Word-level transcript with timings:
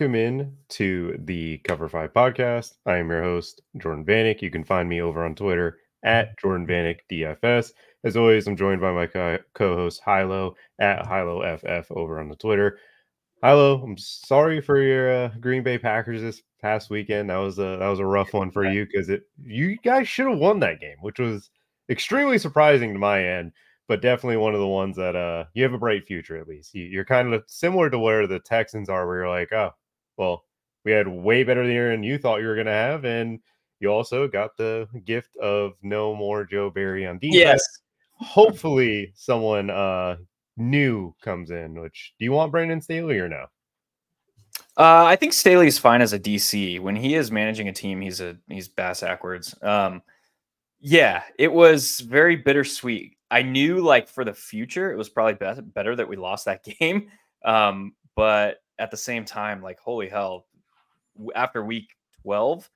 welcome 0.00 0.14
in 0.14 0.56
to 0.70 1.14
the 1.26 1.58
Cover 1.58 1.86
Five 1.86 2.14
podcast. 2.14 2.76
I 2.86 2.96
am 2.96 3.10
your 3.10 3.22
host, 3.22 3.60
Jordan 3.76 4.02
Vanek. 4.02 4.40
You 4.40 4.50
can 4.50 4.64
find 4.64 4.88
me 4.88 5.02
over 5.02 5.22
on 5.22 5.34
Twitter 5.34 5.76
at 6.02 6.38
Jordan 6.38 6.66
Vanek 6.66 7.00
DFS. 7.12 7.72
As 8.02 8.16
always, 8.16 8.46
I'm 8.46 8.56
joined 8.56 8.80
by 8.80 8.92
my 8.92 9.06
co 9.06 9.76
host, 9.76 10.00
Hilo 10.02 10.56
at 10.78 11.06
Hilo 11.06 11.42
FF 11.42 11.90
over 11.90 12.18
on 12.18 12.30
the 12.30 12.36
Twitter. 12.36 12.78
Hilo, 13.42 13.82
I'm 13.82 13.98
sorry 13.98 14.62
for 14.62 14.80
your 14.80 15.12
uh, 15.12 15.28
Green 15.38 15.62
Bay 15.62 15.76
Packers 15.76 16.22
this 16.22 16.40
past 16.62 16.88
weekend. 16.88 17.28
That 17.28 17.36
was 17.36 17.58
a 17.58 17.76
that 17.76 17.88
was 17.88 17.98
a 17.98 18.06
rough 18.06 18.32
one 18.32 18.50
for 18.50 18.64
you 18.64 18.86
because 18.86 19.10
it 19.10 19.24
you 19.44 19.76
guys 19.84 20.08
should 20.08 20.30
have 20.30 20.38
won 20.38 20.60
that 20.60 20.80
game, 20.80 20.96
which 21.02 21.18
was 21.18 21.50
extremely 21.90 22.38
surprising 22.38 22.94
to 22.94 22.98
my 22.98 23.22
end 23.22 23.52
but 23.86 24.00
definitely 24.00 24.36
one 24.36 24.54
of 24.54 24.60
the 24.60 24.66
ones 24.68 24.94
that 24.94 25.16
uh 25.16 25.44
you 25.52 25.64
have 25.64 25.72
a 25.72 25.78
bright 25.78 26.06
future 26.06 26.38
at 26.38 26.46
least. 26.46 26.72
You, 26.74 27.00
are 27.00 27.04
kind 27.04 27.34
of 27.34 27.42
similar 27.48 27.90
to 27.90 27.98
where 27.98 28.28
the 28.28 28.38
Texans 28.38 28.88
are, 28.88 29.04
where 29.04 29.16
you're 29.16 29.28
like, 29.28 29.52
oh, 29.52 29.72
well, 30.20 30.44
we 30.84 30.92
had 30.92 31.08
way 31.08 31.42
better 31.44 31.64
year 31.64 31.90
than 31.90 32.02
you 32.02 32.18
thought 32.18 32.40
you 32.40 32.46
were 32.46 32.54
going 32.54 32.66
to 32.66 32.72
have, 32.72 33.04
and 33.04 33.40
you 33.80 33.88
also 33.88 34.28
got 34.28 34.56
the 34.56 34.86
gift 35.04 35.34
of 35.38 35.72
no 35.82 36.14
more 36.14 36.44
Joe 36.44 36.70
Barry 36.70 37.06
on 37.06 37.18
defense. 37.18 37.36
Yes. 37.36 37.62
Hopefully, 38.12 39.12
someone 39.14 39.70
uh 39.70 40.16
new 40.56 41.14
comes 41.22 41.50
in. 41.50 41.80
Which 41.80 42.12
do 42.18 42.24
you 42.24 42.32
want 42.32 42.52
Brandon 42.52 42.82
Staley 42.82 43.18
or 43.18 43.28
no? 43.28 43.46
Uh, 44.76 45.04
I 45.04 45.16
think 45.16 45.32
Staley's 45.32 45.78
fine 45.78 46.02
as 46.02 46.12
a 46.12 46.18
DC. 46.18 46.80
When 46.80 46.96
he 46.96 47.14
is 47.14 47.32
managing 47.32 47.68
a 47.68 47.72
team, 47.72 48.02
he's 48.02 48.20
a 48.20 48.36
he's 48.48 48.68
bass 48.68 49.00
backwards. 49.00 49.54
Um, 49.62 50.02
yeah, 50.80 51.22
it 51.38 51.52
was 51.52 52.00
very 52.00 52.36
bittersweet 52.36 53.16
I 53.30 53.42
knew 53.42 53.80
like 53.80 54.08
for 54.08 54.24
the 54.24 54.34
future, 54.34 54.92
it 54.92 54.96
was 54.96 55.08
probably 55.08 55.34
be- 55.34 55.62
better 55.62 55.94
that 55.96 56.08
we 56.08 56.16
lost 56.16 56.46
that 56.46 56.64
game. 56.80 57.10
Um, 57.44 57.94
but 58.16 58.58
at 58.80 58.90
the 58.90 58.96
same 58.96 59.24
time, 59.24 59.62
like, 59.62 59.78
holy 59.78 60.08
hell, 60.08 60.46
after 61.36 61.64
week 61.64 61.90
12, 62.22 62.68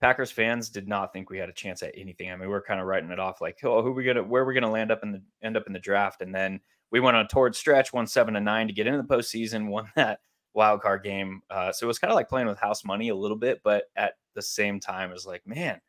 Packers 0.00 0.32
fans 0.32 0.70
did 0.70 0.88
not 0.88 1.12
think 1.12 1.30
we 1.30 1.38
had 1.38 1.48
a 1.48 1.52
chance 1.52 1.82
at 1.82 1.92
anything. 1.94 2.32
I 2.32 2.36
mean, 2.36 2.48
we 2.48 2.54
are 2.54 2.62
kind 2.62 2.80
of 2.80 2.86
writing 2.86 3.10
it 3.10 3.20
off 3.20 3.40
like, 3.40 3.58
oh, 3.62 3.82
who 3.82 3.88
are 3.88 3.92
we 3.92 4.04
gonna, 4.04 4.24
where 4.24 4.42
are 4.42 4.46
we 4.46 4.54
gonna 4.54 4.70
land 4.70 4.90
up 4.90 5.02
in 5.02 5.12
the 5.12 5.22
end 5.42 5.56
up 5.56 5.66
in 5.66 5.72
the 5.72 5.78
draft? 5.78 6.22
And 6.22 6.34
then 6.34 6.60
we 6.90 6.98
went 6.98 7.16
on 7.16 7.24
a 7.24 7.28
torrid 7.28 7.54
stretch, 7.54 7.92
won 7.92 8.06
seven 8.06 8.36
and 8.36 8.44
nine 8.44 8.66
to 8.66 8.72
get 8.72 8.86
into 8.86 9.02
the 9.02 9.08
postseason, 9.14 9.68
won 9.68 9.90
that 9.96 10.20
wild 10.54 10.80
card 10.80 11.04
game. 11.04 11.42
Uh, 11.50 11.72
so 11.72 11.86
it 11.86 11.88
was 11.88 11.98
kind 11.98 12.10
of 12.10 12.16
like 12.16 12.28
playing 12.28 12.46
with 12.46 12.58
house 12.58 12.84
money 12.84 13.10
a 13.10 13.14
little 13.14 13.36
bit, 13.36 13.60
but 13.62 13.84
at 13.96 14.14
the 14.34 14.42
same 14.42 14.80
time, 14.80 15.10
it 15.10 15.14
was 15.14 15.26
like, 15.26 15.46
man, 15.46 15.80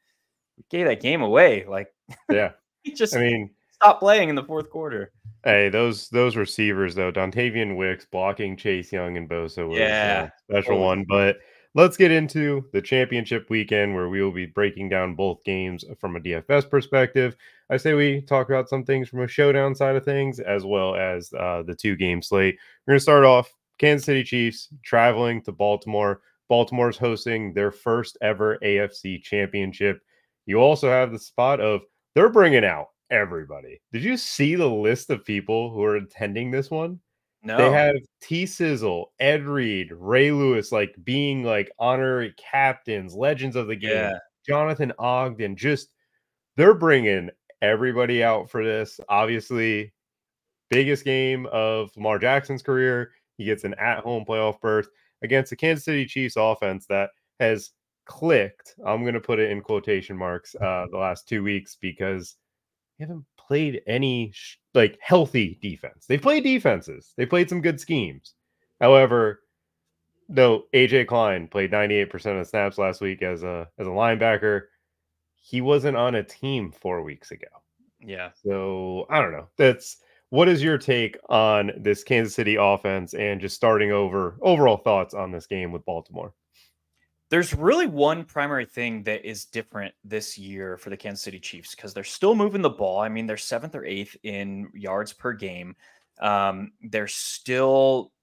we 0.57 0.65
gave 0.69 0.85
that 0.85 1.01
game 1.01 1.21
away. 1.21 1.65
Like, 1.65 1.87
yeah, 2.29 2.51
just, 2.95 3.15
I 3.15 3.19
mean, 3.19 3.51
stop 3.71 3.99
playing 3.99 4.29
in 4.29 4.35
the 4.35 4.43
fourth 4.43 4.69
quarter. 4.69 5.13
Hey, 5.45 5.69
those 5.69 6.09
those 6.09 6.35
receivers 6.35 6.95
though, 6.95 7.11
Dontayvion 7.11 7.77
Wicks 7.77 8.05
blocking 8.05 8.57
Chase 8.57 8.91
Young 8.91 9.15
and 9.15 9.29
Bosa 9.29 9.67
was 9.67 9.77
yeah, 9.77 10.23
a 10.23 10.31
special 10.51 10.79
one. 10.79 11.05
But 11.07 11.37
let's 11.75 11.97
get 11.97 12.09
into 12.09 12.65
the 12.73 12.81
championship 12.81 13.47
weekend 13.51 13.93
where 13.93 14.09
we 14.09 14.23
will 14.23 14.31
be 14.31 14.47
breaking 14.47 14.89
down 14.89 15.13
both 15.13 15.43
games 15.43 15.85
from 15.99 16.15
a 16.15 16.19
DFS 16.19 16.67
perspective. 16.67 17.35
I 17.69 17.77
say 17.77 17.93
we 17.93 18.21
talk 18.21 18.49
about 18.49 18.69
some 18.69 18.83
things 18.83 19.07
from 19.07 19.21
a 19.21 19.27
showdown 19.27 19.75
side 19.75 19.95
of 19.95 20.03
things 20.03 20.39
as 20.39 20.65
well 20.65 20.95
as 20.95 21.31
uh, 21.33 21.61
the 21.61 21.75
two 21.75 21.95
game 21.95 22.23
slate. 22.23 22.57
We're 22.87 22.93
going 22.93 22.97
to 22.99 23.03
start 23.03 23.23
off 23.23 23.53
Kansas 23.77 24.05
City 24.05 24.23
Chiefs 24.23 24.69
traveling 24.83 25.43
to 25.43 25.51
Baltimore. 25.51 26.21
Baltimore's 26.49 26.97
hosting 26.97 27.53
their 27.53 27.71
first 27.71 28.17
ever 28.21 28.57
AFC 28.63 29.21
championship. 29.21 30.01
You 30.47 30.57
also 30.57 30.89
have 30.89 31.11
the 31.11 31.19
spot 31.19 31.59
of 31.59 31.81
they're 32.15 32.29
bringing 32.29 32.65
out 32.65 32.87
everybody. 33.09 33.81
Did 33.91 34.03
you 34.03 34.17
see 34.17 34.55
the 34.55 34.69
list 34.69 35.09
of 35.09 35.25
people 35.25 35.71
who 35.71 35.83
are 35.83 35.97
attending 35.97 36.51
this 36.51 36.69
one? 36.71 36.99
No. 37.43 37.57
They 37.57 37.71
have 37.71 37.95
T 38.21 38.45
Sizzle, 38.45 39.13
Ed 39.19 39.43
Reed, 39.43 39.91
Ray 39.91 40.31
Lewis, 40.31 40.71
like 40.71 40.95
being 41.03 41.43
like 41.43 41.71
honorary 41.77 42.33
captains, 42.37 43.13
legends 43.13 43.55
of 43.55 43.67
the 43.67 43.75
game. 43.75 43.91
Yeah. 43.91 44.17
Jonathan 44.47 44.91
Ogden, 44.97 45.55
just 45.55 45.89
they're 46.57 46.73
bringing 46.73 47.29
everybody 47.61 48.23
out 48.23 48.49
for 48.49 48.63
this. 48.63 48.99
Obviously, 49.09 49.93
biggest 50.69 51.05
game 51.05 51.47
of 51.51 51.91
Lamar 51.95 52.17
Jackson's 52.19 52.63
career. 52.63 53.11
He 53.37 53.45
gets 53.45 53.63
an 53.63 53.75
at 53.75 53.99
home 53.99 54.25
playoff 54.25 54.59
berth 54.59 54.87
against 55.21 55.49
the 55.49 55.55
Kansas 55.55 55.85
City 55.85 56.05
Chiefs 56.05 56.35
offense 56.37 56.85
that 56.87 57.09
has 57.39 57.71
clicked. 58.05 58.75
I'm 58.85 59.01
going 59.01 59.13
to 59.13 59.19
put 59.19 59.39
it 59.39 59.51
in 59.51 59.61
quotation 59.61 60.17
marks 60.17 60.55
uh, 60.55 60.85
the 60.89 60.97
last 60.97 61.27
two 61.27 61.43
weeks 61.43 61.77
because 61.79 62.37
haven't 63.03 63.25
played 63.37 63.81
any 63.87 64.31
sh- 64.33 64.57
like 64.73 64.97
healthy 65.01 65.59
defense. 65.61 66.05
They've 66.07 66.21
played 66.21 66.43
defenses. 66.43 67.13
They 67.17 67.25
played 67.25 67.49
some 67.49 67.61
good 67.61 67.79
schemes. 67.79 68.33
However, 68.79 69.41
no, 70.27 70.63
AJ 70.73 71.07
Klein 71.07 71.47
played 71.47 71.71
98% 71.71 72.39
of 72.39 72.47
snaps 72.47 72.77
last 72.77 73.01
week 73.01 73.21
as 73.21 73.43
a 73.43 73.67
as 73.77 73.87
a 73.87 73.91
linebacker. 73.91 74.63
He 75.35 75.61
wasn't 75.61 75.97
on 75.97 76.15
a 76.15 76.23
team 76.23 76.71
4 76.71 77.03
weeks 77.03 77.31
ago. 77.31 77.47
Yeah. 77.99 78.31
So, 78.43 79.05
I 79.09 79.21
don't 79.21 79.31
know. 79.31 79.47
That's 79.57 79.97
what 80.29 80.49
is 80.49 80.63
your 80.63 80.77
take 80.77 81.17
on 81.29 81.71
this 81.77 82.03
Kansas 82.03 82.33
City 82.33 82.55
offense 82.55 83.13
and 83.13 83.39
just 83.39 83.55
starting 83.55 83.91
over 83.91 84.37
overall 84.41 84.77
thoughts 84.77 85.13
on 85.13 85.31
this 85.31 85.47
game 85.47 85.71
with 85.71 85.85
Baltimore? 85.85 86.33
There's 87.35 87.53
really 87.53 87.85
one 87.85 88.23
primary 88.23 88.63
thing 88.63 89.03
that 89.03 89.29
is 89.29 89.43
different 89.43 89.93
this 90.05 90.37
year 90.37 90.77
for 90.77 90.89
the 90.89 90.95
Kansas 90.95 91.21
City 91.21 91.37
Chiefs 91.37 91.75
because 91.75 91.93
they're 91.93 92.05
still 92.05 92.33
moving 92.33 92.61
the 92.61 92.69
ball. 92.69 93.01
I 93.01 93.09
mean, 93.09 93.27
they're 93.27 93.35
seventh 93.35 93.75
or 93.75 93.83
eighth 93.83 94.15
in 94.23 94.69
yards 94.73 95.11
per 95.11 95.33
game. 95.33 95.75
Um, 96.21 96.71
they're 96.81 97.09
still 97.09 98.13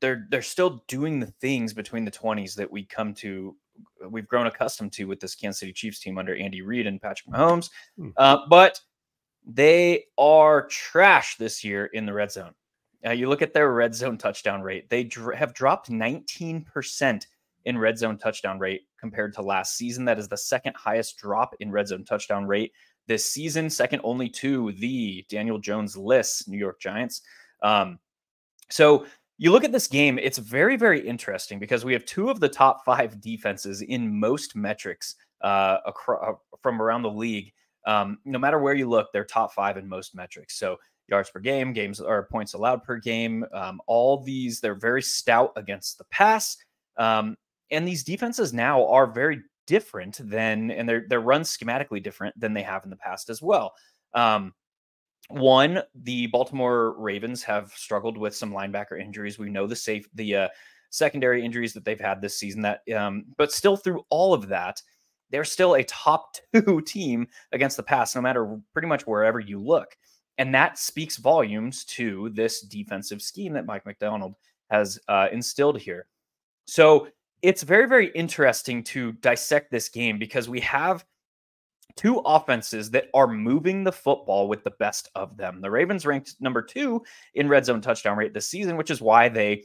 they're 0.00 0.26
they're 0.30 0.40
still 0.40 0.82
doing 0.88 1.20
the 1.20 1.26
things 1.26 1.74
between 1.74 2.06
the 2.06 2.10
20s 2.10 2.54
that 2.54 2.72
we 2.72 2.86
come 2.86 3.12
to 3.16 3.54
we've 4.08 4.26
grown 4.26 4.46
accustomed 4.46 4.92
to 4.94 5.04
with 5.04 5.20
this 5.20 5.34
Kansas 5.34 5.60
City 5.60 5.74
Chiefs 5.74 6.00
team 6.00 6.16
under 6.16 6.34
Andy 6.34 6.62
Reid 6.62 6.86
and 6.86 6.98
Patrick 6.98 7.28
Mahomes. 7.34 7.68
Hmm. 7.98 8.08
Uh, 8.16 8.38
but 8.48 8.80
they 9.44 10.04
are 10.16 10.66
trash 10.68 11.36
this 11.36 11.62
year 11.62 11.90
in 11.92 12.06
the 12.06 12.14
red 12.14 12.32
zone. 12.32 12.54
Uh, 13.04 13.10
you 13.10 13.28
look 13.28 13.42
at 13.42 13.52
their 13.52 13.70
red 13.70 13.94
zone 13.94 14.16
touchdown 14.16 14.62
rate; 14.62 14.88
they 14.88 15.04
dr- 15.04 15.36
have 15.36 15.52
dropped 15.52 15.90
19 15.90 16.64
percent 16.64 17.26
in 17.64 17.78
red 17.78 17.98
zone 17.98 18.18
touchdown 18.18 18.58
rate 18.58 18.82
compared 18.98 19.32
to 19.34 19.42
last 19.42 19.76
season. 19.76 20.04
That 20.04 20.18
is 20.18 20.28
the 20.28 20.36
second 20.36 20.74
highest 20.76 21.18
drop 21.18 21.54
in 21.60 21.70
red 21.70 21.88
zone 21.88 22.04
touchdown 22.04 22.46
rate 22.46 22.72
this 23.06 23.26
season, 23.26 23.68
second 23.68 24.00
only 24.04 24.28
to 24.28 24.72
the 24.72 25.24
Daniel 25.28 25.58
Jones 25.58 25.96
list 25.96 26.48
New 26.48 26.58
York 26.58 26.80
Giants. 26.80 27.22
Um, 27.62 27.98
so 28.70 29.06
you 29.38 29.50
look 29.50 29.64
at 29.64 29.72
this 29.72 29.88
game, 29.88 30.18
it's 30.18 30.38
very, 30.38 30.76
very 30.76 31.06
interesting 31.06 31.58
because 31.58 31.84
we 31.84 31.92
have 31.92 32.04
two 32.04 32.30
of 32.30 32.40
the 32.40 32.48
top 32.48 32.84
five 32.84 33.20
defenses 33.20 33.82
in 33.82 34.18
most 34.20 34.54
metrics 34.54 35.16
uh, 35.40 35.78
across, 35.84 36.22
uh, 36.28 36.56
from 36.62 36.80
around 36.80 37.02
the 37.02 37.10
league. 37.10 37.52
Um, 37.84 38.18
no 38.24 38.38
matter 38.38 38.60
where 38.60 38.74
you 38.74 38.88
look, 38.88 39.12
they're 39.12 39.24
top 39.24 39.52
five 39.52 39.76
in 39.76 39.88
most 39.88 40.14
metrics. 40.14 40.56
So 40.56 40.76
yards 41.08 41.30
per 41.30 41.40
game, 41.40 41.72
games 41.72 42.00
or 42.00 42.28
points 42.30 42.54
allowed 42.54 42.84
per 42.84 42.96
game, 42.96 43.44
um, 43.52 43.80
all 43.86 44.22
these, 44.22 44.60
they're 44.60 44.76
very 44.76 45.02
stout 45.02 45.52
against 45.56 45.98
the 45.98 46.04
pass. 46.04 46.56
Um, 46.96 47.36
and 47.72 47.86
these 47.88 48.04
defenses 48.04 48.52
now 48.52 48.86
are 48.86 49.06
very 49.06 49.42
different 49.66 50.20
than, 50.28 50.70
and 50.70 50.88
they're 50.88 51.06
they're 51.08 51.20
run 51.20 51.42
schematically 51.42 52.02
different 52.02 52.38
than 52.38 52.52
they 52.52 52.62
have 52.62 52.84
in 52.84 52.90
the 52.90 52.96
past 52.96 53.30
as 53.30 53.42
well. 53.42 53.72
Um, 54.14 54.54
one, 55.28 55.82
the 55.94 56.26
Baltimore 56.28 56.94
Ravens 56.98 57.42
have 57.44 57.72
struggled 57.72 58.18
with 58.18 58.36
some 58.36 58.52
linebacker 58.52 59.00
injuries. 59.00 59.38
We 59.38 59.50
know 59.50 59.66
the 59.66 59.76
safe 59.76 60.08
the 60.14 60.36
uh, 60.36 60.48
secondary 60.90 61.44
injuries 61.44 61.72
that 61.72 61.84
they've 61.84 61.98
had 61.98 62.20
this 62.20 62.38
season. 62.38 62.62
That, 62.62 62.80
um, 62.94 63.24
but 63.38 63.52
still, 63.52 63.76
through 63.76 64.04
all 64.10 64.34
of 64.34 64.48
that, 64.48 64.82
they're 65.30 65.44
still 65.44 65.74
a 65.74 65.84
top 65.84 66.36
two 66.54 66.82
team 66.82 67.26
against 67.52 67.76
the 67.76 67.82
pass, 67.82 68.14
no 68.14 68.20
matter 68.20 68.58
pretty 68.72 68.88
much 68.88 69.06
wherever 69.06 69.40
you 69.40 69.60
look. 69.60 69.96
And 70.38 70.54
that 70.54 70.78
speaks 70.78 71.16
volumes 71.18 71.84
to 71.84 72.30
this 72.34 72.62
defensive 72.62 73.20
scheme 73.20 73.52
that 73.52 73.66
Mike 73.66 73.84
Macdonald 73.84 74.34
has 74.70 74.98
uh, 75.08 75.28
instilled 75.30 75.78
here. 75.78 76.06
So 76.66 77.08
it's 77.42 77.62
very, 77.62 77.88
very 77.88 78.08
interesting 78.12 78.82
to 78.84 79.12
dissect 79.12 79.70
this 79.70 79.88
game 79.88 80.18
because 80.18 80.48
we 80.48 80.60
have 80.60 81.04
two 81.96 82.18
offenses 82.24 82.90
that 82.90 83.08
are 83.14 83.26
moving 83.26 83.84
the 83.84 83.92
football 83.92 84.48
with 84.48 84.64
the 84.64 84.72
best 84.78 85.10
of 85.14 85.36
them. 85.36 85.60
The 85.60 85.70
Ravens 85.70 86.06
ranked 86.06 86.36
number 86.40 86.62
two 86.62 87.02
in 87.34 87.48
red 87.48 87.66
zone 87.66 87.80
touchdown 87.80 88.16
rate 88.16 88.32
this 88.32 88.48
season, 88.48 88.76
which 88.76 88.90
is 88.90 89.00
why 89.00 89.28
they 89.28 89.64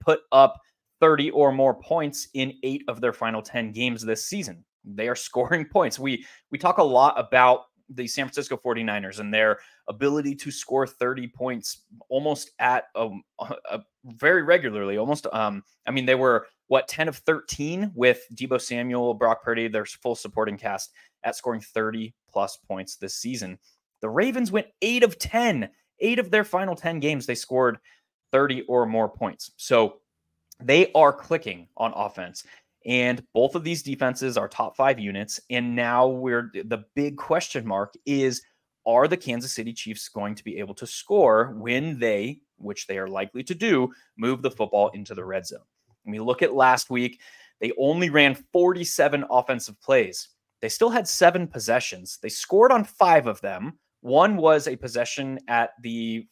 put 0.00 0.20
up 0.32 0.60
30 1.00 1.30
or 1.30 1.52
more 1.52 1.74
points 1.74 2.28
in 2.34 2.54
eight 2.62 2.82
of 2.88 3.00
their 3.00 3.12
final 3.12 3.42
10 3.42 3.72
games 3.72 4.02
this 4.02 4.24
season. 4.24 4.64
They 4.84 5.08
are 5.08 5.14
scoring 5.14 5.66
points. 5.66 5.98
We 5.98 6.24
we 6.50 6.58
talk 6.58 6.78
a 6.78 6.82
lot 6.82 7.18
about 7.18 7.66
the 7.90 8.06
San 8.06 8.26
Francisco 8.26 8.56
49ers 8.56 9.18
and 9.20 9.32
their 9.32 9.58
ability 9.88 10.34
to 10.34 10.50
score 10.50 10.86
30 10.86 11.28
points 11.28 11.84
almost 12.08 12.50
at 12.58 12.84
a, 12.94 13.10
a 13.70 13.80
very 14.04 14.42
regularly. 14.42 14.98
Almost, 14.98 15.26
um, 15.32 15.62
I 15.86 15.90
mean, 15.90 16.06
they 16.06 16.14
were 16.14 16.46
what 16.68 16.88
10 16.88 17.08
of 17.08 17.16
13 17.16 17.92
with 17.94 18.26
Deebo 18.34 18.60
Samuel, 18.60 19.14
Brock 19.14 19.42
Purdy, 19.42 19.68
their 19.68 19.86
full 19.86 20.14
supporting 20.14 20.56
cast 20.56 20.92
at 21.24 21.36
scoring 21.36 21.60
30 21.60 22.14
plus 22.30 22.56
points 22.56 22.96
this 22.96 23.14
season. 23.14 23.58
The 24.00 24.08
Ravens 24.08 24.52
went 24.52 24.68
eight 24.82 25.02
of 25.02 25.18
10, 25.18 25.68
eight 26.00 26.18
of 26.18 26.30
their 26.30 26.44
final 26.44 26.76
10 26.76 27.00
games, 27.00 27.26
they 27.26 27.34
scored 27.34 27.78
30 28.32 28.62
or 28.62 28.86
more 28.86 29.08
points. 29.08 29.50
So 29.56 30.00
They 30.60 30.90
are 30.92 31.12
clicking 31.12 31.68
on 31.76 31.92
offense. 31.94 32.44
And 32.88 33.22
both 33.34 33.54
of 33.54 33.64
these 33.64 33.82
defenses 33.82 34.38
are 34.38 34.48
top 34.48 34.74
five 34.74 34.98
units. 34.98 35.38
And 35.50 35.76
now 35.76 36.08
we're 36.08 36.50
the 36.54 36.84
big 36.96 37.18
question 37.18 37.66
mark 37.66 37.92
is 38.06 38.42
are 38.86 39.06
the 39.06 39.16
Kansas 39.16 39.52
City 39.52 39.74
Chiefs 39.74 40.08
going 40.08 40.34
to 40.34 40.42
be 40.42 40.58
able 40.58 40.74
to 40.76 40.86
score 40.86 41.54
when 41.58 41.98
they, 41.98 42.40
which 42.56 42.86
they 42.86 42.96
are 42.96 43.06
likely 43.06 43.42
to 43.42 43.54
do, 43.54 43.92
move 44.16 44.40
the 44.40 44.50
football 44.50 44.88
into 44.94 45.14
the 45.14 45.24
red 45.24 45.46
zone? 45.46 45.60
When 46.04 46.12
we 46.12 46.20
look 46.20 46.40
at 46.40 46.54
last 46.54 46.88
week, 46.88 47.20
they 47.60 47.72
only 47.78 48.08
ran 48.08 48.34
47 48.34 49.26
offensive 49.30 49.78
plays. 49.82 50.30
They 50.62 50.70
still 50.70 50.88
had 50.88 51.06
seven 51.06 51.46
possessions. 51.46 52.18
They 52.22 52.30
scored 52.30 52.72
on 52.72 52.84
five 52.84 53.26
of 53.26 53.42
them. 53.42 53.78
One 54.00 54.36
was 54.36 54.66
a 54.66 54.76
possession 54.76 55.38
at 55.48 55.70
the 55.82 56.26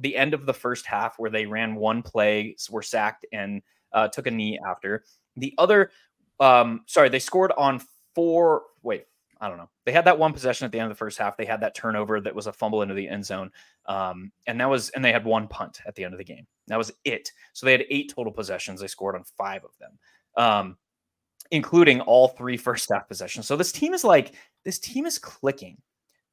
the 0.00 0.16
end 0.16 0.34
of 0.34 0.44
the 0.44 0.54
first 0.54 0.86
half 0.86 1.18
where 1.18 1.30
they 1.30 1.46
ran 1.46 1.76
one 1.76 2.02
play, 2.02 2.56
were 2.70 2.82
sacked, 2.82 3.26
and 3.32 3.62
uh, 3.92 4.08
took 4.08 4.26
a 4.26 4.30
knee 4.30 4.58
after. 4.66 5.04
The 5.38 5.54
other, 5.58 5.90
um, 6.40 6.82
sorry, 6.86 7.08
they 7.08 7.18
scored 7.18 7.52
on 7.56 7.80
four. 8.14 8.62
Wait, 8.82 9.06
I 9.40 9.48
don't 9.48 9.58
know. 9.58 9.70
They 9.84 9.92
had 9.92 10.04
that 10.04 10.18
one 10.18 10.32
possession 10.32 10.64
at 10.64 10.72
the 10.72 10.78
end 10.78 10.90
of 10.90 10.96
the 10.96 10.98
first 10.98 11.18
half. 11.18 11.36
They 11.36 11.44
had 11.44 11.60
that 11.60 11.74
turnover 11.74 12.20
that 12.20 12.34
was 12.34 12.46
a 12.46 12.52
fumble 12.52 12.82
into 12.82 12.94
the 12.94 13.08
end 13.08 13.24
zone, 13.24 13.50
um, 13.86 14.32
and 14.46 14.60
that 14.60 14.68
was, 14.68 14.90
and 14.90 15.04
they 15.04 15.12
had 15.12 15.24
one 15.24 15.48
punt 15.48 15.80
at 15.86 15.94
the 15.94 16.04
end 16.04 16.14
of 16.14 16.18
the 16.18 16.24
game. 16.24 16.46
That 16.66 16.78
was 16.78 16.92
it. 17.04 17.32
So 17.52 17.66
they 17.66 17.72
had 17.72 17.84
eight 17.88 18.12
total 18.14 18.32
possessions. 18.32 18.80
They 18.80 18.86
scored 18.88 19.14
on 19.14 19.24
five 19.36 19.64
of 19.64 19.70
them. 19.78 19.98
Um, 20.36 20.76
including 21.50 22.00
all 22.02 22.28
three 22.28 22.56
first 22.56 22.90
half 22.92 23.08
possessions. 23.08 23.46
So 23.46 23.56
this 23.56 23.72
team 23.72 23.94
is 23.94 24.04
like, 24.04 24.34
this 24.64 24.78
team 24.78 25.06
is 25.06 25.18
clicking, 25.18 25.78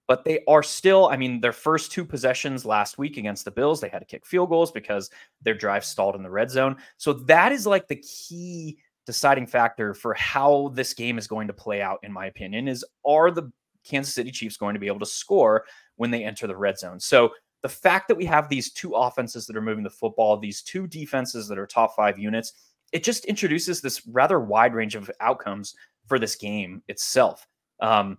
but 0.07 0.25
they 0.25 0.41
are 0.47 0.63
still, 0.63 1.07
I 1.07 1.17
mean, 1.17 1.39
their 1.39 1.53
first 1.53 1.91
two 1.91 2.03
possessions 2.03 2.65
last 2.65 2.97
week 2.97 3.17
against 3.17 3.45
the 3.45 3.51
Bills, 3.51 3.79
they 3.79 3.89
had 3.89 3.99
to 3.99 4.05
kick 4.05 4.25
field 4.25 4.49
goals 4.49 4.71
because 4.71 5.09
their 5.41 5.53
drive 5.53 5.85
stalled 5.85 6.15
in 6.15 6.23
the 6.23 6.29
red 6.29 6.51
zone. 6.51 6.75
So 6.97 7.13
that 7.13 7.51
is 7.51 7.65
like 7.65 7.87
the 7.87 7.95
key 7.95 8.77
deciding 9.05 9.47
factor 9.47 9.93
for 9.93 10.13
how 10.15 10.71
this 10.73 10.93
game 10.93 11.17
is 11.17 11.27
going 11.27 11.47
to 11.47 11.53
play 11.53 11.81
out, 11.81 11.99
in 12.03 12.11
my 12.11 12.25
opinion, 12.25 12.67
is 12.67 12.83
are 13.05 13.31
the 13.31 13.51
Kansas 13.83 14.13
City 14.13 14.31
Chiefs 14.31 14.57
going 14.57 14.73
to 14.73 14.79
be 14.79 14.87
able 14.87 14.99
to 14.99 15.05
score 15.05 15.65
when 15.95 16.11
they 16.11 16.23
enter 16.23 16.47
the 16.47 16.57
red 16.57 16.77
zone? 16.79 16.99
So 16.99 17.31
the 17.61 17.69
fact 17.69 18.07
that 18.07 18.15
we 18.15 18.25
have 18.25 18.49
these 18.49 18.71
two 18.71 18.93
offenses 18.93 19.45
that 19.47 19.55
are 19.55 19.61
moving 19.61 19.83
the 19.83 19.89
football, 19.89 20.37
these 20.37 20.61
two 20.61 20.87
defenses 20.87 21.47
that 21.47 21.57
are 21.57 21.65
top 21.65 21.95
five 21.95 22.19
units, 22.19 22.53
it 22.91 23.03
just 23.03 23.25
introduces 23.25 23.81
this 23.81 24.05
rather 24.07 24.39
wide 24.39 24.73
range 24.73 24.95
of 24.95 25.09
outcomes 25.19 25.75
for 26.07 26.19
this 26.19 26.35
game 26.35 26.81
itself. 26.87 27.47
Um, 27.79 28.17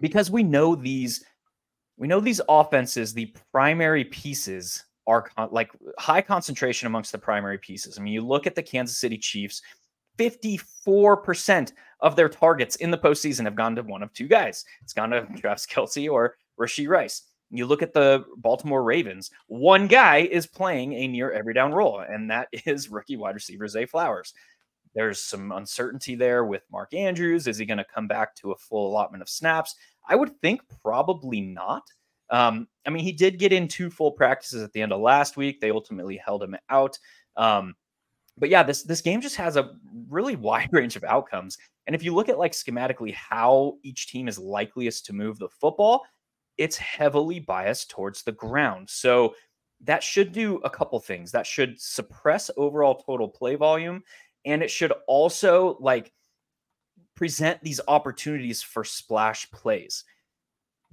because 0.00 0.30
we 0.30 0.42
know 0.42 0.74
these, 0.74 1.24
we 1.96 2.06
know 2.06 2.20
these 2.20 2.40
offenses, 2.48 3.14
the 3.14 3.34
primary 3.52 4.04
pieces 4.04 4.84
are 5.06 5.22
con- 5.22 5.48
like 5.52 5.70
high 5.98 6.20
concentration 6.20 6.86
amongst 6.86 7.12
the 7.12 7.18
primary 7.18 7.58
pieces. 7.58 7.98
I 7.98 8.02
mean, 8.02 8.12
you 8.12 8.20
look 8.20 8.46
at 8.46 8.54
the 8.54 8.62
Kansas 8.62 8.98
City 8.98 9.16
Chiefs, 9.16 9.62
54% 10.18 11.72
of 12.00 12.16
their 12.16 12.28
targets 12.28 12.76
in 12.76 12.90
the 12.90 12.98
postseason 12.98 13.44
have 13.44 13.54
gone 13.54 13.76
to 13.76 13.82
one 13.82 14.02
of 14.02 14.12
two 14.12 14.28
guys. 14.28 14.64
It's 14.82 14.92
gone 14.92 15.10
to 15.10 15.26
Travis 15.36 15.66
Kelce 15.66 16.10
or 16.10 16.36
Rashee 16.60 16.88
Rice. 16.88 17.22
You 17.50 17.66
look 17.66 17.82
at 17.82 17.94
the 17.94 18.24
Baltimore 18.38 18.82
Ravens, 18.82 19.30
one 19.46 19.86
guy 19.86 20.18
is 20.18 20.46
playing 20.46 20.94
a 20.94 21.06
near 21.06 21.30
every 21.30 21.54
down 21.54 21.72
role, 21.72 22.00
and 22.00 22.30
that 22.30 22.48
is 22.66 22.90
rookie 22.90 23.16
wide 23.16 23.34
receiver 23.34 23.68
Zay 23.68 23.86
Flowers. 23.86 24.34
There's 24.94 25.22
some 25.22 25.52
uncertainty 25.52 26.14
there 26.14 26.44
with 26.44 26.62
Mark 26.72 26.94
Andrews. 26.94 27.46
Is 27.46 27.58
he 27.58 27.66
going 27.66 27.78
to 27.78 27.86
come 27.94 28.08
back 28.08 28.34
to 28.36 28.52
a 28.52 28.56
full 28.56 28.88
allotment 28.90 29.22
of 29.22 29.28
snaps? 29.28 29.74
I 30.08 30.16
would 30.16 30.40
think 30.40 30.62
probably 30.82 31.40
not. 31.40 31.82
Um, 32.30 32.66
I 32.86 32.90
mean, 32.90 33.04
he 33.04 33.12
did 33.12 33.38
get 33.38 33.52
in 33.52 33.68
two 33.68 33.90
full 33.90 34.10
practices 34.10 34.62
at 34.62 34.72
the 34.72 34.82
end 34.82 34.92
of 34.92 35.00
last 35.00 35.36
week. 35.36 35.60
They 35.60 35.70
ultimately 35.70 36.16
held 36.16 36.42
him 36.42 36.56
out. 36.70 36.98
Um, 37.36 37.74
but 38.38 38.48
yeah, 38.48 38.62
this 38.62 38.82
this 38.82 39.00
game 39.00 39.20
just 39.20 39.36
has 39.36 39.56
a 39.56 39.74
really 40.08 40.36
wide 40.36 40.68
range 40.72 40.96
of 40.96 41.04
outcomes. 41.04 41.58
And 41.86 41.94
if 41.94 42.02
you 42.02 42.14
look 42.14 42.28
at 42.28 42.38
like 42.38 42.52
schematically 42.52 43.14
how 43.14 43.76
each 43.82 44.08
team 44.08 44.28
is 44.28 44.38
likeliest 44.38 45.06
to 45.06 45.12
move 45.12 45.38
the 45.38 45.48
football, 45.48 46.04
it's 46.58 46.76
heavily 46.76 47.40
biased 47.40 47.90
towards 47.90 48.22
the 48.22 48.32
ground. 48.32 48.88
So 48.90 49.34
that 49.84 50.02
should 50.02 50.32
do 50.32 50.56
a 50.64 50.70
couple 50.70 50.98
things. 51.00 51.30
That 51.32 51.46
should 51.46 51.80
suppress 51.80 52.50
overall 52.56 52.94
total 52.94 53.28
play 53.28 53.56
volume 53.56 54.02
and 54.44 54.62
it 54.62 54.70
should 54.70 54.92
also 55.06 55.76
like 55.80 56.12
present 57.14 57.62
these 57.62 57.80
opportunities 57.88 58.62
for 58.62 58.84
splash 58.84 59.50
plays. 59.50 60.04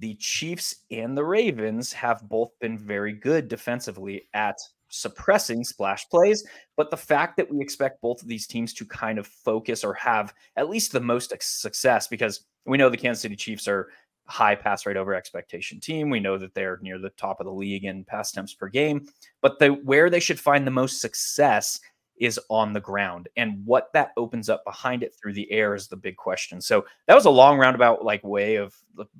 The 0.04 0.16
Chiefs 0.16 0.82
and 0.90 1.16
the 1.16 1.24
Ravens 1.24 1.90
have 1.94 2.28
both 2.28 2.50
been 2.60 2.76
very 2.76 3.14
good 3.14 3.48
defensively 3.48 4.28
at 4.34 4.58
suppressing 4.90 5.64
splash 5.64 6.06
plays, 6.10 6.46
but 6.76 6.90
the 6.90 6.96
fact 6.98 7.38
that 7.38 7.50
we 7.50 7.58
expect 7.62 8.02
both 8.02 8.20
of 8.20 8.28
these 8.28 8.46
teams 8.46 8.74
to 8.74 8.84
kind 8.84 9.18
of 9.18 9.26
focus 9.26 9.82
or 9.82 9.94
have 9.94 10.34
at 10.56 10.68
least 10.68 10.92
the 10.92 11.00
most 11.00 11.32
success 11.40 12.06
because 12.06 12.44
we 12.66 12.76
know 12.76 12.90
the 12.90 12.98
Kansas 12.98 13.22
City 13.22 13.34
Chiefs 13.34 13.66
are 13.66 13.88
high 14.26 14.54
pass 14.54 14.84
rate 14.84 14.98
over 14.98 15.14
expectation 15.14 15.80
team. 15.80 16.10
We 16.10 16.20
know 16.20 16.36
that 16.36 16.52
they're 16.52 16.78
near 16.82 16.98
the 16.98 17.08
top 17.08 17.40
of 17.40 17.46
the 17.46 17.52
league 17.52 17.86
in 17.86 18.04
pass 18.04 18.30
attempts 18.30 18.52
per 18.52 18.68
game, 18.68 19.08
but 19.40 19.58
the 19.58 19.68
where 19.68 20.10
they 20.10 20.20
should 20.20 20.38
find 20.38 20.66
the 20.66 20.70
most 20.70 21.00
success 21.00 21.80
is 22.18 22.38
on 22.48 22.72
the 22.72 22.80
ground 22.80 23.28
and 23.36 23.64
what 23.64 23.92
that 23.92 24.12
opens 24.16 24.48
up 24.48 24.64
behind 24.64 25.02
it 25.02 25.14
through 25.14 25.32
the 25.32 25.50
air 25.50 25.74
is 25.74 25.88
the 25.88 25.96
big 25.96 26.16
question. 26.16 26.60
So 26.60 26.84
that 27.06 27.14
was 27.14 27.24
a 27.24 27.30
long 27.30 27.58
roundabout 27.58 28.04
like 28.04 28.22
way 28.22 28.56
of 28.56 28.74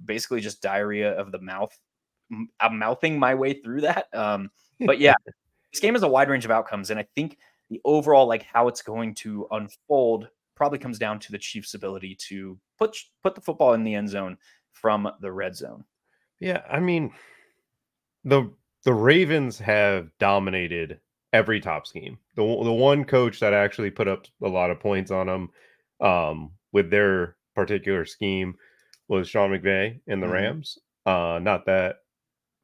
basically 0.04 0.40
just 0.40 0.62
diarrhea 0.62 1.12
of 1.12 1.32
the 1.32 1.40
mouth. 1.40 1.76
I'm 2.60 2.78
mouthing 2.78 3.18
my 3.18 3.34
way 3.34 3.54
through 3.54 3.82
that. 3.82 4.06
Um, 4.14 4.50
but 4.80 5.00
yeah, 5.00 5.14
this 5.72 5.80
game 5.80 5.94
has 5.94 6.02
a 6.02 6.08
wide 6.08 6.28
range 6.28 6.44
of 6.44 6.50
outcomes 6.50 6.90
and 6.90 7.00
I 7.00 7.06
think 7.14 7.38
the 7.70 7.80
overall 7.84 8.26
like 8.26 8.44
how 8.44 8.68
it's 8.68 8.82
going 8.82 9.14
to 9.16 9.48
unfold 9.50 10.28
probably 10.54 10.78
comes 10.78 10.98
down 10.98 11.18
to 11.18 11.32
the 11.32 11.38
Chiefs' 11.38 11.74
ability 11.74 12.16
to 12.28 12.58
put 12.78 12.96
put 13.22 13.34
the 13.34 13.40
football 13.40 13.74
in 13.74 13.84
the 13.84 13.94
end 13.94 14.08
zone 14.08 14.36
from 14.72 15.10
the 15.20 15.32
red 15.32 15.56
zone. 15.56 15.84
Yeah, 16.40 16.62
I 16.70 16.80
mean, 16.80 17.12
the 18.24 18.52
the 18.84 18.94
Ravens 18.94 19.58
have 19.58 20.10
dominated 20.18 21.00
every 21.34 21.60
top 21.60 21.86
scheme. 21.86 22.16
The 22.36 22.42
the 22.42 22.72
one 22.72 23.04
coach 23.04 23.40
that 23.40 23.52
actually 23.52 23.90
put 23.90 24.08
up 24.08 24.24
a 24.42 24.48
lot 24.48 24.70
of 24.70 24.80
points 24.80 25.10
on 25.10 25.26
them 25.26 25.50
um, 26.00 26.52
with 26.72 26.90
their 26.90 27.36
particular 27.54 28.06
scheme 28.06 28.54
was 29.08 29.28
Sean 29.28 29.50
McVay 29.50 30.00
in 30.06 30.20
the 30.20 30.26
mm-hmm. 30.26 30.32
Rams. 30.32 30.78
Uh, 31.04 31.40
not 31.42 31.66
that 31.66 31.96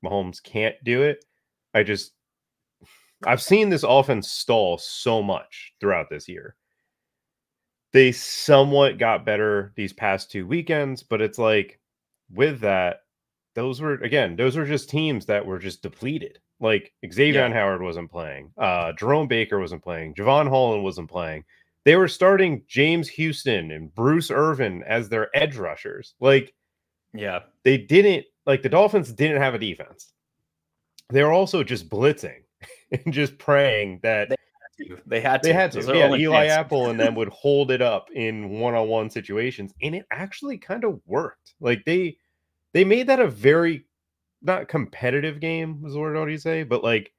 Mahomes 0.03 0.43
can't 0.43 0.77
do 0.85 1.03
it. 1.03 1.25
I 1.75 1.83
just 1.83 2.13
I've 3.27 3.43
seen 3.43 3.69
this 3.69 3.83
offense 3.83 4.31
stall 4.31 4.79
so 4.79 5.21
much 5.21 5.75
throughout 5.81 6.09
this 6.09 6.29
year. 6.29 6.55
They 7.93 8.13
somewhat 8.13 8.99
got 8.99 9.27
better 9.27 9.73
these 9.75 9.93
past 9.93 10.31
two 10.31 10.47
weekends, 10.47 11.03
but 11.03 11.21
it's 11.21 11.39
like 11.39 11.81
with 12.33 12.61
that, 12.61 13.01
those 13.57 13.81
were 13.81 13.95
again, 13.95 14.37
those 14.37 14.57
were 14.57 14.65
just 14.65 14.89
teams 14.89 15.27
that 15.27 15.45
were 15.45 15.59
just 15.59 15.83
depleted. 15.83 16.39
Like 16.61 16.93
Xavier 17.11 17.49
yeah. 17.49 17.53
Howard 17.53 17.83
wasn't 17.83 18.11
playing, 18.11 18.53
uh, 18.59 18.93
Jerome 18.93 19.29
Baker 19.29 19.59
wasn't 19.59 19.83
playing, 19.83 20.15
Jevon 20.15 20.49
Holland 20.49 20.85
wasn't 20.85 21.11
playing. 21.11 21.45
They 21.85 21.97
were 21.97 22.09
starting 22.09 22.63
James 22.69 23.09
Houston 23.09 23.71
and 23.71 23.95
Bruce 23.95 24.31
Irvin 24.31 24.83
as 24.83 25.09
their 25.09 25.35
edge 25.35 25.57
rushers. 25.57 26.15
Like, 26.21 26.53
yeah, 27.15 27.41
they 27.65 27.79
didn't 27.79 28.27
like 28.47 28.63
the 28.63 28.69
Dolphins 28.69 29.13
didn't 29.13 29.41
have 29.41 29.55
a 29.55 29.59
defense. 29.59 30.13
They 31.09 31.23
were 31.23 31.33
also 31.33 31.65
just 31.65 31.89
blitzing 31.89 32.43
and 32.93 33.13
just 33.13 33.39
praying 33.39 34.01
that 34.03 34.29
they 34.29 34.37
had 34.81 34.89
to. 34.89 34.99
They 35.07 35.21
had 35.21 35.43
to. 35.43 35.49
They 35.49 35.55
had 35.55 35.73
to. 35.73 35.97
Yeah, 35.97 36.15
Eli 36.15 36.47
chance. 36.47 36.53
Apple 36.53 36.91
and 36.91 37.01
them 37.01 37.15
would 37.17 37.29
hold 37.29 37.71
it 37.71 37.83
up 37.83 38.11
in 38.13 38.51
one-on-one 38.51 39.11
situations, 39.11 39.73
and 39.83 39.95
it 39.95 40.07
actually 40.11 40.59
kind 40.59 40.85
of 40.85 41.01
worked. 41.07 41.55
Like 41.61 41.85
they 41.85 42.17
they 42.73 42.85
made 42.85 43.07
that 43.09 43.21
a 43.21 43.29
very 43.29 43.87
not 44.43 44.69
competitive 44.69 45.41
game, 45.41 45.83
is 45.87 45.95
what 45.95 46.17
I 46.17 46.21
would 46.21 46.41
say, 46.41 46.63
but 46.63 46.83
like 46.83 47.13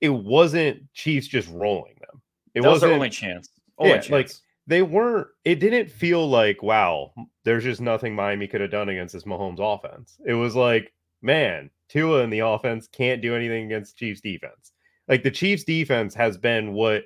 it 0.00 0.10
wasn't 0.10 0.92
Chiefs 0.94 1.26
just 1.26 1.48
rolling 1.50 1.96
them. 2.00 2.22
It 2.54 2.62
that 2.62 2.70
was 2.70 2.80
their 2.80 2.92
only 2.92 3.10
chance. 3.10 3.48
Only 3.78 3.92
yeah, 3.92 3.96
chance. 3.98 4.10
like 4.10 4.30
they 4.66 4.82
weren't. 4.82 5.28
It 5.44 5.56
didn't 5.56 5.90
feel 5.90 6.28
like 6.28 6.62
wow, 6.62 7.12
there's 7.44 7.64
just 7.64 7.80
nothing 7.80 8.14
Miami 8.14 8.46
could 8.46 8.60
have 8.60 8.70
done 8.70 8.88
against 8.88 9.14
this 9.14 9.24
Mahomes 9.24 9.60
offense. 9.60 10.18
It 10.24 10.34
was 10.34 10.54
like, 10.54 10.92
man, 11.22 11.70
Tua 11.88 12.22
in 12.22 12.30
the 12.30 12.40
offense 12.40 12.86
can't 12.86 13.22
do 13.22 13.34
anything 13.34 13.66
against 13.66 13.96
Chiefs 13.96 14.20
defense. 14.20 14.72
Like 15.08 15.22
the 15.22 15.30
Chiefs 15.30 15.64
defense 15.64 16.14
has 16.14 16.36
been 16.36 16.72
what 16.74 17.04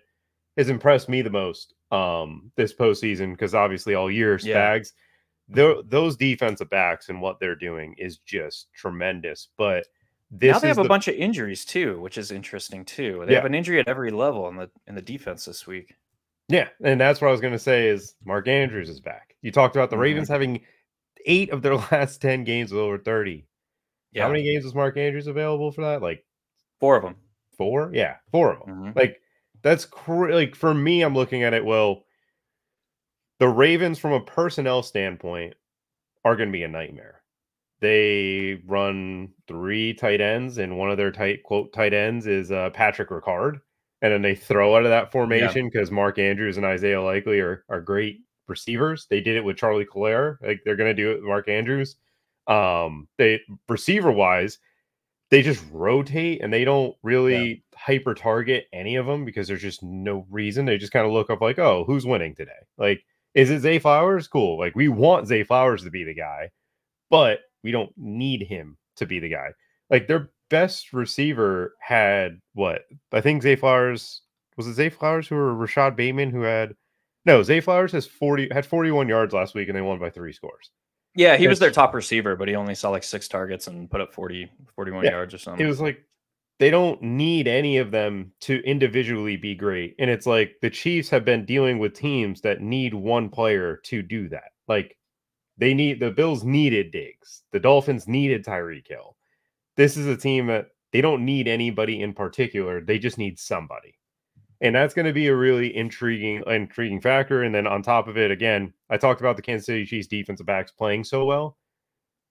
has 0.57 0.69
impressed 0.69 1.09
me 1.09 1.23
the 1.23 1.31
most 1.31 1.75
um 1.91 2.51
this 2.57 2.73
postseason 2.73 3.33
because 3.33 3.55
obviously 3.55 3.95
all 3.95 4.11
year 4.11 4.37
Spags. 4.37 4.45
Yeah 4.45 4.99
those 5.49 6.17
defensive 6.17 6.71
backs 6.71 7.09
and 7.09 7.21
what 7.21 7.41
they're 7.41 7.57
doing 7.57 7.95
is 7.99 8.19
just 8.19 8.73
tremendous. 8.73 9.49
But 9.57 9.87
now 10.31 10.59
they 10.59 10.69
have 10.69 10.77
the... 10.77 10.83
a 10.83 10.89
bunch 10.89 11.09
of 11.09 11.15
injuries 11.15 11.65
too, 11.65 12.01
which 12.01 12.17
is 12.17 12.31
interesting 12.31 12.85
too. 12.85 13.23
They 13.27 13.33
yeah. 13.33 13.39
have 13.39 13.47
an 13.47 13.55
injury 13.55 13.81
at 13.81 13.89
every 13.89 14.11
level 14.11 14.49
in 14.49 14.57
the 14.57 14.71
in 14.87 14.95
the 14.95 15.03
defense 15.03 15.45
this 15.45 15.67
week. 15.67 15.95
Yeah, 16.49 16.69
and 16.83 17.01
that's 17.01 17.21
what 17.21 17.29
I 17.29 17.33
was 17.33 17.41
going 17.41 17.53
to 17.53 17.59
say 17.59 17.89
is 17.89 18.15
Mark 18.25 18.49
Andrews 18.49 18.89
is 18.89 19.01
back. 19.01 19.37
You 19.43 19.53
talked 19.53 19.77
about 19.77 19.91
the 19.91 19.97
mm-hmm. 19.97 20.03
Ravens 20.03 20.29
having 20.29 20.61
eight 21.27 21.51
of 21.51 21.63
their 21.63 21.77
last 21.93 22.21
ten 22.21 22.45
games 22.45 22.73
with 22.73 22.81
over 22.81 22.99
thirty. 22.99 23.47
Yeah. 24.13 24.25
How 24.25 24.29
many 24.29 24.43
games 24.43 24.65
was 24.65 24.75
Mark 24.75 24.97
Andrews 24.97 25.27
available 25.27 25.73
for 25.73 25.83
that? 25.83 26.03
Like 26.03 26.25
four 26.81 26.97
of 26.97 27.03
them. 27.03 27.17
Four? 27.57 27.91
Yeah, 27.95 28.17
four 28.31 28.53
of 28.53 28.67
them. 28.67 28.75
Mm-hmm. 28.75 28.99
Like 28.99 29.21
That's 29.63 29.85
cr- 29.85 30.33
like 30.33 30.55
for 30.55 30.75
me, 30.75 31.03
I'm 31.03 31.15
looking 31.15 31.43
at 31.43 31.55
it. 31.55 31.65
Well, 31.65 32.05
the 33.43 33.49
Ravens, 33.49 33.99
from 33.99 34.13
a 34.13 34.21
personnel 34.21 34.85
standpoint, 34.85 35.55
are 36.25 36.37
going 36.37 36.51
to 36.51 36.57
be 36.57 36.63
a 36.63 36.69
nightmare. 36.69 37.23
They 37.81 38.63
run 38.69 39.31
three 39.49 39.95
tight 39.95 40.21
ends, 40.21 40.59
and 40.59 40.79
one 40.79 40.93
of 40.93 40.97
their 40.97 41.11
tight 41.11 41.43
quote 41.43 41.73
tight 41.73 41.93
ends 41.93 42.29
is 42.29 42.53
uh, 42.53 42.71
Patrick 42.71 43.09
Ricard, 43.09 43.59
and 44.01 44.13
then 44.13 44.23
they 44.23 44.37
throw 44.37 44.77
out 44.77 44.85
of 44.85 44.91
that 44.91 45.11
formation 45.11 45.69
because 45.69 45.89
yeah. 45.89 45.95
Mark 45.97 46.21
Andrews 46.21 46.57
and 46.57 46.65
Isaiah 46.65 47.03
Likely 47.03 47.41
are 47.41 47.65
are 47.69 47.81
great 47.81 48.21
receivers. 48.47 49.09
They 49.11 49.21
did 49.21 49.35
it 49.35 49.45
with 49.45 49.57
Charlie 49.57 49.87
Kolar, 49.87 50.39
like 50.41 50.61
they're 50.65 50.77
going 50.77 50.95
to 50.95 51.03
do 51.03 51.11
it 51.11 51.17
with 51.17 51.25
Mark 51.25 51.49
Andrews. 51.49 51.97
Um, 52.47 53.09
they 53.19 53.41
receiver 53.69 54.13
wise, 54.13 54.61
they 55.33 55.43
just 55.43 55.65
rotate 55.73 56.43
and 56.43 56.53
they 56.53 56.65
don't 56.65 56.95
really 57.03 57.49
yeah. 57.49 57.57
hyper 57.77 58.15
target 58.15 58.67
any 58.73 58.95
of 58.95 59.07
them 59.07 59.25
because 59.25 59.49
there's 59.49 59.63
just 59.63 59.83
no 59.83 60.29
reason. 60.31 60.65
They 60.65 60.79
just 60.79 60.93
kind 60.93 61.07
of 61.07 61.13
look 61.13 61.29
up 61.29 61.41
like, 61.41 61.59
oh, 61.59 61.83
who's 61.89 62.07
winning 62.07 62.37
today? 62.37 62.53
Like, 62.79 63.03
is 63.35 63.51
it 63.51 63.61
Zay 63.61 63.79
Flowers? 63.79 64.29
Cool. 64.29 64.59
Like, 64.59 64.75
we 64.75 64.89
want 64.89 65.27
Zay 65.27 65.43
Flowers 65.43 65.85
to 65.85 65.91
be 65.91 66.05
the 66.05 66.15
guy, 66.15 66.51
but 67.11 67.41
we 67.63 67.71
don't 67.71 67.93
need 67.97 68.43
him 68.43 68.77
to 68.97 69.07
be 69.07 69.19
the 69.19 69.29
guy. 69.29 69.51
Like 69.91 70.09
their 70.09 70.31
best 70.51 70.93
receiver 70.93 71.75
had 71.81 72.41
what? 72.55 72.83
I 73.13 73.21
think 73.21 73.43
Zay 73.43 73.57
Flowers 73.57 74.23
was 74.57 74.67
it 74.67 74.75
Zay 74.75 74.91
Flowers 74.91 75.29
who 75.29 75.35
were 75.35 75.55
Rashod 75.55 75.97
Bateman 75.97 76.31
who 76.31 76.43
had 76.43 76.75
no 77.25 77.43
Zay 77.43 77.61
Flowers 77.61 77.93
has 77.93 78.07
40 78.07 78.49
had 78.53 78.67
41 78.67 79.09
yards 79.09 79.35
last 79.35 79.55
week 79.55 79.69
and 79.69 79.77
they 79.77 79.83
won 79.83 79.99
by 79.99 80.11
three 80.11 80.33
scores. 80.33 80.71
Yeah, 81.15 81.37
he 81.37 81.47
was 81.47 81.59
their 81.59 81.71
top 81.71 81.93
receiver, 81.93 82.37
but 82.37 82.49
he 82.49 82.57
only 82.57 82.75
saw 82.75 82.89
like 82.89 83.05
six 83.05 83.29
targets 83.29 83.67
and 83.67 83.91
put 83.91 84.01
up 84.01 84.15
40, 84.15 84.51
41 84.75 85.05
yeah, 85.05 85.11
yards 85.11 85.35
or 85.35 85.39
something. 85.39 85.65
It 85.65 85.69
was 85.69 85.79
like 85.79 86.03
they 86.63 86.71
don't 86.71 87.03
need 87.03 87.49
any 87.49 87.79
of 87.79 87.91
them 87.91 88.31
to 88.39 88.63
individually 88.65 89.37
be 89.37 89.53
great. 89.53 89.97
And 89.99 90.09
it's 90.09 90.27
like 90.27 90.55
the 90.63 90.71
Chiefs 90.71 91.11
have 91.11 91.25
been 91.25 91.45
dealing 91.45 91.81
with 91.81 91.93
teams 91.93 92.41
that 92.43 92.61
need 92.61 92.95
one 92.95 93.31
player 93.31 93.81
to 93.87 94.01
do 94.01 94.29
that. 94.29 94.53
Like 94.69 94.97
they 95.59 95.75
need 95.75 95.99
the 95.99 96.13
Bills 96.13 96.45
needed 96.45 96.93
Diggs. 96.93 97.43
The 97.51 97.59
Dolphins 97.59 98.07
needed 98.07 98.45
Tyreek 98.45 98.87
Hill. 98.87 99.17
This 99.77 99.97
is 99.97 100.07
a 100.07 100.17
team 100.17 100.47
that 100.47 100.69
they 100.93 101.01
don't 101.01 101.25
need 101.25 101.49
anybody 101.49 102.01
in 102.01 102.13
particular. 102.13 102.81
They 102.81 103.01
just 103.01 103.19
need 103.19 103.41
somebody. 103.41 103.99
And 104.61 104.73
that's 104.73 104.95
going 104.95 105.07
to 105.07 105.13
be 105.13 105.27
a 105.27 105.35
really 105.35 105.77
intriguing, 105.77 106.45
intriguing 106.47 107.01
factor. 107.01 107.43
And 107.43 107.53
then 107.53 107.67
on 107.67 107.83
top 107.83 108.07
of 108.07 108.17
it, 108.17 108.31
again, 108.31 108.73
I 108.89 108.99
talked 108.99 109.21
about 109.21 109.35
the 109.35 109.43
Kansas 109.43 109.67
City 109.67 109.85
Chiefs 109.85 110.07
defensive 110.07 110.47
backs 110.47 110.71
playing 110.71 111.03
so 111.03 111.25
well. 111.25 111.57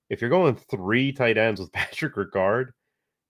If 0.10 0.22
you're 0.22 0.30
going 0.30 0.56
three 0.56 1.12
tight 1.12 1.38
ends 1.38 1.60
with 1.60 1.74
Patrick 1.74 2.16
Ricard, 2.16 2.68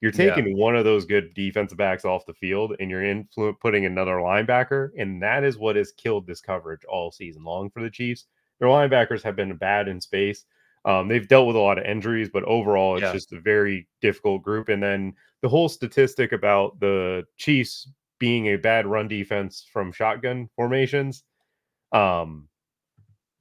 you're 0.02 0.12
taking 0.12 0.48
yeah. 0.48 0.56
one 0.56 0.76
of 0.76 0.84
those 0.84 1.06
good 1.06 1.34
defensive 1.36 1.78
backs 1.78 2.06
off 2.06 2.26
the 2.26 2.34
field 2.34 2.76
and 2.80 2.90
you're 2.90 3.04
in 3.04 3.28
putting 3.62 3.86
another 3.86 4.16
linebacker. 4.16 4.90
And 4.98 5.22
that 5.22 5.44
is 5.44 5.60
what 5.60 5.76
has 5.76 5.92
killed 5.92 6.26
this 6.26 6.42
coverage 6.42 6.84
all 6.86 7.12
season 7.12 7.44
long 7.44 7.70
for 7.70 7.84
the 7.84 7.90
Chiefs. 7.90 8.26
Their 8.60 8.68
linebackers 8.68 9.22
have 9.22 9.36
been 9.36 9.56
bad 9.58 9.88
in 9.88 10.02
space. 10.02 10.46
Um, 10.86 11.08
they've 11.08 11.28
dealt 11.28 11.46
with 11.46 11.56
a 11.56 11.60
lot 11.60 11.78
of 11.78 11.86
injuries, 11.86 12.30
but 12.34 12.44
overall, 12.46 12.96
it's 12.96 13.04
yeah. 13.04 13.14
just 13.14 13.32
a 13.32 13.40
very 13.40 13.88
difficult 14.02 14.42
group. 14.42 14.70
And 14.70 14.82
then 14.82 15.14
the 15.44 15.50
whole 15.50 15.70
statistic 15.70 16.32
about 16.32 16.80
the 16.80 17.24
Chiefs 17.38 17.88
being 18.18 18.48
a 18.48 18.56
bad 18.56 18.88
run 18.88 19.08
defense 19.08 19.68
from 19.72 19.92
shotgun 19.92 20.50
formations. 20.56 21.24
Um, 21.92 22.48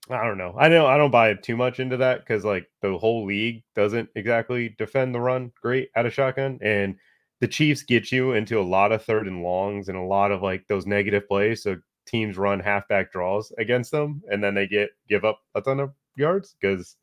I 0.08 0.24
don't 0.24 0.38
know. 0.38 0.54
I 0.58 0.68
don't. 0.68 0.86
I 0.88 0.96
don't 0.96 1.10
buy 1.10 1.34
too 1.34 1.56
much 1.56 1.78
into 1.78 1.96
that 1.98 2.20
because 2.20 2.44
like 2.44 2.68
the 2.80 2.96
whole 2.96 3.26
league 3.26 3.62
doesn't 3.76 4.08
exactly 4.14 4.74
defend 4.78 5.14
the 5.14 5.20
run 5.20 5.52
great 5.60 5.90
out 5.94 6.06
of 6.06 6.14
shotgun, 6.14 6.58
and 6.62 6.96
the 7.40 7.48
Chiefs 7.48 7.82
get 7.82 8.10
you 8.12 8.32
into 8.32 8.60
a 8.60 8.62
lot 8.62 8.92
of 8.92 9.04
third 9.04 9.26
and 9.26 9.42
longs 9.42 9.88
and 9.88 9.96
a 9.96 10.02
lot 10.02 10.30
of 10.30 10.42
like 10.42 10.66
those 10.68 10.86
negative 10.86 11.26
plays. 11.28 11.62
So 11.62 11.76
teams 12.06 12.36
run 12.36 12.60
halfback 12.60 13.12
draws 13.12 13.52
against 13.58 13.90
them 13.90 14.22
and 14.30 14.42
then 14.42 14.54
they 14.54 14.66
get 14.66 14.90
give 15.08 15.24
up 15.24 15.40
a 15.54 15.60
ton 15.60 15.80
of 15.80 15.92
yards 16.16 16.56
because 16.60 16.96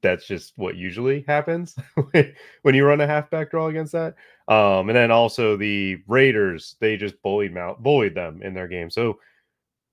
that's 0.00 0.26
just 0.26 0.52
what 0.56 0.76
usually 0.76 1.24
happens 1.26 1.76
when 2.62 2.74
you 2.74 2.84
run 2.84 3.00
a 3.00 3.06
halfback 3.06 3.50
draw 3.50 3.66
against 3.66 3.92
that. 3.92 4.14
Um, 4.46 4.88
and 4.88 4.96
then 4.96 5.10
also 5.10 5.56
the 5.56 5.98
Raiders, 6.06 6.76
they 6.80 6.96
just 6.96 7.20
bullied 7.22 7.56
out 7.56 7.82
bullied 7.82 8.14
them 8.14 8.42
in 8.42 8.54
their 8.54 8.68
game. 8.68 8.90
So 8.90 9.18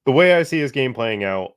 the 0.06 0.12
way 0.12 0.36
I 0.36 0.44
see 0.44 0.62
this 0.62 0.72
game 0.72 0.94
playing 0.94 1.24
out, 1.24 1.54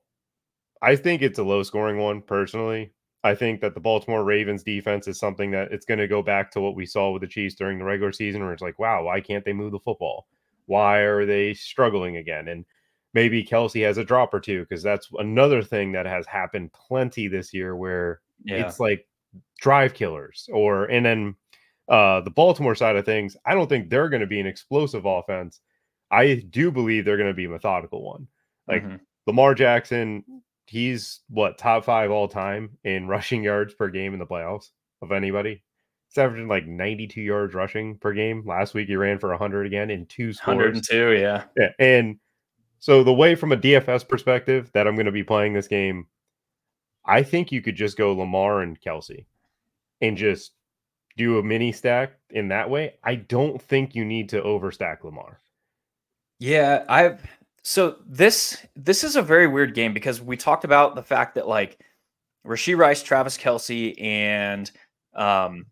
I 0.83 0.97
think 0.97 1.23
it's 1.23 1.39
a 1.39 1.45
low 1.45 1.63
scoring 1.63 1.99
one 1.99 2.23
personally. 2.23 2.93
I 3.25 3.35
think 3.35 3.61
that 3.61 3.75
the 3.75 3.81
Baltimore 3.81 4.25
Ravens 4.25 4.63
defense 4.63 5.09
is 5.09 5.19
something 5.19 5.51
that 5.51 5.73
it's 5.73 5.85
going 5.85 5.99
to 5.99 6.07
go 6.07 6.23
back 6.23 6.51
to 6.53 6.61
what 6.61 6.77
we 6.77 6.87
saw 6.87 7.11
with 7.11 7.23
the 7.23 7.29
Chiefs 7.29 7.57
during 7.57 7.79
the 7.79 7.85
regular 7.85 8.13
season, 8.13 8.43
where 8.43 8.53
it's 8.53 8.63
like, 8.63 8.79
wow, 8.79 9.05
why 9.05 9.21
can't 9.21 9.45
they 9.45 9.53
move 9.53 9.73
the 9.73 9.81
football? 9.81 10.27
Why 10.67 10.99
are 10.99 11.27
they 11.27 11.55
struggling 11.55 12.17
again? 12.17 12.49
And 12.49 12.65
maybe 13.15 13.45
Kelce 13.45 13.85
has 13.85 13.99
a 13.99 14.05
drop 14.05 14.33
or 14.33 14.41
two 14.41 14.61
because 14.61 14.83
that's 14.83 15.09
another 15.19 15.63
thing 15.63 15.93
that 15.93 16.07
has 16.07 16.27
happened 16.27 16.73
plenty 16.73 17.27
this 17.27 17.53
year 17.53 17.75
where 17.75 18.21
yeah. 18.45 18.67
it's 18.67 18.79
like 18.79 19.07
drive 19.61 19.95
killers 19.95 20.49
or 20.53 20.85
and 20.85 21.05
then 21.05 21.35
uh 21.89 22.21
the 22.21 22.31
Baltimore 22.31 22.75
side 22.75 22.97
of 22.97 23.05
things, 23.05 23.37
I 23.45 23.55
don't 23.55 23.69
think 23.69 23.89
they're 23.89 24.09
going 24.09 24.21
to 24.21 24.27
be 24.27 24.41
an 24.41 24.47
explosive 24.47 25.07
offense. 25.07 25.61
I 26.11 26.45
do 26.51 26.71
believe 26.71 27.05
they're 27.05 27.17
going 27.17 27.29
to 27.29 27.35
be 27.35 27.47
a 27.47 27.51
methodical 27.51 28.03
one. 28.03 28.29
Like 28.69 28.85
mm-hmm. 28.85 28.97
Lamar 29.27 29.55
Jackson, 29.55 30.25
he's 30.69 31.21
what 31.29 31.59
top 31.59 31.85
five 31.85 32.11
all 32.11 32.29
time 32.29 32.79
in 32.85 33.07
rushing 33.09 33.43
yards 33.43 33.75
per 33.75 33.89
game 33.89 34.13
in 34.13 34.19
the 34.19 34.27
playoffs 34.27 34.71
of 35.03 35.13
anybody. 35.13 35.63
He's 36.09 36.19
averaging 36.19 36.49
like 36.49 36.67
92 36.67 37.21
yards 37.21 37.55
rushing 37.55 37.99
per 37.99 38.13
game. 38.13 38.43
Last 38.47 38.75
week 38.75 38.89
he 38.89 38.97
ran 38.97 39.19
for 39.19 39.31
100 39.31 39.67
again 39.67 39.91
in 39.91 40.07
two 40.07 40.33
scores. 40.33 40.57
102, 40.57 41.13
yeah. 41.13 41.45
Yeah, 41.57 41.71
and 41.79 42.19
so 42.79 43.03
the 43.03 43.13
way 43.13 43.35
from 43.35 43.53
a 43.53 43.57
DFS 43.57 44.09
perspective 44.09 44.71
that 44.73 44.87
I'm 44.87 44.95
going 44.95 45.07
to 45.07 45.13
be 45.13 45.25
playing 45.25 45.53
this 45.53 45.69
game, 45.69 46.07
I 47.05 47.23
think 47.23 47.53
you 47.53 47.61
could 47.61 47.77
just 47.77 47.97
go 47.97 48.13
Lamar 48.15 48.63
and 48.63 48.81
Kelce 48.81 49.27
and 50.01 50.17
just 50.17 50.53
do 51.17 51.39
a 51.39 51.43
mini 51.43 51.73
stack 51.73 52.13
in 52.31 52.49
that 52.49 52.71
way. 52.71 52.95
I 53.03 53.17
don't 53.17 53.61
think 53.61 53.95
you 53.95 54.05
need 54.05 54.29
to 54.31 54.41
overstack 54.41 55.05
Lamar. 55.05 55.39
Yeah, 56.39 56.85
I've 56.89 57.21
so 57.69 57.97
this 58.07 58.57
this 58.77 59.05
is 59.05 59.15
a 59.15 59.21
very 59.21 59.47
weird 59.47 59.75
game 59.75 59.93
because 59.93 60.23
we 60.23 60.39
talked 60.39 60.65
about 60.65 60.95
the 60.95 61.03
fact 61.03 61.35
that 61.35 61.47
like 61.47 61.79
Rashee 62.47 62.75
Rice, 62.75 63.03
Travis 63.03 63.37
Kelce, 63.37 64.01
and 64.03 64.71
um 65.15 65.67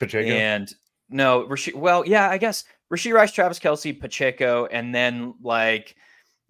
Pacheco 0.00 0.28
and 0.28 0.74
no 1.08 1.46
Rashee. 1.46 1.76
Well, 1.76 2.04
yeah, 2.04 2.28
I 2.28 2.38
guess 2.38 2.64
Rashee 2.92 3.12
Rice, 3.12 3.30
Travis 3.30 3.60
Kelce, 3.60 4.00
Pacheco, 4.00 4.66
and 4.66 4.92
then 4.92 5.34
like 5.40 5.94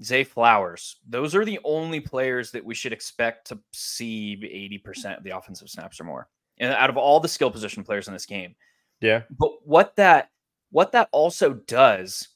Zay 0.02 0.25
Flowers. 0.25 0.97
Those 1.06 1.35
are 1.35 1.44
the 1.44 1.61
only 1.62 2.00
players 2.00 2.50
that 2.52 2.64
we 2.64 2.75
should 2.75 2.94
expect 2.94 3.49
to 3.49 3.59
see 3.75 4.80
80% 4.87 5.18
of 5.18 5.23
the 5.23 5.37
offensive 5.37 5.68
snaps 5.68 6.00
or 6.00 6.04
more. 6.04 6.28
And 6.56 6.73
out 6.73 6.88
of 6.88 6.97
all 6.97 7.20
the 7.20 7.28
skill 7.28 7.50
position 7.50 7.85
players 7.85 8.09
in 8.09 8.14
this 8.14 8.25
game. 8.25 8.54
Yeah. 9.02 9.25
But 9.38 9.50
what 9.66 9.97
that 9.97 10.30
what 10.70 10.92
that 10.92 11.11
also 11.12 11.52
does 11.52 12.26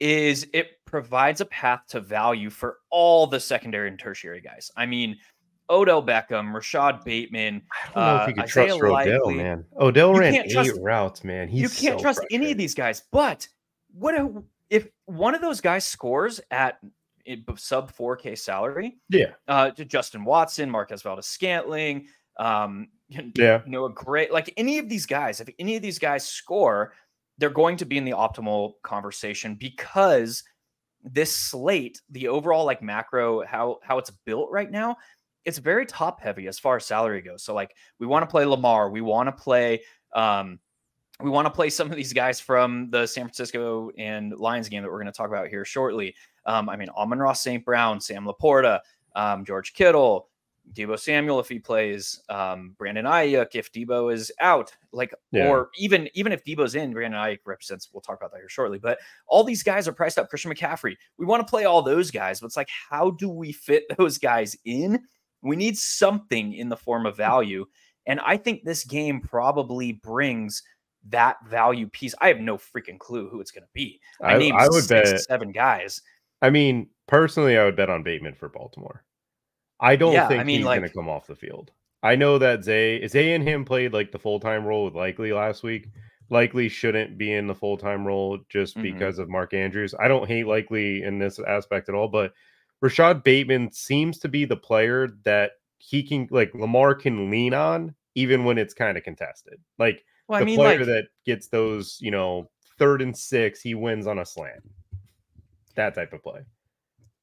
is 0.00 0.46
it 0.52 0.75
provides 0.86 1.40
a 1.40 1.46
path 1.46 1.82
to 1.88 2.00
value 2.00 2.48
for 2.48 2.78
all 2.90 3.26
the 3.26 3.38
secondary 3.38 3.88
and 3.88 3.98
tertiary 3.98 4.40
guys. 4.40 4.70
I 4.76 4.86
mean, 4.86 5.18
Odell 5.68 6.02
Beckham, 6.02 6.54
Rashod 6.54 7.04
Bateman. 7.04 7.62
I 7.72 7.86
don't 7.86 7.96
know 7.96 8.02
uh, 8.02 8.22
if 8.22 8.28
you 8.28 8.34
can 8.34 8.46
trust 8.46 8.80
Odell, 8.80 9.30
man. 9.30 9.64
Odell 9.78 10.14
ran 10.14 10.34
eight 10.34 10.50
trust, 10.52 10.72
routes, 10.80 11.24
man. 11.24 11.48
He's 11.48 11.62
you 11.62 11.68
can't 11.68 11.98
so 11.98 12.02
trust 12.02 12.20
any 12.30 12.52
of 12.52 12.58
these 12.58 12.74
guys. 12.74 13.02
But 13.10 13.46
what 13.92 14.14
if 14.70 14.86
one 15.06 15.34
of 15.34 15.40
those 15.40 15.60
guys 15.60 15.84
scores 15.84 16.40
at 16.50 16.78
sub 17.56 17.92
4K 17.92 18.38
salary? 18.38 18.98
Yeah. 19.08 19.32
Uh, 19.48 19.70
Justin 19.70 20.24
Watson, 20.24 20.70
Marquez 20.70 21.02
Valdes 21.02 21.26
Scantling, 21.26 22.06
um, 22.38 22.88
yeah, 23.08 23.62
Noah 23.66 23.90
Gray, 23.90 24.28
like 24.30 24.52
any 24.56 24.78
of 24.78 24.88
these 24.88 25.06
guys, 25.06 25.40
if 25.40 25.48
any 25.58 25.76
of 25.76 25.82
these 25.82 25.98
guys 25.98 26.26
score, 26.26 26.92
they're 27.38 27.50
going 27.50 27.76
to 27.76 27.84
be 27.84 27.98
in 27.98 28.04
the 28.04 28.12
optimal 28.12 28.74
conversation 28.82 29.54
because 29.54 30.42
this 31.12 31.34
slate, 31.34 32.00
the 32.10 32.28
overall 32.28 32.64
like 32.64 32.82
macro, 32.82 33.44
how 33.44 33.78
how 33.82 33.98
it's 33.98 34.10
built 34.10 34.50
right 34.50 34.70
now, 34.70 34.96
it's 35.44 35.58
very 35.58 35.86
top 35.86 36.20
heavy 36.20 36.48
as 36.48 36.58
far 36.58 36.76
as 36.76 36.84
salary 36.84 37.22
goes. 37.22 37.42
So 37.42 37.54
like 37.54 37.74
we 37.98 38.06
want 38.06 38.22
to 38.22 38.30
play 38.30 38.44
Lamar, 38.44 38.90
we 38.90 39.00
want 39.00 39.28
to 39.28 39.32
play 39.32 39.82
um 40.14 40.58
we 41.20 41.30
want 41.30 41.46
to 41.46 41.50
play 41.50 41.70
some 41.70 41.90
of 41.90 41.96
these 41.96 42.12
guys 42.12 42.40
from 42.40 42.90
the 42.90 43.06
San 43.06 43.24
Francisco 43.24 43.90
and 43.96 44.36
Lions 44.36 44.68
game 44.68 44.82
that 44.82 44.90
we're 44.90 45.00
going 45.00 45.06
to 45.06 45.16
talk 45.16 45.28
about 45.28 45.48
here 45.48 45.64
shortly. 45.64 46.14
Um, 46.44 46.68
I 46.68 46.76
mean, 46.76 46.90
Amon-Ra 46.90 47.32
St. 47.32 47.64
Brown, 47.64 48.00
Sam 48.00 48.26
LaPorta, 48.26 48.80
um, 49.14 49.44
George 49.44 49.72
Kittle, 49.72 50.28
Deebo 50.72 50.98
Samuel 50.98 51.40
if 51.40 51.48
he 51.48 51.58
plays, 51.58 52.20
um, 52.28 52.74
Brandon 52.78 53.04
Aiyuk 53.04 53.54
if 53.54 53.72
Deebo 53.72 54.12
is 54.12 54.32
out, 54.40 54.72
like, 54.92 55.14
yeah. 55.32 55.48
or 55.48 55.70
even 55.76 56.08
even 56.14 56.32
if 56.32 56.44
Deebo's 56.44 56.74
in, 56.74 56.92
Brandon 56.92 57.20
Aiyuk 57.20 57.40
represents. 57.46 57.88
We'll 57.92 58.00
talk 58.00 58.18
about 58.18 58.32
that 58.32 58.38
here 58.38 58.48
shortly. 58.48 58.78
But 58.78 58.98
all 59.26 59.44
these 59.44 59.62
guys 59.62 59.86
are 59.88 59.92
priced 59.92 60.18
up. 60.18 60.28
Christian 60.28 60.52
McCaffrey, 60.52 60.96
we 61.18 61.26
want 61.26 61.46
to 61.46 61.50
play 61.50 61.64
all 61.64 61.82
those 61.82 62.10
guys, 62.10 62.40
but 62.40 62.46
it's 62.46 62.56
like, 62.56 62.68
how 62.90 63.10
do 63.10 63.28
we 63.28 63.52
fit 63.52 63.84
those 63.98 64.18
guys 64.18 64.56
in? 64.64 65.02
We 65.42 65.56
need 65.56 65.78
something 65.78 66.54
in 66.54 66.68
the 66.68 66.76
form 66.76 67.06
of 67.06 67.16
value, 67.16 67.66
and 68.06 68.20
I 68.20 68.36
think 68.36 68.64
this 68.64 68.84
game 68.84 69.20
probably 69.20 69.92
brings 69.92 70.62
that 71.10 71.36
value 71.46 71.88
piece. 71.88 72.14
I 72.20 72.28
have 72.28 72.40
no 72.40 72.56
freaking 72.56 72.98
clue 72.98 73.28
who 73.28 73.40
it's 73.40 73.50
going 73.50 73.62
to 73.62 73.70
be. 73.72 74.00
I, 74.20 74.34
I 74.34 74.38
named 74.38 74.58
I 74.58 74.68
would 74.68 74.84
six, 74.84 75.10
bet 75.10 75.20
seven 75.20 75.52
guys. 75.52 76.02
I 76.42 76.50
mean, 76.50 76.88
personally, 77.06 77.56
I 77.56 77.64
would 77.64 77.76
bet 77.76 77.90
on 77.90 78.02
Bateman 78.02 78.34
for 78.34 78.48
Baltimore. 78.48 79.04
I 79.80 79.96
don't 79.96 80.12
yeah, 80.12 80.28
think 80.28 80.40
I 80.40 80.44
mean, 80.44 80.58
he's 80.58 80.66
like, 80.66 80.80
going 80.80 80.88
to 80.88 80.94
come 80.94 81.08
off 81.08 81.26
the 81.26 81.36
field. 81.36 81.70
I 82.02 82.16
know 82.16 82.38
that 82.38 82.64
Zay, 82.64 83.06
Zay 83.08 83.34
and 83.34 83.46
him 83.46 83.64
played 83.64 83.92
like 83.92 84.12
the 84.12 84.18
full 84.18 84.40
time 84.40 84.64
role 84.64 84.84
with 84.84 84.94
Likely 84.94 85.32
last 85.32 85.62
week. 85.62 85.88
Likely 86.30 86.68
shouldn't 86.68 87.18
be 87.18 87.32
in 87.32 87.46
the 87.46 87.54
full 87.54 87.76
time 87.76 88.06
role 88.06 88.38
just 88.48 88.76
mm-hmm. 88.76 88.82
because 88.82 89.18
of 89.18 89.28
Mark 89.28 89.54
Andrews. 89.54 89.94
I 89.98 90.08
don't 90.08 90.26
hate 90.26 90.46
Likely 90.46 91.02
in 91.02 91.18
this 91.18 91.38
aspect 91.38 91.88
at 91.88 91.94
all, 91.94 92.08
but 92.08 92.32
Rashod 92.80 93.22
Bateman 93.22 93.72
seems 93.72 94.18
to 94.20 94.28
be 94.28 94.44
the 94.44 94.56
player 94.56 95.08
that 95.24 95.52
he 95.78 96.02
can 96.02 96.28
like 96.30 96.54
Lamar 96.54 96.94
can 96.94 97.30
lean 97.30 97.54
on 97.54 97.94
even 98.14 98.44
when 98.44 98.58
it's 98.58 98.74
kind 98.74 98.96
of 98.96 99.04
contested. 99.04 99.60
Like 99.78 100.04
well, 100.28 100.38
the 100.40 100.42
I 100.42 100.46
mean, 100.46 100.56
player 100.56 100.78
like, 100.78 100.86
that 100.86 101.04
gets 101.24 101.48
those, 101.48 101.98
you 102.00 102.10
know, 102.10 102.50
third 102.78 103.02
and 103.02 103.16
six, 103.16 103.60
he 103.60 103.74
wins 103.74 104.06
on 104.06 104.18
a 104.18 104.26
slant. 104.26 104.62
That 105.74 105.94
type 105.94 106.12
of 106.12 106.22
play. 106.22 106.40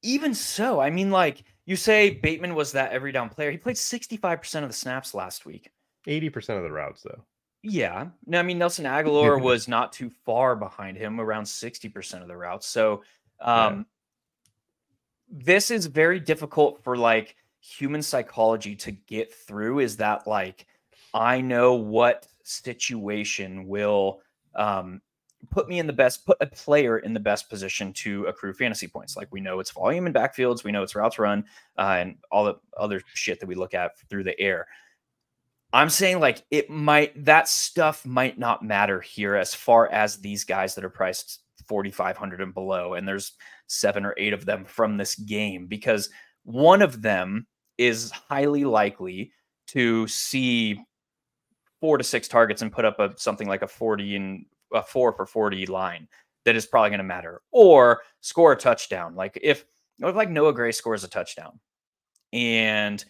Even 0.02 0.34
so, 0.34 0.80
I 0.80 0.90
mean, 0.90 1.10
like 1.10 1.44
you 1.66 1.76
say 1.76 2.10
Bateman 2.10 2.54
was 2.54 2.72
that 2.72 2.92
every 2.92 3.12
down 3.12 3.28
player. 3.28 3.50
He 3.50 3.56
played 3.56 3.76
65% 3.76 4.62
of 4.62 4.68
the 4.68 4.74
snaps 4.74 5.14
last 5.14 5.46
week. 5.46 5.70
80% 6.06 6.56
of 6.56 6.62
the 6.62 6.70
routes, 6.70 7.02
though. 7.02 7.24
Yeah. 7.62 8.08
No, 8.26 8.38
I 8.38 8.42
mean, 8.42 8.58
Nelson 8.58 8.84
Agholor 8.84 9.40
was 9.42 9.66
not 9.66 9.92
too 9.92 10.10
far 10.24 10.54
behind 10.54 10.98
him, 10.98 11.20
around 11.20 11.44
60% 11.44 12.20
of 12.20 12.28
the 12.28 12.36
routes. 12.36 12.66
So, 12.66 13.02
um, 13.40 13.86
yeah. 15.30 15.44
this 15.44 15.70
is 15.70 15.86
very 15.86 16.20
difficult 16.20 16.84
for 16.84 16.96
like 16.96 17.36
human 17.60 18.02
psychology 18.02 18.76
to 18.76 18.92
get 18.92 19.32
through. 19.32 19.78
Is 19.78 19.96
that 19.96 20.26
like, 20.26 20.66
I 21.14 21.40
know 21.40 21.74
what 21.74 22.26
situation 22.42 23.66
will 23.66 24.20
um, 24.54 25.00
put 25.50 25.68
me 25.68 25.78
in 25.78 25.86
the 25.86 25.92
best, 25.92 26.26
put 26.26 26.36
a 26.40 26.46
player 26.46 26.98
in 26.98 27.14
the 27.14 27.20
best 27.20 27.48
position 27.48 27.92
to 27.94 28.24
accrue 28.26 28.52
fantasy 28.52 28.88
points. 28.88 29.16
Like 29.16 29.28
we 29.30 29.40
know 29.40 29.60
it's 29.60 29.70
volume 29.70 30.06
and 30.06 30.14
backfields, 30.14 30.64
we 30.64 30.72
know 30.72 30.82
it's 30.82 30.94
routes 30.94 31.18
run, 31.18 31.44
uh, 31.78 31.96
and 31.98 32.16
all 32.30 32.44
the 32.44 32.56
other 32.76 33.00
shit 33.12 33.40
that 33.40 33.46
we 33.46 33.54
look 33.54 33.74
at 33.74 33.98
through 34.08 34.24
the 34.24 34.38
air. 34.40 34.66
I'm 35.72 35.90
saying 35.90 36.20
like 36.20 36.44
it 36.52 36.70
might 36.70 37.24
that 37.24 37.48
stuff 37.48 38.06
might 38.06 38.38
not 38.38 38.64
matter 38.64 39.00
here 39.00 39.34
as 39.34 39.54
far 39.54 39.90
as 39.90 40.18
these 40.18 40.44
guys 40.44 40.74
that 40.76 40.84
are 40.84 40.90
priced 40.90 41.40
4500 41.66 42.40
and 42.40 42.54
below 42.54 42.94
and 42.94 43.08
there's 43.08 43.32
seven 43.66 44.04
or 44.04 44.14
eight 44.16 44.32
of 44.32 44.46
them 44.46 44.64
from 44.64 44.96
this 44.96 45.16
game 45.16 45.66
because 45.66 46.10
one 46.44 46.80
of 46.80 47.02
them 47.02 47.46
is 47.76 48.12
highly 48.12 48.64
likely 48.64 49.32
to 49.66 50.06
see 50.06 50.80
four 51.80 51.98
to 51.98 52.04
six 52.04 52.28
targets 52.28 52.62
and 52.62 52.72
put 52.72 52.84
up 52.84 53.00
a 53.00 53.12
something 53.16 53.48
like 53.48 53.62
a 53.62 53.68
40 53.68 54.16
and 54.16 54.46
a 54.74 54.82
four 54.82 55.12
for 55.12 55.26
40 55.26 55.66
line 55.66 56.08
that 56.44 56.56
is 56.56 56.66
probably 56.66 56.90
going 56.90 56.98
to 56.98 57.04
matter 57.04 57.40
or 57.50 58.02
score 58.20 58.52
a 58.52 58.56
touchdown. 58.56 59.14
Like 59.14 59.38
if, 59.42 59.64
if 60.00 60.14
like 60.14 60.30
Noah 60.30 60.52
Gray 60.52 60.72
scores 60.72 61.04
a 61.04 61.08
touchdown 61.08 61.58
and 62.32 63.04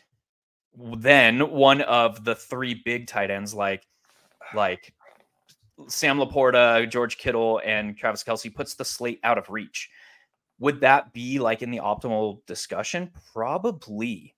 then 0.76 1.40
one 1.50 1.80
of 1.82 2.24
the 2.24 2.34
three 2.34 2.82
big 2.84 3.06
tight 3.06 3.30
ends 3.30 3.54
like 3.54 3.86
like 4.54 4.92
Sam 5.88 6.18
LaPorta, 6.18 6.88
George 6.88 7.18
Kittle, 7.18 7.60
and 7.64 7.96
Travis 7.96 8.22
Kelce 8.22 8.54
puts 8.54 8.74
the 8.74 8.84
slate 8.84 9.18
out 9.24 9.38
of 9.38 9.50
reach. 9.50 9.90
Would 10.60 10.80
that 10.80 11.12
be 11.12 11.38
like 11.38 11.62
in 11.62 11.70
the 11.70 11.80
optimal 11.80 12.44
discussion? 12.46 13.10
Probably. 13.32 14.34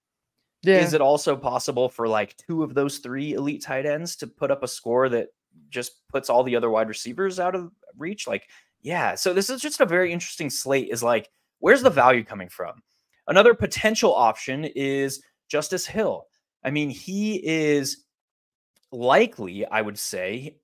Yeah. 0.63 0.79
Is 0.79 0.95
it 0.95 1.01
also 1.01 1.37
possible 1.37 1.89
for 1.89 2.09
like 2.09 2.37
two 2.39 2.63
of 2.63 2.75
those 2.75 2.99
three 2.99 3.35
elite 3.35 3.63
tight 3.63 3.87
ends 3.87 4.17
to 4.17 4.27
put 4.27 4.51
up 4.51 4.63
a 4.63 4.69
score 4.69 5.09
that 5.11 5.29
just 5.71 5.93
puts 6.09 6.31
all 6.31 6.43
the 6.43 6.57
other 6.57 6.71
wide 6.71 6.89
receivers 6.89 7.41
out 7.41 7.55
of 7.55 7.71
reach. 7.97 8.27
Like, 8.27 8.49
yeah. 8.83 9.15
So 9.15 9.33
this 9.33 9.51
is 9.51 9.61
just 9.61 9.81
a 9.81 9.87
very 9.87 10.13
interesting 10.13 10.51
slate. 10.51 10.89
Is 10.91 11.03
like, 11.03 11.29
where's 11.59 11.83
the 11.83 11.91
value 11.91 12.25
coming 12.25 12.49
from? 12.49 12.83
Another 13.29 13.55
potential 13.55 14.15
option 14.15 14.65
is 14.65 15.23
Justice 15.49 15.87
Hill. 15.87 16.27
I 16.65 16.71
mean, 16.71 16.91
he 16.91 17.37
is 17.45 18.05
likely, 18.93 19.67
I 19.67 19.83
would 19.83 19.99
say, 19.99 20.57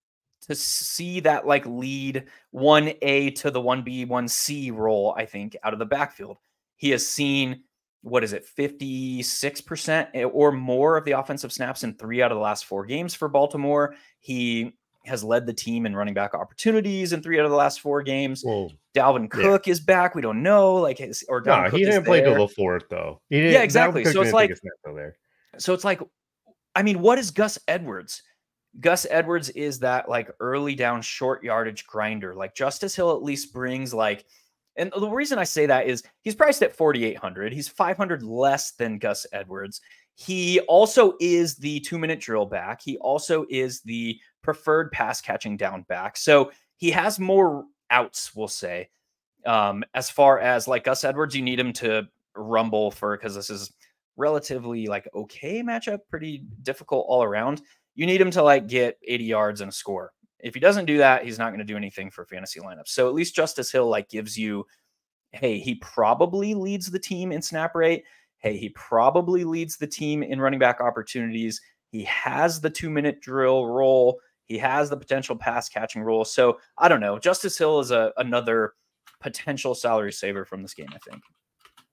to 0.42 0.54
see 0.54 1.20
that 1.20 1.46
like 1.46 1.64
lead 1.66 2.24
1A 2.54 3.34
to 3.36 3.50
the 3.50 3.60
1B, 3.60 4.08
1C 4.08 4.72
role, 4.74 5.14
I 5.16 5.24
think, 5.26 5.56
out 5.62 5.72
of 5.72 5.78
the 5.78 5.86
backfield. 5.86 6.38
He 6.76 6.90
has 6.90 7.06
seen 7.06 7.62
what 8.02 8.24
is 8.24 8.32
it, 8.32 8.44
56% 8.58 10.08
eh, 10.12 10.24
or 10.24 10.52
more 10.52 10.96
of 10.96 11.04
the 11.04 11.12
offensive 11.12 11.52
snaps 11.52 11.84
in 11.84 11.94
three 11.94 12.20
out 12.20 12.32
of 12.32 12.36
the 12.36 12.42
last 12.42 12.64
four 12.64 12.84
games 12.84 13.14
for 13.14 13.28
Baltimore. 13.28 13.94
He 14.18 14.72
has 15.04 15.24
led 15.24 15.46
the 15.46 15.52
team 15.52 15.86
in 15.86 15.96
running 15.96 16.14
back 16.14 16.34
opportunities 16.34 17.12
in 17.12 17.22
three 17.22 17.38
out 17.38 17.44
of 17.44 17.50
the 17.50 17.56
last 17.56 17.80
four 17.80 18.02
games. 18.02 18.42
Well, 18.44 18.70
Dalvin 18.94 19.30
Cook 19.30 19.66
yeah. 19.66 19.70
is 19.72 19.80
back. 19.80 20.14
We 20.14 20.22
don't 20.22 20.42
know, 20.42 20.74
like 20.74 20.98
his 20.98 21.24
or 21.28 21.42
Dalvin 21.42 21.64
no, 21.64 21.70
Cook 21.70 21.78
he 21.78 21.84
didn't 21.84 22.04
play 22.04 22.20
till 22.20 22.46
the 22.46 22.48
fourth 22.48 22.84
though. 22.88 23.20
yeah, 23.30 23.62
exactly. 23.62 24.04
So 24.04 24.22
it's 24.22 24.32
like, 24.32 24.52
so 25.58 25.74
it's 25.74 25.84
like, 25.84 26.00
I 26.74 26.82
mean, 26.82 27.00
what 27.00 27.18
is 27.18 27.30
Gus 27.30 27.58
Edwards? 27.68 28.22
Gus 28.80 29.06
Edwards 29.10 29.50
is 29.50 29.78
that 29.80 30.08
like 30.08 30.30
early 30.40 30.74
down 30.74 31.02
short 31.02 31.42
yardage 31.42 31.86
grinder. 31.86 32.34
Like 32.34 32.54
Justice 32.54 32.94
Hill 32.94 33.12
at 33.12 33.22
least 33.22 33.52
brings 33.52 33.92
like, 33.92 34.24
and 34.76 34.90
the 34.96 35.08
reason 35.08 35.38
I 35.38 35.44
say 35.44 35.66
that 35.66 35.86
is 35.86 36.02
he's 36.22 36.34
priced 36.34 36.62
at 36.62 36.74
4,800. 36.74 37.52
He's 37.52 37.68
500 37.68 38.22
less 38.22 38.72
than 38.72 38.98
Gus 38.98 39.26
Edwards. 39.32 39.82
He 40.14 40.60
also 40.60 41.14
is 41.20 41.56
the 41.56 41.80
two 41.80 41.98
minute 41.98 42.20
drill 42.20 42.46
back. 42.46 42.80
He 42.82 42.96
also 42.98 43.44
is 43.50 43.80
the 43.82 44.18
preferred 44.42 44.90
pass 44.92 45.20
catching 45.20 45.56
down 45.56 45.82
back. 45.82 46.16
So 46.16 46.52
he 46.76 46.90
has 46.90 47.18
more 47.18 47.64
outs, 47.90 48.34
we'll 48.34 48.48
say. 48.48 48.88
Um, 49.46 49.84
as 49.94 50.10
far 50.10 50.38
as 50.38 50.68
like 50.68 50.84
Gus 50.84 51.04
Edwards, 51.04 51.34
you 51.34 51.42
need 51.42 51.58
him 51.58 51.72
to 51.74 52.08
rumble 52.34 52.90
for 52.90 53.16
because 53.16 53.34
this 53.34 53.50
is 53.50 53.72
relatively 54.16 54.86
like 54.86 55.08
okay 55.14 55.62
matchup, 55.62 56.00
pretty 56.10 56.44
difficult 56.62 57.06
all 57.08 57.22
around. 57.22 57.62
You 57.94 58.06
need 58.06 58.20
him 58.20 58.30
to 58.32 58.42
like 58.42 58.68
get 58.68 58.98
80 59.06 59.24
yards 59.24 59.60
and 59.60 59.70
a 59.70 59.74
score. 59.74 60.12
If 60.40 60.54
he 60.54 60.60
doesn't 60.60 60.86
do 60.86 60.98
that, 60.98 61.24
he's 61.24 61.38
not 61.38 61.50
going 61.50 61.60
to 61.60 61.64
do 61.64 61.76
anything 61.76 62.10
for 62.10 62.24
fantasy 62.24 62.60
lineups. 62.60 62.88
So 62.88 63.06
at 63.06 63.14
least 63.14 63.36
Justice 63.36 63.70
Hill 63.70 63.88
like 63.88 64.08
gives 64.08 64.36
you, 64.36 64.66
hey, 65.32 65.58
he 65.58 65.76
probably 65.76 66.54
leads 66.54 66.90
the 66.90 66.98
team 66.98 67.30
in 67.30 67.40
snap 67.42 67.74
rate. 67.74 68.04
Hey, 68.38 68.56
he 68.56 68.70
probably 68.70 69.44
leads 69.44 69.76
the 69.76 69.86
team 69.86 70.22
in 70.22 70.40
running 70.40 70.58
back 70.58 70.80
opportunities. 70.80 71.60
He 71.92 72.02
has 72.04 72.60
the 72.60 72.70
two 72.70 72.90
minute 72.90 73.20
drill 73.20 73.66
role. 73.66 74.18
He 74.52 74.58
has 74.58 74.90
the 74.90 74.98
potential 74.98 75.34
pass 75.34 75.70
catching 75.70 76.02
role. 76.02 76.26
So 76.26 76.58
I 76.76 76.86
don't 76.86 77.00
know. 77.00 77.18
Justice 77.18 77.56
Hill 77.56 77.80
is 77.80 77.90
a 77.90 78.12
another 78.18 78.74
potential 79.18 79.74
salary 79.74 80.12
saver 80.12 80.44
from 80.44 80.60
this 80.60 80.74
game. 80.74 80.90
I 80.94 80.98
think. 80.98 81.22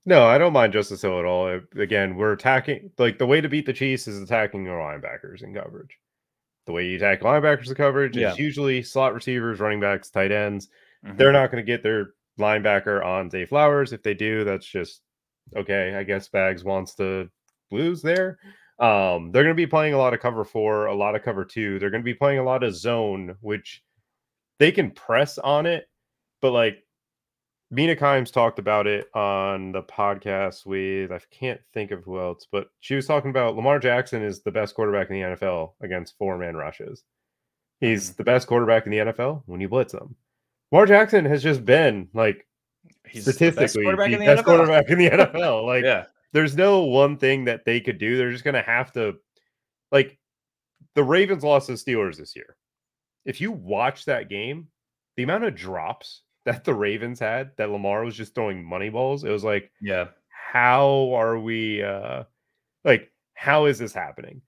No, 0.05 0.25
I 0.25 0.37
don't 0.37 0.51
mind 0.51 0.73
Justice 0.73 1.01
Hill 1.01 1.19
at 1.19 1.23
all. 1.23 1.61
Again, 1.77 2.17
we're 2.17 2.33
attacking 2.33 2.91
like 2.97 3.17
the 3.17 3.25
way 3.25 3.39
to 3.39 3.47
beat 3.47 3.65
the 3.65 3.71
Chiefs 3.71 4.09
is 4.09 4.21
attacking 4.21 4.65
your 4.65 4.77
linebackers 4.77 5.41
in 5.41 5.53
coverage. 5.53 5.97
The 6.65 6.73
way 6.73 6.85
you 6.85 6.97
attack 6.97 7.21
linebackers 7.21 7.69
in 7.69 7.75
coverage 7.75 8.17
yeah. 8.17 8.33
is 8.33 8.37
usually 8.37 8.83
slot 8.83 9.13
receivers, 9.13 9.61
running 9.61 9.79
backs, 9.79 10.09
tight 10.09 10.33
ends. 10.33 10.67
Mm-hmm. 11.05 11.15
They're 11.15 11.31
not 11.31 11.49
going 11.49 11.65
to 11.65 11.71
get 11.71 11.81
their 11.81 12.09
linebacker 12.37 13.05
on 13.05 13.29
Zay 13.29 13.45
Flowers. 13.45 13.93
If 13.93 14.03
they 14.03 14.15
do, 14.15 14.43
that's 14.43 14.65
just 14.65 14.99
okay. 15.55 15.95
I 15.95 16.03
guess 16.03 16.27
Bags 16.27 16.65
wants 16.65 16.93
to 16.95 17.29
lose 17.71 18.01
there. 18.01 18.37
Um, 18.79 19.31
they're 19.31 19.43
going 19.43 19.55
to 19.55 19.61
be 19.61 19.67
playing 19.67 19.93
a 19.93 19.97
lot 19.97 20.13
of 20.13 20.21
cover 20.21 20.45
four, 20.45 20.85
a 20.85 20.95
lot 20.95 21.15
of 21.15 21.23
cover 21.23 21.43
two. 21.43 21.79
They're 21.79 21.89
going 21.89 22.01
to 22.01 22.05
be 22.05 22.13
playing 22.13 22.39
a 22.39 22.43
lot 22.43 22.63
of 22.63 22.75
zone, 22.75 23.35
which 23.41 23.83
they 24.57 24.71
can 24.71 24.91
press 24.91 25.37
on 25.37 25.65
it, 25.65 25.89
but 26.41 26.51
like 26.51 26.83
Mina 27.71 27.95
Kimes 27.95 28.31
talked 28.31 28.57
about 28.57 28.87
it 28.87 29.07
on 29.13 29.71
the 29.71 29.83
podcast 29.83 30.65
with 30.65 31.11
I 31.11 31.19
can't 31.31 31.61
think 31.73 31.91
of 31.91 32.03
who 32.03 32.19
else, 32.19 32.47
but 32.51 32.69
she 32.79 32.95
was 32.95 33.05
talking 33.05 33.29
about 33.29 33.55
Lamar 33.55 33.79
Jackson 33.79 34.23
is 34.23 34.41
the 34.41 34.51
best 34.51 34.75
quarterback 34.75 35.09
in 35.09 35.15
the 35.15 35.35
NFL 35.35 35.73
against 35.81 36.17
four 36.17 36.37
man 36.37 36.55
rushes. 36.55 37.03
He's 37.79 38.11
mm. 38.11 38.17
the 38.17 38.23
best 38.23 38.47
quarterback 38.47 38.85
in 38.85 38.91
the 38.91 38.97
NFL 38.97 39.43
when 39.45 39.61
you 39.61 39.69
blitz 39.69 39.93
him. 39.93 40.15
Lamar 40.71 40.85
Jackson 40.85 41.25
has 41.25 41.43
just 41.43 41.65
been 41.65 42.07
like 42.13 42.45
He's 43.07 43.23
statistically 43.23 43.49
the 43.49 43.61
best 43.61 43.75
quarterback, 43.75 44.07
the 44.07 44.13
in, 44.13 44.19
the 44.19 44.25
best 44.25 44.45
quarterback 44.45 44.89
in 44.89 44.97
the 44.97 45.09
NFL. 45.09 45.65
Like 45.65 45.83
yeah 45.83 46.05
there's 46.33 46.55
no 46.55 46.83
one 46.83 47.17
thing 47.17 47.45
that 47.45 47.65
they 47.65 47.79
could 47.79 47.97
do. 47.97 48.17
They're 48.17 48.31
just 48.31 48.43
going 48.43 48.55
to 48.55 48.61
have 48.61 48.91
to, 48.93 49.15
like, 49.91 50.17
the 50.95 51.03
Ravens 51.03 51.43
lost 51.43 51.67
to 51.67 51.73
the 51.73 51.77
Steelers 51.77 52.17
this 52.17 52.35
year. 52.35 52.55
If 53.25 53.41
you 53.41 53.51
watch 53.51 54.05
that 54.05 54.29
game, 54.29 54.67
the 55.15 55.23
amount 55.23 55.43
of 55.45 55.55
drops 55.55 56.21
that 56.45 56.63
the 56.63 56.73
Ravens 56.73 57.19
had, 57.19 57.51
that 57.57 57.69
Lamar 57.69 58.03
was 58.03 58.15
just 58.15 58.33
throwing 58.33 58.63
money 58.63 58.89
balls, 58.89 59.23
it 59.23 59.29
was 59.29 59.43
like, 59.43 59.71
yeah, 59.81 60.07
how 60.29 61.11
are 61.13 61.37
we, 61.37 61.83
uh, 61.83 62.23
like, 62.83 63.11
how 63.33 63.65
is 63.65 63.77
this 63.77 63.93
happening? 63.93 64.41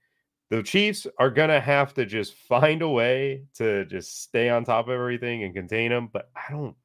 The 0.50 0.62
Chiefs 0.62 1.06
are 1.18 1.30
going 1.30 1.48
to 1.48 1.60
have 1.60 1.94
to 1.94 2.04
just 2.04 2.34
find 2.34 2.82
a 2.82 2.88
way 2.88 3.44
to 3.54 3.86
just 3.86 4.22
stay 4.22 4.50
on 4.50 4.64
top 4.64 4.86
of 4.86 4.92
everything 4.92 5.44
and 5.44 5.54
contain 5.54 5.90
them. 5.90 6.10
But 6.12 6.30
I 6.36 6.52
don't, 6.52 6.76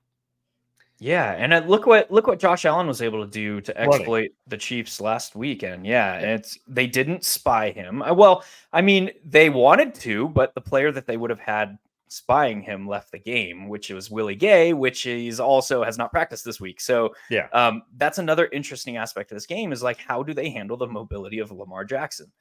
yeah, 1.00 1.34
and 1.34 1.54
uh, 1.54 1.64
look 1.68 1.86
what 1.86 2.10
look 2.10 2.26
what 2.26 2.40
Josh 2.40 2.66
Allen 2.66 2.88
was 2.88 3.02
able 3.02 3.24
to 3.24 3.30
do 3.30 3.62
to 3.62 3.78
exploit 3.80 4.32
the 4.48 4.58
Chiefs 4.58 5.00
last 5.00 5.36
weekend. 5.36 5.86
Yeah, 5.86 6.16
it's 6.16 6.58
they 6.68 6.88
didn't 6.88 7.24
spy 7.24 7.70
him. 7.70 8.02
Uh, 8.02 8.14
well, 8.14 8.44
I 8.74 8.82
mean, 8.82 9.12
they 9.24 9.50
wanted 9.50 9.94
to, 9.96 10.30
but 10.30 10.56
the 10.56 10.62
player 10.62 10.92
that 10.92 11.06
they 11.06 11.18
would 11.18 11.30
have 11.30 11.40
had 11.40 11.78
spying 12.08 12.62
him 12.62 12.88
left 12.88 13.12
the 13.12 13.20
game, 13.20 13.68
which 13.68 13.90
was 13.92 14.10
Willie 14.10 14.36
Gay, 14.36 14.74
which 14.74 15.06
is 15.06 15.40
also 15.40 15.84
has 15.84 15.98
not 16.00 16.12
practiced 16.12 16.44
this 16.44 16.60
week. 16.60 16.82
So 16.82 17.14
yeah, 17.30 17.48
um, 17.54 17.84
that's 17.98 18.18
another 18.18 18.50
interesting 18.52 18.98
aspect 18.98 19.32
of 19.32 19.36
this 19.36 19.46
game 19.46 19.72
is 19.72 19.84
like 19.84 20.00
how 20.00 20.24
do 20.24 20.34
they 20.34 20.50
handle 20.50 20.78
the 20.78 20.88
mobility 20.88 21.38
of 21.38 21.52
Lamar 21.52 21.86
Jackson? 21.86 22.32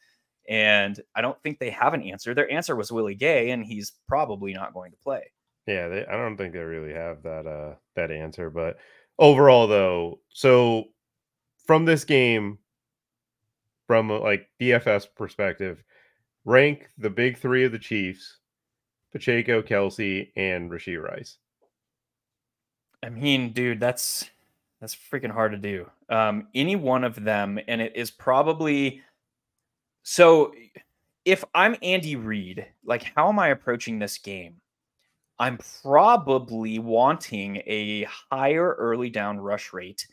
And 0.48 0.98
I 1.14 1.20
don't 1.20 1.40
think 1.42 1.58
they 1.58 1.70
have 1.70 1.92
an 1.92 2.02
answer. 2.02 2.32
Their 2.32 2.50
answer 2.50 2.76
was 2.76 2.90
Willie 2.90 3.16
Gay, 3.16 3.50
and 3.50 3.64
he's 3.64 3.92
probably 4.08 4.54
not 4.54 4.72
going 4.72 4.92
to 4.92 4.96
play. 4.98 5.32
Yeah, 5.66 5.88
they, 5.88 6.06
I 6.06 6.12
don't 6.12 6.36
think 6.36 6.52
they 6.52 6.60
really 6.60 6.94
have 6.94 7.22
that 7.22 7.46
uh 7.46 7.74
that 7.96 8.10
answer. 8.10 8.50
But 8.50 8.78
overall, 9.18 9.66
though, 9.66 10.20
so 10.30 10.84
from 11.66 11.84
this 11.84 12.04
game, 12.04 12.58
from 13.86 14.08
like 14.08 14.48
DFS 14.60 15.06
perspective, 15.16 15.82
rank 16.44 16.88
the 16.98 17.10
big 17.10 17.38
three 17.38 17.64
of 17.64 17.72
the 17.72 17.78
Chiefs 17.78 18.38
Pacheco, 19.12 19.62
Kelce, 19.62 20.30
and 20.36 20.70
Rashee 20.70 21.02
Rice. 21.02 21.38
I 23.02 23.08
mean, 23.08 23.52
dude, 23.52 23.80
that's 23.80 24.28
that's 24.80 24.94
freaking 24.94 25.30
hard 25.30 25.52
to 25.52 25.58
do. 25.58 25.90
Um, 26.08 26.48
any 26.54 26.76
one 26.76 27.02
of 27.02 27.24
them, 27.24 27.58
and 27.66 27.80
it 27.80 27.92
is 27.96 28.10
probably 28.10 29.02
so. 30.02 30.52
If 31.24 31.44
I'm 31.54 31.76
Andy 31.82 32.14
Reid, 32.14 32.66
like, 32.84 33.02
how 33.16 33.28
am 33.28 33.38
I 33.38 33.48
approaching 33.48 33.98
this 33.98 34.18
game? 34.18 34.60
I'm 35.38 35.58
probably 35.82 36.78
wanting 36.78 37.56
a 37.66 38.04
higher 38.30 38.74
early 38.78 39.10
down 39.10 39.38
rush 39.38 39.72
rate 39.72 40.06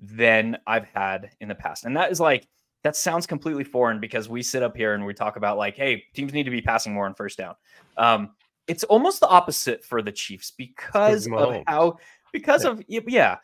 than 0.00 0.58
I've 0.66 0.86
had 0.86 1.30
in 1.40 1.48
the 1.48 1.54
past, 1.54 1.84
and 1.84 1.96
that 1.96 2.12
is 2.12 2.20
like 2.20 2.46
that 2.84 2.96
sounds 2.96 3.26
completely 3.26 3.64
foreign 3.64 4.00
because 4.00 4.28
we 4.28 4.42
sit 4.42 4.62
up 4.62 4.76
here 4.76 4.94
and 4.94 5.04
we 5.04 5.12
talk 5.12 5.36
about 5.36 5.58
like, 5.58 5.76
hey, 5.76 6.04
teams 6.14 6.32
need 6.32 6.44
to 6.44 6.50
be 6.50 6.62
passing 6.62 6.94
more 6.94 7.06
on 7.06 7.14
first 7.14 7.38
down. 7.38 7.54
Um, 7.96 8.30
it's 8.68 8.84
almost 8.84 9.20
the 9.20 9.28
opposite 9.28 9.84
for 9.84 10.02
the 10.02 10.12
Chiefs 10.12 10.52
because 10.56 11.26
of 11.26 11.62
how 11.66 11.98
because 12.32 12.64
yeah. 12.64 12.70
of 12.70 12.82
yeah. 12.88 13.36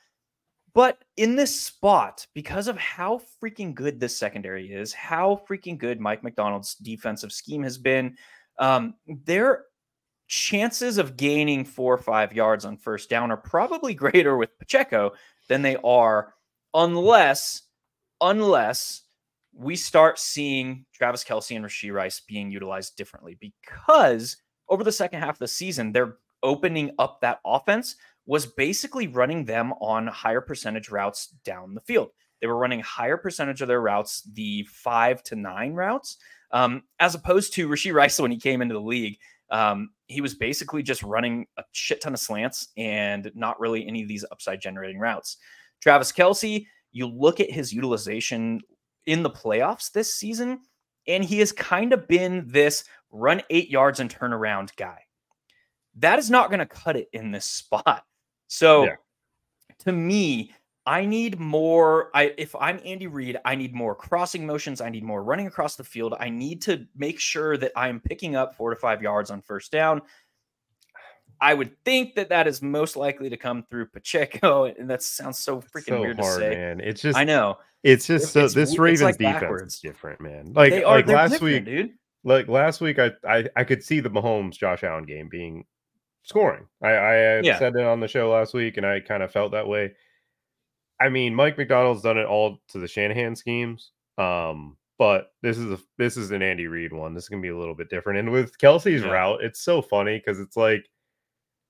But 0.75 1.05
in 1.17 1.37
this 1.37 1.59
spot, 1.59 2.27
because 2.35 2.67
of 2.67 2.77
how 2.77 3.21
freaking 3.41 3.75
good 3.75 4.01
this 4.01 4.17
secondary 4.17 4.73
is, 4.73 4.93
how 4.93 5.41
freaking 5.49 5.79
good 5.79 6.01
Mike 6.01 6.25
Macdonald's 6.25 6.75
defensive 6.75 7.33
scheme 7.33 7.63
has 7.63 7.79
been, 7.79 8.17
um, 8.59 8.95
their 9.07 9.67
chances 10.27 10.99
of 10.99 11.17
gaining 11.17 11.65
four 11.65 11.95
or 11.95 11.99
five 11.99 12.33
yards 12.33 12.65
on 12.65 12.77
first 12.77 13.11
down 13.11 13.31
are 13.31 13.37
probably 13.37 13.95
greater 13.95 14.37
with 14.37 14.59
Pacheco 14.59 15.13
than 15.49 15.63
they 15.63 15.77
are 15.85 16.35
unless 16.73 17.63
unless 18.21 19.03
we 19.53 19.77
start 19.77 20.19
seeing 20.19 20.85
Travis 20.93 21.25
Kelce 21.25 21.55
and 21.55 21.65
Rashee 21.65 21.93
Rice 21.93 22.21
being 22.21 22.51
utilized 22.51 22.97
differently 22.97 23.39
because 23.41 24.37
over 24.69 24.83
the 24.83 24.93
second 24.93 25.21
half 25.21 25.37
of 25.37 25.39
the 25.39 25.49
season, 25.49 25.93
they're 25.93 26.17
opening 26.43 26.91
up 26.99 27.21
that 27.21 27.41
offense 27.45 27.97
was 28.27 28.47
basically 28.47 29.07
running 29.07 29.45
them 29.45 29.73
on 29.81 30.07
higher 30.07 30.41
percentage 30.41 30.91
routes 30.91 31.29
down 31.45 31.75
the 31.75 31.81
field. 31.81 32.11
They 32.41 32.47
were 32.47 32.57
running 32.57 32.81
higher 32.81 33.17
percentage 33.17 33.63
of 33.63 33.69
their 33.69 33.81
routes, 33.81 34.23
the 34.33 34.67
five 34.71 35.23
to 35.25 35.37
nine 35.37 35.75
routes, 35.75 36.17
um, 36.51 36.83
as 36.99 37.15
opposed 37.15 37.55
to 37.55 37.69
Rashee 37.69 37.95
Rice 37.95 38.19
when 38.21 38.31
he 38.31 38.39
came 38.39 38.63
into 38.63 38.75
the 38.75 38.81
league. 38.81 39.19
Um, 39.55 39.91
he 40.09 40.21
was 40.21 40.35
basically 40.35 40.83
just 40.83 41.05
running 41.05 41.47
a 41.59 41.63
shit 41.71 42.01
ton 42.01 42.13
of 42.13 42.19
slants 42.19 42.69
and 42.77 43.31
not 43.37 43.61
really 43.61 43.87
any 43.87 44.03
of 44.03 44.09
these 44.09 44.25
upside 44.33 44.61
generating 44.61 44.99
routes. 44.99 45.37
Travis 45.81 46.11
Kelce, 46.11 46.67
you 46.91 47.07
look 47.07 47.39
at 47.39 47.53
his 47.53 47.73
utilization 47.73 48.61
in 49.07 49.23
the 49.23 49.31
playoffs 49.31 49.93
this 49.93 50.13
season, 50.13 50.59
and 51.07 51.25
he 51.25 51.39
has 51.39 51.53
kind 51.53 51.93
of 51.93 52.09
been 52.09 52.45
this 52.49 52.83
run 53.13 53.43
eight 53.49 53.71
yards 53.71 54.01
and 54.01 54.11
turn 54.11 54.33
around 54.33 54.73
guy. 54.77 54.99
That 55.99 56.19
is 56.19 56.31
not 56.31 56.51
going 56.51 56.59
to 56.59 56.67
cut 56.67 56.97
it 56.97 57.07
in 57.13 57.31
this 57.31 57.47
spot. 57.47 58.03
So 58.49 58.87
yeah. 58.87 58.97
to 59.85 59.93
me, 59.93 60.53
I 60.87 61.07
need 61.07 61.41
more. 61.41 62.11
I 62.15 62.35
if 62.37 62.55
I'm 62.55 62.79
Andy 62.85 63.07
Reid, 63.07 63.39
I 63.45 63.55
need 63.55 63.75
more 63.75 63.95
crossing 63.95 64.47
motions. 64.47 64.81
I 64.81 64.91
need 64.91 65.03
more 65.03 65.23
running 65.23 65.47
across 65.47 65.77
the 65.77 65.85
field. 65.85 66.15
I 66.21 66.29
need 66.29 66.61
to 66.63 66.87
make 66.95 67.19
sure 67.19 67.57
that 67.57 67.73
I'm 67.75 68.01
picking 68.01 68.37
up 68.37 68.55
four 68.55 68.71
to 68.71 68.77
five 68.77 69.03
yards 69.03 69.31
on 69.31 69.41
first 69.41 69.73
down. 69.73 70.03
I 71.41 71.55
would 71.55 71.73
think 71.85 72.15
that 72.15 72.29
that 72.29 72.47
is 72.47 72.63
most 72.63 72.97
likely 72.97 73.29
to 73.31 73.37
come 73.37 73.65
through 73.71 73.87
Pacheco, 73.87 74.65
and 74.79 74.89
that 74.91 75.03
sounds 75.03 75.39
so 75.39 75.61
freaking 75.61 75.89
so 75.89 76.01
weird 76.01 76.21
hard, 76.21 76.41
to 76.41 76.49
say. 76.49 76.55
Man, 76.55 76.81
it's 76.81 77.01
just 77.01 77.17
I 77.17 77.25
know 77.25 77.59
it's 77.83 78.07
just 78.07 78.33
so 78.33 78.45
it's, 78.45 78.55
this 78.55 78.79
Ravens 78.79 79.03
like 79.03 79.19
defense 79.19 79.41
backwards. 79.41 79.75
is 79.75 79.81
different, 79.81 80.21
man. 80.21 80.53
Like 80.55 80.73
they 80.73 80.85
are, 80.85 80.97
like 80.97 81.07
last 81.07 81.41
week, 81.41 81.65
dude. 81.65 81.93
Like 82.25 82.49
last 82.49 82.81
week, 82.81 82.99
I, 82.99 83.13
I 83.27 83.49
I 83.57 83.65
could 83.65 83.83
see 83.83 84.01
the 84.01 84.11
Mahomes 84.11 84.59
Josh 84.59 84.85
Allen 84.85 85.05
game 85.05 85.29
being 85.29 85.65
scoring. 86.25 86.67
I 86.83 86.89
I 86.89 87.41
yeah. 87.41 87.59
said 87.59 87.77
it 87.77 87.85
on 87.85 88.01
the 88.01 88.09
show 88.09 88.31
last 88.31 88.53
week, 88.53 88.77
and 88.77 88.87
I 88.87 89.01
kind 89.01 89.23
of 89.23 89.31
felt 89.31 89.53
that 89.53 89.67
way. 89.67 89.93
I 91.01 91.09
mean, 91.09 91.35
Mike 91.35 91.59
Macdonald's 91.59 92.03
done 92.03 92.19
it 92.19 92.27
all 92.27 92.59
to 92.69 92.79
the 92.79 92.89
Shanahan 92.89 93.37
schemes. 93.37 93.93
Um, 94.19 94.77
but 94.99 95.33
this 95.43 95.59
is 95.59 95.73
a 95.73 95.79
this 95.99 96.17
is 96.17 96.31
an 96.31 96.43
Andy 96.43 96.67
Reid 96.67 96.93
one. 96.93 97.15
This 97.15 97.25
is 97.25 97.29
gonna 97.29 97.43
be 97.43 97.49
a 97.49 97.59
little 97.59 97.75
bit 97.75 97.91
different. 97.91 98.21
And 98.21 98.31
with 98.31 98.57
Kelce's 98.59 99.03
yeah. 99.03 99.11
route, 99.11 99.43
it's 99.43 99.61
so 99.61 99.83
funny 99.83 100.19
because 100.19 100.39
it's 100.39 100.57
like 100.57 100.89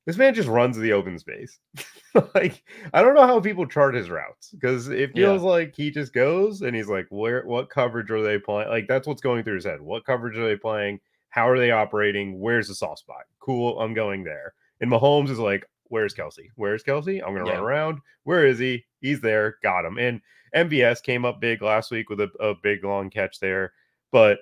this 0.06 0.18
man 0.18 0.34
just 0.34 0.48
runs 0.48 0.76
the 0.76 0.92
open 0.92 1.18
space. 1.18 1.58
like 2.34 2.62
I 2.92 3.02
don't 3.02 3.14
know 3.14 3.26
how 3.26 3.40
people 3.40 3.66
chart 3.66 3.94
his 3.94 4.10
routes 4.10 4.50
because 4.50 4.88
it 4.88 5.14
feels 5.14 5.42
yeah. 5.42 5.48
like 5.48 5.74
he 5.74 5.90
just 5.90 6.12
goes 6.12 6.60
and 6.60 6.76
he's 6.76 6.88
like, 6.88 7.06
where 7.08 7.44
what 7.46 7.70
coverage 7.70 8.10
are 8.10 8.22
they 8.22 8.38
playing? 8.38 8.68
Like 8.68 8.86
that's 8.88 9.06
what's 9.06 9.22
going 9.22 9.42
through 9.42 9.56
his 9.56 9.64
head. 9.64 9.80
What 9.80 10.04
coverage 10.04 10.36
are 10.36 10.46
they 10.46 10.56
playing? 10.56 11.00
How 11.30 11.48
are 11.48 11.58
they 11.58 11.70
operating? 11.70 12.38
Where's 12.38 12.68
the 12.68 12.74
soft 12.74 13.00
spot? 13.00 13.24
Cool, 13.40 13.80
I'm 13.80 13.94
going 13.94 14.22
there. 14.22 14.54
And 14.80 14.90
Mahomes 14.90 15.30
is 15.30 15.38
like, 15.38 15.66
Where's 15.88 16.14
Kelce? 16.14 16.48
Where's 16.56 16.82
Kelce? 16.82 17.22
I'm 17.22 17.34
gonna 17.34 17.46
yeah. 17.46 17.54
run 17.54 17.62
around. 17.62 17.98
Where 18.24 18.46
is 18.46 18.58
he? 18.58 18.84
He's 19.04 19.20
there. 19.20 19.56
Got 19.62 19.84
him. 19.84 19.98
And 19.98 20.20
MVS 20.54 21.02
came 21.02 21.24
up 21.24 21.40
big 21.40 21.62
last 21.62 21.90
week 21.90 22.10
with 22.10 22.20
a, 22.20 22.30
a 22.40 22.54
big 22.62 22.84
long 22.84 23.10
catch 23.10 23.40
there. 23.40 23.72
But 24.12 24.38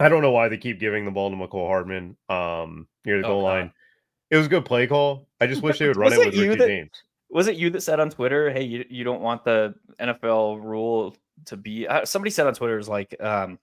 I 0.00 0.08
don't 0.08 0.22
know 0.22 0.32
why 0.32 0.48
they 0.48 0.58
keep 0.58 0.80
giving 0.80 1.04
the 1.04 1.10
ball 1.10 1.30
to 1.30 1.36
Mecole 1.36 1.66
Hardman 1.66 2.16
um 2.28 2.88
near 3.04 3.20
the 3.20 3.26
oh, 3.26 3.30
goal 3.30 3.42
God. 3.42 3.48
line 3.48 3.72
it 4.32 4.38
was 4.38 4.46
a 4.46 4.48
good 4.48 4.64
play 4.64 4.86
call. 4.86 5.28
I 5.40 5.46
just 5.46 5.62
wish 5.62 5.78
they 5.78 5.86
would 5.86 5.96
run 5.98 6.12
it, 6.12 6.18
it 6.18 6.26
with 6.26 6.34
Richie 6.34 6.56
that, 6.56 6.66
James. 6.66 7.02
Was 7.28 7.48
it 7.48 7.56
you 7.56 7.68
that 7.70 7.82
said 7.82 8.00
on 8.00 8.08
Twitter, 8.08 8.50
"Hey, 8.50 8.64
you, 8.64 8.84
you 8.88 9.04
don't 9.04 9.20
want 9.20 9.44
the 9.44 9.74
NFL 10.00 10.64
rule 10.64 11.14
to 11.46 11.56
be"? 11.56 11.86
Uh, 11.86 12.04
somebody 12.06 12.30
said 12.30 12.46
on 12.46 12.54
Twitter 12.54 12.78
is 12.78 12.88
like, 12.88 13.14
um, 13.20 13.58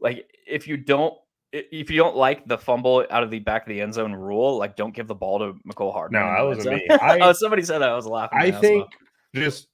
like 0.00 0.26
if 0.46 0.66
you 0.66 0.78
don't 0.78 1.14
if 1.52 1.90
you 1.90 1.98
don't 1.98 2.16
like 2.16 2.46
the 2.46 2.56
fumble 2.56 3.06
out 3.10 3.22
of 3.22 3.30
the 3.30 3.38
back 3.38 3.62
of 3.62 3.68
the 3.68 3.82
end 3.82 3.92
zone 3.92 4.14
rule, 4.14 4.56
like 4.56 4.76
don't 4.76 4.94
give 4.94 5.08
the 5.08 5.14
ball 5.14 5.38
to 5.38 5.54
Mecole 5.66 5.92
Hardman. 5.92 6.22
No, 6.22 6.26
that 6.26 6.56
wasn't 6.56 6.76
me. 6.76 6.88
I, 6.88 7.18
oh, 7.22 7.32
somebody 7.32 7.62
said 7.62 7.80
that. 7.80 7.90
I 7.90 7.94
was 7.94 8.06
laughing. 8.06 8.38
I 8.38 8.50
think 8.50 8.86
well. 8.86 9.07
Just 9.34 9.68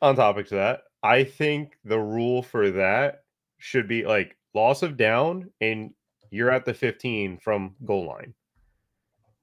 on 0.00 0.16
topic 0.16 0.48
to 0.48 0.56
that, 0.56 0.82
I 1.02 1.24
think 1.24 1.76
the 1.84 1.98
rule 1.98 2.42
for 2.42 2.70
that 2.70 3.24
should 3.58 3.88
be 3.88 4.04
like 4.04 4.36
loss 4.54 4.82
of 4.82 4.96
down 4.96 5.50
and 5.60 5.92
you're 6.30 6.50
at 6.50 6.64
the 6.64 6.74
15 6.74 7.38
from 7.38 7.74
goal 7.84 8.06
line. 8.06 8.34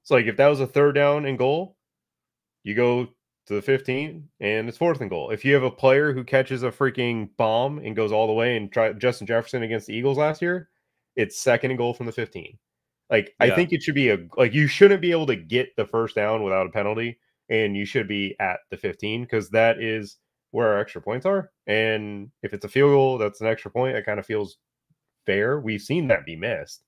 It's 0.02 0.10
like 0.10 0.26
if 0.26 0.36
that 0.36 0.48
was 0.48 0.60
a 0.60 0.66
third 0.66 0.94
down 0.94 1.26
and 1.26 1.38
goal, 1.38 1.76
you 2.64 2.74
go 2.74 3.08
to 3.46 3.54
the 3.54 3.62
15 3.62 4.28
and 4.40 4.68
it's 4.68 4.78
fourth 4.78 5.00
and 5.00 5.10
goal. 5.10 5.30
If 5.30 5.44
you 5.44 5.54
have 5.54 5.62
a 5.62 5.70
player 5.70 6.12
who 6.12 6.24
catches 6.24 6.62
a 6.62 6.70
freaking 6.70 7.30
bomb 7.36 7.78
and 7.78 7.96
goes 7.96 8.12
all 8.12 8.26
the 8.26 8.32
way 8.32 8.56
and 8.56 8.72
try 8.72 8.92
Justin 8.92 9.26
Jefferson 9.26 9.62
against 9.62 9.86
the 9.86 9.94
Eagles 9.94 10.18
last 10.18 10.42
year, 10.42 10.68
it's 11.16 11.38
second 11.38 11.70
and 11.70 11.78
goal 11.78 11.94
from 11.94 12.06
the 12.06 12.12
15. 12.12 12.58
Like 13.10 13.34
yeah. 13.40 13.46
I 13.46 13.54
think 13.54 13.72
it 13.72 13.82
should 13.82 13.94
be 13.94 14.10
a 14.10 14.18
like 14.36 14.54
you 14.54 14.66
shouldn't 14.66 15.00
be 15.00 15.10
able 15.10 15.26
to 15.26 15.36
get 15.36 15.74
the 15.76 15.86
first 15.86 16.14
down 16.14 16.42
without 16.42 16.66
a 16.66 16.70
penalty 16.70 17.18
and 17.50 17.76
you 17.76 17.84
should 17.84 18.08
be 18.08 18.36
at 18.40 18.60
the 18.70 18.76
15 18.76 19.22
because 19.22 19.50
that 19.50 19.82
is 19.82 20.16
where 20.52 20.68
our 20.68 20.78
extra 20.78 21.02
points 21.02 21.26
are. 21.26 21.50
And 21.66 22.30
if 22.42 22.54
it's 22.54 22.64
a 22.64 22.68
field 22.68 22.92
goal, 22.92 23.18
that's 23.18 23.40
an 23.40 23.46
extra 23.46 23.70
point. 23.70 23.96
It 23.96 24.06
kind 24.06 24.18
of 24.18 24.26
feels 24.26 24.56
fair. 25.26 25.60
We've 25.60 25.82
seen 25.82 26.08
that 26.08 26.24
be 26.24 26.36
missed. 26.36 26.84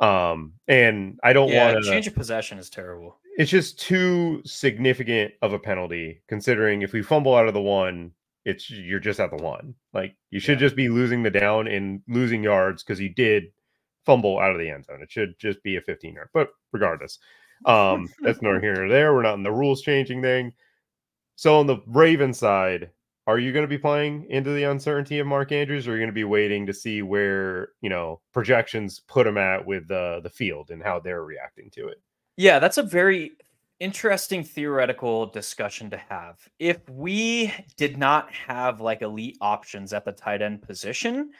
Um, 0.00 0.54
and 0.66 1.18
I 1.22 1.32
don't 1.32 1.50
yeah, 1.50 1.72
want 1.72 1.84
to 1.84 1.90
change 1.90 2.06
of 2.06 2.14
possession 2.14 2.58
is 2.58 2.70
terrible. 2.70 3.18
It's 3.36 3.50
just 3.50 3.78
too 3.78 4.42
significant 4.44 5.32
of 5.42 5.52
a 5.52 5.58
penalty 5.58 6.22
considering 6.28 6.82
if 6.82 6.92
we 6.92 7.02
fumble 7.02 7.34
out 7.34 7.48
of 7.48 7.54
the 7.54 7.60
one, 7.60 8.12
it's 8.44 8.70
you're 8.70 9.00
just 9.00 9.20
at 9.20 9.30
the 9.30 9.42
one. 9.42 9.74
Like 9.92 10.16
you 10.30 10.40
should 10.40 10.60
yeah. 10.60 10.66
just 10.66 10.76
be 10.76 10.88
losing 10.88 11.22
the 11.22 11.30
down 11.30 11.66
and 11.66 12.00
losing 12.08 12.42
yards 12.42 12.82
because 12.82 13.00
you 13.00 13.08
did 13.08 13.44
fumble 14.06 14.38
out 14.38 14.52
of 14.52 14.58
the 14.58 14.70
end 14.70 14.86
zone. 14.86 15.02
It 15.02 15.10
should 15.10 15.38
just 15.38 15.62
be 15.62 15.76
a 15.76 15.80
15 15.80 16.14
yard. 16.14 16.28
But 16.32 16.50
regardless, 16.72 17.18
um, 17.64 18.08
that's 18.20 18.42
nor 18.42 18.60
here 18.60 18.74
nor 18.74 18.88
there. 18.88 19.14
We're 19.14 19.22
not 19.22 19.34
in 19.34 19.42
the 19.42 19.52
rules 19.52 19.82
changing 19.82 20.22
thing. 20.22 20.52
So 21.36 21.58
on 21.58 21.66
the 21.66 21.78
Raven 21.86 22.34
side, 22.34 22.90
are 23.28 23.38
you 23.38 23.52
going 23.52 23.62
to 23.62 23.68
be 23.68 23.78
playing 23.78 24.26
into 24.30 24.50
the 24.50 24.64
uncertainty 24.64 25.18
of 25.18 25.26
Mark 25.26 25.52
Andrews, 25.52 25.86
or 25.86 25.92
are 25.92 25.94
you 25.94 26.00
going 26.00 26.08
to 26.08 26.14
be 26.14 26.24
waiting 26.24 26.66
to 26.66 26.72
see 26.72 27.02
where 27.02 27.70
you 27.80 27.90
know 27.90 28.20
projections 28.32 29.00
put 29.00 29.26
him 29.26 29.36
at 29.36 29.66
with 29.66 29.86
the 29.88 30.20
the 30.22 30.30
field 30.30 30.70
and 30.70 30.82
how 30.82 30.98
they're 30.98 31.24
reacting 31.24 31.70
to 31.72 31.88
it? 31.88 32.00
Yeah, 32.36 32.58
that's 32.58 32.78
a 32.78 32.82
very 32.82 33.32
interesting 33.80 34.42
theoretical 34.42 35.26
discussion 35.26 35.90
to 35.90 35.96
have. 35.96 36.38
If 36.58 36.88
we 36.88 37.52
did 37.76 37.98
not 37.98 38.32
have 38.32 38.80
like 38.80 39.02
elite 39.02 39.36
options 39.40 39.92
at 39.92 40.04
the 40.04 40.12
tight 40.12 40.42
end 40.42 40.62
position, 40.62 41.30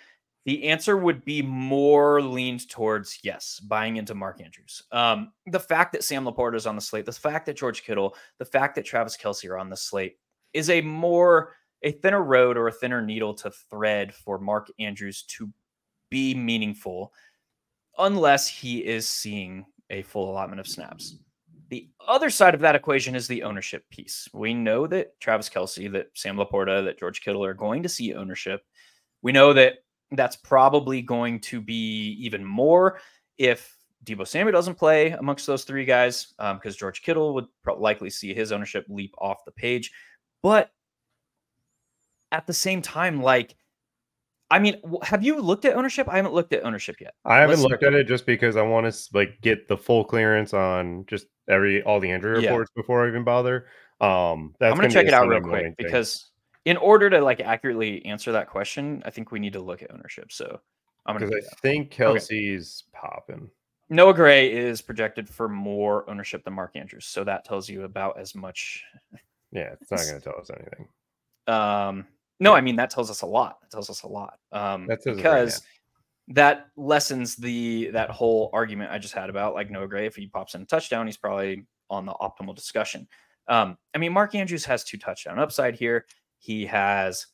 The 0.45 0.65
answer 0.65 0.97
would 0.97 1.25
be 1.25 1.43
more 1.43 2.23
leaned 2.23 2.69
towards 2.71 3.19
yes, 3.23 3.61
buying 3.61 3.97
into 3.97 4.15
Mark 4.15 4.41
Andrews. 4.41 4.83
Um, 4.93 5.33
the 5.47 5.61
fact 5.61 5.93
that 5.93 6.05
Sam 6.05 6.25
LaPorta 6.25 6.55
is 6.55 6.67
on 6.67 6.75
the 6.75 6.81
slate, 6.81 7.05
the 7.05 7.13
fact 7.13 7.47
that 7.47 7.57
George 7.57 7.83
Kittle, 7.83 8.17
the 8.39 8.45
fact 8.45 8.75
that 8.77 8.85
Travis 8.85 9.17
Kelce 9.17 9.49
are 9.49 9.59
on 9.59 9.69
the 9.69 9.77
slate 9.77 10.17
is 10.55 10.71
a 10.71 10.81
more 10.81 11.55
a 11.83 11.93
thinner 11.93 12.23
road 12.23 12.57
or 12.57 12.69
a 12.69 12.73
thinner 12.73 13.03
needle 13.03 13.35
to 13.35 13.51
thread 13.71 14.15
for 14.15 14.39
Mark 14.39 14.71
Andrews 14.79 15.23
to 15.23 15.53
be 16.11 16.35
meaningful 16.35 17.13
unless 17.99 18.49
he 18.49 18.79
is 18.85 19.09
seeing 19.09 19.67
a 19.91 20.03
full 20.03 20.31
allotment 20.31 20.61
of 20.61 20.67
snaps. 20.67 21.17
The 21.71 21.89
other 22.07 22.31
side 22.31 22.55
of 22.55 22.61
that 22.61 22.75
equation 22.75 23.15
is 23.15 23.29
the 23.29 23.43
ownership 23.43 23.85
piece. 23.91 24.29
We 24.33 24.55
know 24.55 24.87
that 24.87 25.21
Travis 25.21 25.51
Kelce, 25.51 25.93
that 25.93 26.09
Sam 26.15 26.37
LaPorta, 26.37 26.85
that 26.85 26.99
George 26.99 27.21
Kittle 27.21 27.45
are 27.45 27.55
going 27.55 27.83
to 27.83 27.89
see 27.89 28.15
ownership. 28.15 28.63
We 29.21 29.33
know 29.33 29.53
that 29.53 29.75
that's 30.13 30.37
probably 30.37 31.03
going 31.03 31.41
to 31.41 31.61
be 31.61 32.17
even 32.21 32.45
more 32.45 33.01
if 33.37 33.77
Deebo 34.05 34.27
Samuel 34.27 34.53
doesn't 34.53 34.77
play 34.77 35.11
amongst 35.11 35.47
those 35.47 35.65
three 35.65 35.85
guys, 35.85 36.33
because 36.39 36.75
um, 36.75 36.79
George 36.79 37.03
Kittle 37.03 37.35
would 37.35 37.47
likely 37.77 38.11
see 38.11 38.33
his 38.33 38.53
ownership 38.53 38.87
leap 38.89 39.15
off 39.19 39.45
the 39.45 39.53
page. 39.53 39.93
But 40.43 40.71
at 42.33 42.47
the 42.47 42.53
same 42.53 42.81
time, 42.81 43.23
like, 43.23 43.55
I 44.51 44.59
mean, 44.61 44.81
have 45.03 45.23
you 45.23 45.41
looked 45.41 45.67
at 45.67 45.77
ownership? 45.77 46.09
I 46.09 46.17
haven't 46.17 46.33
looked 46.33 46.55
at 46.55 46.65
ownership 46.65 47.01
yet. 47.01 47.15
I 47.25 47.37
haven't 47.39 47.61
Let's 47.61 47.71
looked 47.71 47.83
at 47.83 47.93
it 47.93 48.07
just 48.07 48.25
because 48.25 48.57
I 48.57 48.63
want 48.63 48.91
to 48.91 49.09
like 49.13 49.41
get 49.43 49.69
the 49.69 49.77
full 49.77 50.05
clearance 50.05 50.55
on 50.55 51.05
just 51.07 51.27
every 51.51 51.83
all 51.83 52.01
the 52.01 52.11
injury 52.11 52.43
yeah. 52.43 52.51
reports 52.51 52.71
before 52.75 53.05
I 53.05 53.09
even 53.09 53.25
bother. 53.25 53.67
Um, 54.01 54.55
that's 54.59 54.71
I'm 54.73 54.77
gonna, 54.79 54.89
gonna 54.89 54.95
check 54.95 55.07
it 55.07 55.13
out 55.13 55.29
real 55.29 55.43
quick 55.43 55.65
thing. 55.65 55.75
because 55.77 56.28
in 56.69 56.77
order 56.77 57.09
to 57.09 57.19
like 57.23 57.41
accurately 57.41 58.05
answer 58.05 58.31
that 58.31 58.47
question, 58.47 59.03
I 59.07 59.11
think 59.11 59.33
we 59.33 59.39
need 59.39 59.55
to 59.55 59.61
look 59.61 59.83
at 59.83 59.91
ownership. 59.91 60.31
So 60.31 60.61
I'm 61.07 61.15
gonna 61.15 61.27
because 61.27 61.49
I 61.51 61.57
think 61.63 61.91
Kelce's 61.91 62.85
okay. 62.95 63.01
popping. 63.01 63.51
Noah 63.89 64.13
Gray 64.13 64.53
is 64.53 64.83
projected 64.83 65.27
for 65.27 65.49
more 65.49 66.09
ownership 66.11 66.45
than 66.45 66.53
Mark 66.53 66.77
Andrews, 66.77 67.07
so 67.07 67.25
that 67.25 67.47
tells 67.47 67.71
you 67.71 67.85
about 67.85 68.19
as 68.21 68.35
much. 68.35 68.85
Yeah, 69.51 69.73
it's 69.81 69.91
not 69.91 70.01
going 70.01 70.21
to 70.21 70.21
tell 70.21 70.39
us 70.39 70.51
anything. 70.51 70.89
Um, 71.47 72.07
no, 72.39 72.53
I 72.53 72.61
mean 72.61 72.77
that 72.77 72.91
tells 72.91 73.11
us 73.11 73.23
a 73.23 73.27
lot. 73.27 73.63
That 73.63 73.71
tells 73.71 73.89
us 73.89 74.03
a 74.03 74.07
lot. 74.07 74.39
Um, 74.53 74.87
That's 74.87 75.07
because 75.07 75.63
that 76.29 76.67
lessens 76.77 77.35
the 77.35 77.89
that 77.95 78.11
whole 78.11 78.51
argument 78.53 78.91
I 78.93 78.99
just 78.99 79.15
had 79.15 79.31
about 79.31 79.55
like 79.55 79.71
Noah 79.71 79.89
Gray. 79.89 80.05
If 80.05 80.17
he 80.17 80.27
pops 80.27 80.55
in 80.55 80.61
a 80.61 80.67
touchdown, 80.67 81.07
he's 81.07 81.17
probably 81.17 81.65
on 81.89 82.05
the 82.05 82.13
optimal 82.13 82.55
discussion. 82.55 83.09
Um, 83.49 83.79
I 83.95 83.99
mean, 83.99 84.13
Mark 84.13 84.35
Andrews 84.35 84.67
has 84.67 84.85
two 84.85 84.99
touchdown 84.99 85.39
upside 85.39 85.75
here. 85.75 86.05
He 86.39 86.67
has, 86.67 87.27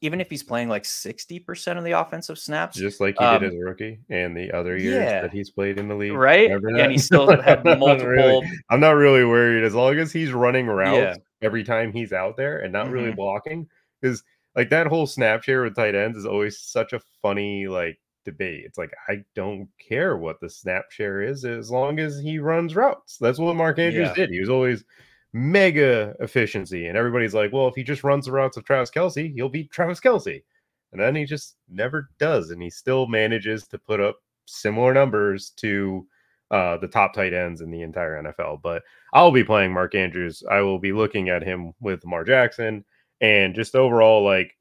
even 0.00 0.20
if 0.20 0.30
he's 0.30 0.42
playing 0.42 0.68
like 0.68 0.84
60% 0.84 1.78
of 1.78 1.84
the 1.84 1.92
offensive 1.92 2.38
snaps, 2.38 2.76
just 2.76 3.00
like 3.00 3.16
he 3.18 3.24
um, 3.24 3.40
did 3.40 3.52
as 3.52 3.54
a 3.54 3.58
rookie 3.58 4.00
and 4.08 4.36
the 4.36 4.50
other 4.52 4.76
years 4.76 5.04
yeah, 5.04 5.22
that 5.22 5.32
he's 5.32 5.50
played 5.50 5.78
in 5.78 5.88
the 5.88 5.94
league. 5.94 6.12
Right. 6.12 6.50
And 6.50 6.92
he 6.92 6.98
still 6.98 7.28
had 7.42 7.64
multiple. 7.64 7.88
I'm 7.88 7.98
not, 7.98 8.06
really, 8.06 8.50
I'm 8.70 8.80
not 8.80 8.90
really 8.92 9.24
worried 9.24 9.64
as 9.64 9.74
long 9.74 9.98
as 9.98 10.12
he's 10.12 10.32
running 10.32 10.66
routes 10.66 10.96
yeah. 10.96 11.14
every 11.42 11.64
time 11.64 11.92
he's 11.92 12.12
out 12.12 12.36
there 12.36 12.60
and 12.60 12.72
not 12.72 12.86
mm-hmm. 12.86 12.94
really 12.94 13.12
blocking. 13.12 13.68
Because 14.00 14.22
like 14.56 14.70
that 14.70 14.86
whole 14.86 15.06
snap 15.06 15.42
share 15.42 15.62
with 15.62 15.76
tight 15.76 15.94
ends 15.94 16.18
is 16.18 16.26
always 16.26 16.58
such 16.60 16.92
a 16.92 17.00
funny 17.20 17.66
like 17.66 17.98
debate. 18.24 18.64
It's 18.64 18.78
like 18.78 18.92
I 19.08 19.24
don't 19.34 19.68
care 19.78 20.16
what 20.16 20.40
the 20.40 20.50
snap 20.50 20.90
share 20.90 21.22
is 21.22 21.44
as 21.44 21.70
long 21.70 21.98
as 21.98 22.18
he 22.18 22.38
runs 22.38 22.76
routes. 22.76 23.18
That's 23.18 23.38
what 23.38 23.56
Mark 23.56 23.78
Andrews 23.78 24.08
yeah. 24.08 24.14
did. 24.14 24.30
He 24.30 24.40
was 24.40 24.48
always 24.48 24.84
mega 25.32 26.14
efficiency. 26.20 26.86
And 26.86 26.96
everybody's 26.96 27.34
like, 27.34 27.52
well, 27.52 27.68
if 27.68 27.74
he 27.74 27.82
just 27.82 28.04
runs 28.04 28.26
the 28.26 28.32
routes 28.32 28.56
of 28.56 28.64
Travis 28.64 28.90
Kelce, 28.90 29.32
he'll 29.34 29.48
beat 29.48 29.70
Travis 29.70 30.00
Kelce. 30.00 30.42
And 30.92 31.00
then 31.00 31.14
he 31.14 31.24
just 31.24 31.56
never 31.70 32.10
does. 32.18 32.50
And 32.50 32.62
he 32.62 32.68
still 32.68 33.06
manages 33.06 33.66
to 33.68 33.78
put 33.78 34.00
up 34.00 34.18
similar 34.44 34.92
numbers 34.92 35.50
to 35.56 36.06
uh, 36.50 36.76
the 36.76 36.88
top 36.88 37.14
tight 37.14 37.32
ends 37.32 37.62
in 37.62 37.70
the 37.70 37.80
entire 37.80 38.22
NFL. 38.22 38.60
But 38.62 38.82
I'll 39.14 39.32
be 39.32 39.44
playing 39.44 39.72
Mark 39.72 39.94
Andrews. 39.94 40.42
I 40.50 40.60
will 40.60 40.78
be 40.78 40.92
looking 40.92 41.30
at 41.30 41.42
him 41.42 41.72
with 41.80 42.04
Lamar 42.04 42.24
Jackson. 42.24 42.84
And 43.22 43.54
just 43.54 43.74
overall, 43.74 44.22
like, 44.22 44.56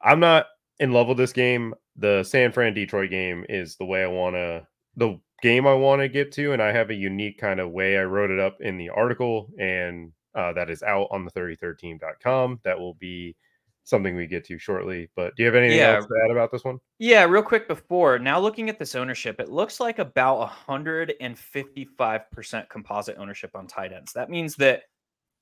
I'm 0.00 0.20
not 0.20 0.46
in 0.78 0.92
love 0.92 1.08
with 1.08 1.16
this 1.16 1.32
game. 1.32 1.74
The 1.96 2.22
San 2.22 2.52
Fran 2.52 2.74
Detroit 2.74 3.10
game 3.10 3.44
is 3.48 3.76
the 3.76 3.84
way 3.84 4.04
I 4.04 4.08
want 4.08 4.36
to, 4.36 4.66
the 4.96 5.18
game 5.44 5.66
I 5.66 5.74
want 5.74 6.00
to 6.00 6.08
get 6.08 6.32
to, 6.32 6.54
and 6.54 6.62
I 6.62 6.72
have 6.72 6.88
a 6.88 6.94
unique 6.94 7.38
kind 7.38 7.60
of 7.60 7.70
way 7.70 7.98
I 7.98 8.04
wrote 8.04 8.30
it 8.30 8.40
up 8.40 8.62
in 8.62 8.78
the 8.78 8.88
article, 8.88 9.50
and 9.58 10.10
uh, 10.34 10.54
that 10.54 10.70
is 10.70 10.82
out 10.82 11.08
on 11.10 11.26
the 11.26 11.30
33team.com. 11.32 12.60
That 12.64 12.78
will 12.78 12.94
be 12.94 13.36
something 13.84 14.16
we 14.16 14.26
get 14.26 14.46
to 14.46 14.58
shortly. 14.58 15.10
But 15.14 15.36
do 15.36 15.42
you 15.42 15.46
have 15.46 15.54
anything 15.54 15.76
yeah. 15.76 15.96
else 15.96 16.06
to 16.06 16.14
add 16.24 16.30
about 16.30 16.50
this 16.50 16.64
one? 16.64 16.78
Yeah, 16.98 17.24
real 17.24 17.42
quick 17.42 17.68
before 17.68 18.18
now 18.18 18.40
looking 18.40 18.70
at 18.70 18.78
this 18.78 18.94
ownership, 18.94 19.38
it 19.38 19.50
looks 19.50 19.80
like 19.80 19.98
about 19.98 20.50
155% 20.66 22.68
composite 22.70 23.18
ownership 23.18 23.50
on 23.54 23.66
tight 23.66 23.92
ends. 23.92 24.14
That 24.14 24.30
means 24.30 24.56
that 24.56 24.84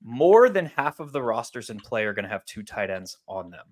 more 0.03 0.49
than 0.49 0.65
half 0.65 0.99
of 0.99 1.13
the 1.13 1.23
rosters 1.23 1.69
in 1.69 1.79
play 1.79 2.03
are 2.03 2.13
going 2.13 2.25
to 2.25 2.29
have 2.29 2.43
two 2.43 2.63
tight 2.63 2.89
ends 2.89 3.19
on 3.25 3.49
them. 3.49 3.67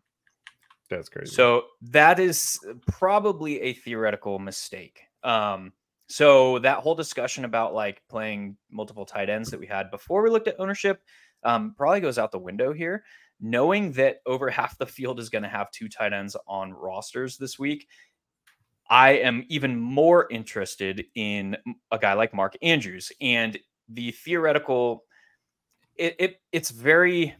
That's 0.89 1.09
crazy. 1.09 1.35
So 1.35 1.65
that 1.81 2.19
is 2.19 2.57
probably 2.87 3.59
a 3.59 3.73
theoretical 3.73 4.39
mistake. 4.39 5.01
Um, 5.23 5.73
so 6.11 6.59
that 6.59 6.79
whole 6.79 6.93
discussion 6.93 7.45
about 7.45 7.73
like 7.73 8.01
playing 8.09 8.57
multiple 8.69 9.05
tight 9.05 9.29
ends 9.29 9.49
that 9.49 9.59
we 9.61 9.65
had 9.65 9.89
before 9.89 10.21
we 10.21 10.29
looked 10.29 10.49
at 10.49 10.59
ownership 10.59 11.01
um, 11.43 11.73
probably 11.77 12.01
goes 12.01 12.17
out 12.17 12.33
the 12.33 12.37
window 12.37 12.73
here. 12.73 13.05
Knowing 13.39 13.93
that 13.93 14.17
over 14.25 14.49
half 14.51 14.77
the 14.77 14.85
field 14.85 15.21
is 15.21 15.29
going 15.29 15.43
to 15.43 15.47
have 15.47 15.71
two 15.71 15.87
tight 15.87 16.11
ends 16.11 16.35
on 16.47 16.73
rosters 16.73 17.37
this 17.37 17.57
week, 17.57 17.87
I 18.89 19.11
am 19.11 19.45
even 19.47 19.79
more 19.79 20.27
interested 20.29 21.05
in 21.15 21.55
a 21.91 21.97
guy 21.97 22.11
like 22.11 22.33
Mark 22.33 22.57
Andrews 22.61 23.13
and 23.21 23.57
the 23.87 24.11
theoretical. 24.11 25.05
It, 25.95 26.17
it 26.19 26.41
it's 26.51 26.71
very 26.71 27.35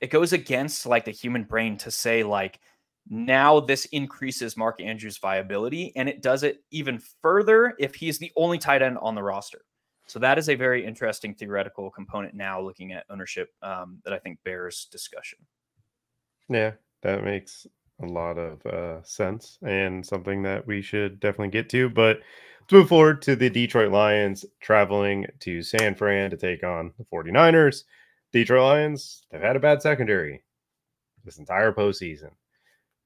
it 0.00 0.08
goes 0.08 0.32
against 0.32 0.86
like 0.86 1.04
the 1.04 1.10
human 1.10 1.44
brain 1.44 1.76
to 1.78 1.90
say 1.90 2.22
like 2.22 2.58
now 3.08 3.60
this 3.60 3.84
increases 3.86 4.56
Mark 4.56 4.80
Andrews' 4.80 5.18
viability, 5.18 5.92
and 5.96 6.08
it 6.08 6.22
does 6.22 6.42
it 6.42 6.62
even 6.70 7.00
further 7.20 7.74
if 7.78 7.94
he's 7.94 8.18
the 8.18 8.32
only 8.36 8.58
tight 8.58 8.82
end 8.82 8.98
on 9.00 9.14
the 9.14 9.22
roster. 9.22 9.62
So 10.06 10.18
that 10.18 10.38
is 10.38 10.48
a 10.48 10.54
very 10.54 10.84
interesting 10.84 11.34
theoretical 11.34 11.90
component 11.90 12.34
now 12.34 12.60
looking 12.60 12.92
at 12.92 13.06
ownership 13.10 13.50
um, 13.62 14.00
that 14.04 14.12
I 14.12 14.18
think 14.18 14.38
bears 14.44 14.86
discussion. 14.90 15.38
Yeah, 16.48 16.72
that 17.02 17.24
makes 17.24 17.66
a 18.02 18.06
lot 18.06 18.38
of 18.38 18.64
uh, 18.66 19.02
sense 19.02 19.58
and 19.62 20.04
something 20.04 20.42
that 20.42 20.66
we 20.66 20.82
should 20.82 21.20
definitely 21.20 21.48
get 21.48 21.70
to. 21.70 21.88
But 21.88 22.20
let's 22.60 22.72
move 22.72 22.88
forward 22.88 23.22
to 23.22 23.36
the 23.36 23.48
Detroit 23.48 23.92
Lions 23.92 24.44
traveling 24.60 25.26
to 25.40 25.62
San 25.62 25.94
Fran 25.94 26.30
to 26.30 26.36
take 26.36 26.64
on 26.64 26.92
the 26.98 27.04
49ers. 27.04 27.84
Detroit 28.32 28.62
Lions, 28.62 29.24
they've 29.30 29.40
had 29.40 29.56
a 29.56 29.60
bad 29.60 29.80
secondary 29.80 30.42
this 31.24 31.38
entire 31.38 31.72
postseason 31.72 32.30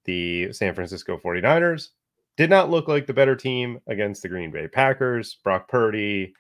the 0.09 0.51
San 0.55 0.75
Francisco 0.75 1.21
49ers 1.23 1.88
did 2.38 2.49
not 2.49 2.71
look 2.71 2.88
like 2.88 3.07
the 3.07 3.12
better 3.12 3.37
team 3.37 3.79
against 3.87 4.23
the 4.23 4.29
Green 4.29 4.51
Bay 4.51 4.66
Packers. 4.66 5.37
Brock 5.44 5.68
Purdy 5.68 6.33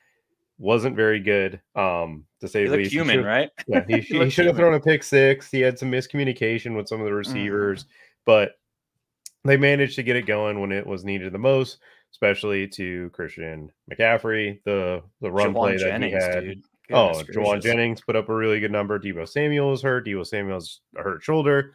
wasn't 0.56 0.96
very 0.96 1.20
good, 1.20 1.60
um, 1.74 2.24
to 2.40 2.48
say 2.48 2.66
the 2.66 2.78
least. 2.78 2.92
Human, 2.92 3.22
right? 3.22 3.50
Yeah, 3.66 3.84
he, 3.86 3.98
he, 4.00 4.24
he 4.24 4.30
should 4.30 4.46
have 4.46 4.56
thrown 4.56 4.72
a 4.72 4.80
pick 4.80 5.02
six. 5.02 5.50
He 5.50 5.60
had 5.60 5.78
some 5.78 5.92
miscommunication 5.92 6.74
with 6.74 6.88
some 6.88 7.00
of 7.00 7.04
the 7.04 7.12
mm. 7.12 7.18
receivers, 7.18 7.84
mm. 7.84 7.88
but 8.24 8.52
they 9.44 9.58
managed 9.58 9.96
to 9.96 10.02
get 10.02 10.16
it 10.16 10.24
going 10.24 10.60
when 10.62 10.72
it 10.72 10.86
was 10.86 11.04
needed 11.04 11.34
the 11.34 11.38
most, 11.38 11.76
especially 12.10 12.66
to 12.68 13.10
Christian 13.10 13.70
McCaffrey, 13.92 14.60
the 14.64 15.02
the 15.20 15.30
run 15.30 15.52
play 15.52 15.72
that 15.72 15.80
Jennings, 15.80 16.24
he 16.24 16.30
had. 16.30 16.40
Dude. 16.40 16.62
Oh, 16.90 17.22
Jauan 17.34 17.60
Jennings 17.60 18.00
put 18.00 18.16
up 18.16 18.30
a 18.30 18.34
really 18.34 18.60
good 18.60 18.72
number. 18.72 18.98
Deebo 18.98 19.28
Samuel 19.28 19.72
was 19.72 19.82
hurt. 19.82 20.06
Deebo 20.06 20.26
Samuel's 20.26 20.80
a 20.96 21.02
hurt 21.02 21.22
shoulder. 21.22 21.74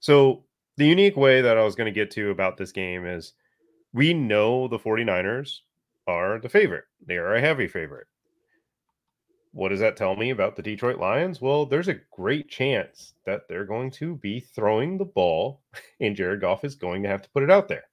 So 0.00 0.44
the 0.76 0.86
unique 0.86 1.16
way 1.16 1.40
that 1.40 1.56
I 1.56 1.64
was 1.64 1.74
going 1.74 1.92
to 1.92 2.00
get 2.00 2.10
to 2.12 2.30
about 2.30 2.56
this 2.56 2.72
game 2.72 3.06
is 3.06 3.32
we 3.92 4.12
know 4.12 4.68
the 4.68 4.78
49ers 4.78 5.60
are 6.06 6.38
the 6.38 6.48
favorite. 6.48 6.84
They 7.06 7.16
are 7.16 7.34
a 7.34 7.40
heavy 7.40 7.66
favorite. 7.66 8.06
What 9.52 9.70
does 9.70 9.80
that 9.80 9.96
tell 9.96 10.16
me 10.16 10.30
about 10.30 10.54
the 10.54 10.62
Detroit 10.62 10.98
Lions? 10.98 11.40
Well, 11.40 11.64
there's 11.64 11.88
a 11.88 12.00
great 12.10 12.50
chance 12.50 13.14
that 13.24 13.48
they're 13.48 13.64
going 13.64 13.90
to 13.92 14.16
be 14.16 14.40
throwing 14.40 14.98
the 14.98 15.06
ball 15.06 15.62
and 16.00 16.14
Jared 16.14 16.42
Goff 16.42 16.64
is 16.64 16.74
going 16.74 17.02
to 17.02 17.08
have 17.08 17.22
to 17.22 17.30
put 17.30 17.42
it 17.42 17.50
out 17.50 17.68
there. 17.68 17.84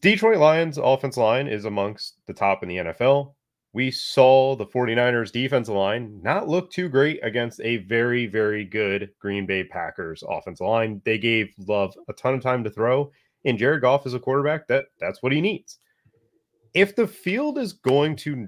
Detroit 0.00 0.38
Lions 0.38 0.78
offense 0.78 1.16
line 1.16 1.48
is 1.48 1.64
amongst 1.64 2.18
the 2.26 2.32
top 2.32 2.62
in 2.62 2.68
the 2.68 2.76
NFL 2.76 3.34
we 3.74 3.90
saw 3.90 4.54
the 4.54 4.66
49ers 4.66 5.32
defensive 5.32 5.74
line 5.74 6.20
not 6.22 6.48
look 6.48 6.70
too 6.70 6.88
great 6.88 7.20
against 7.22 7.60
a 7.62 7.78
very, 7.78 8.26
very 8.26 8.64
good 8.64 9.10
Green 9.18 9.46
Bay 9.46 9.64
Packers 9.64 10.22
offensive 10.28 10.66
line. 10.66 11.00
They 11.04 11.18
gave 11.18 11.54
Love 11.66 11.94
a 12.08 12.12
ton 12.12 12.34
of 12.34 12.42
time 12.42 12.62
to 12.64 12.70
throw, 12.70 13.10
and 13.44 13.58
Jared 13.58 13.80
Goff 13.80 14.06
is 14.06 14.14
a 14.14 14.20
quarterback 14.20 14.66
that 14.68 14.86
that's 15.00 15.22
what 15.22 15.32
he 15.32 15.40
needs. 15.40 15.78
If 16.74 16.94
the 16.96 17.06
field 17.06 17.58
is 17.58 17.72
going 17.72 18.16
to 18.16 18.46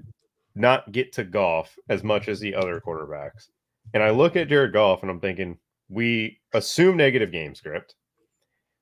not 0.55 0.91
get 0.91 1.11
to 1.13 1.23
Goff 1.23 1.75
as 1.89 2.03
much 2.03 2.27
as 2.27 2.39
the 2.39 2.53
other 2.53 2.79
quarterbacks, 2.79 3.49
and 3.93 4.03
I 4.03 4.11
look 4.11 4.35
at 4.35 4.47
Jared 4.47 4.73
Goff 4.73 5.01
and 5.01 5.11
I'm 5.11 5.19
thinking, 5.19 5.57
we 5.89 6.39
assume 6.53 6.97
negative 6.97 7.31
game 7.31 7.55
script. 7.55 7.95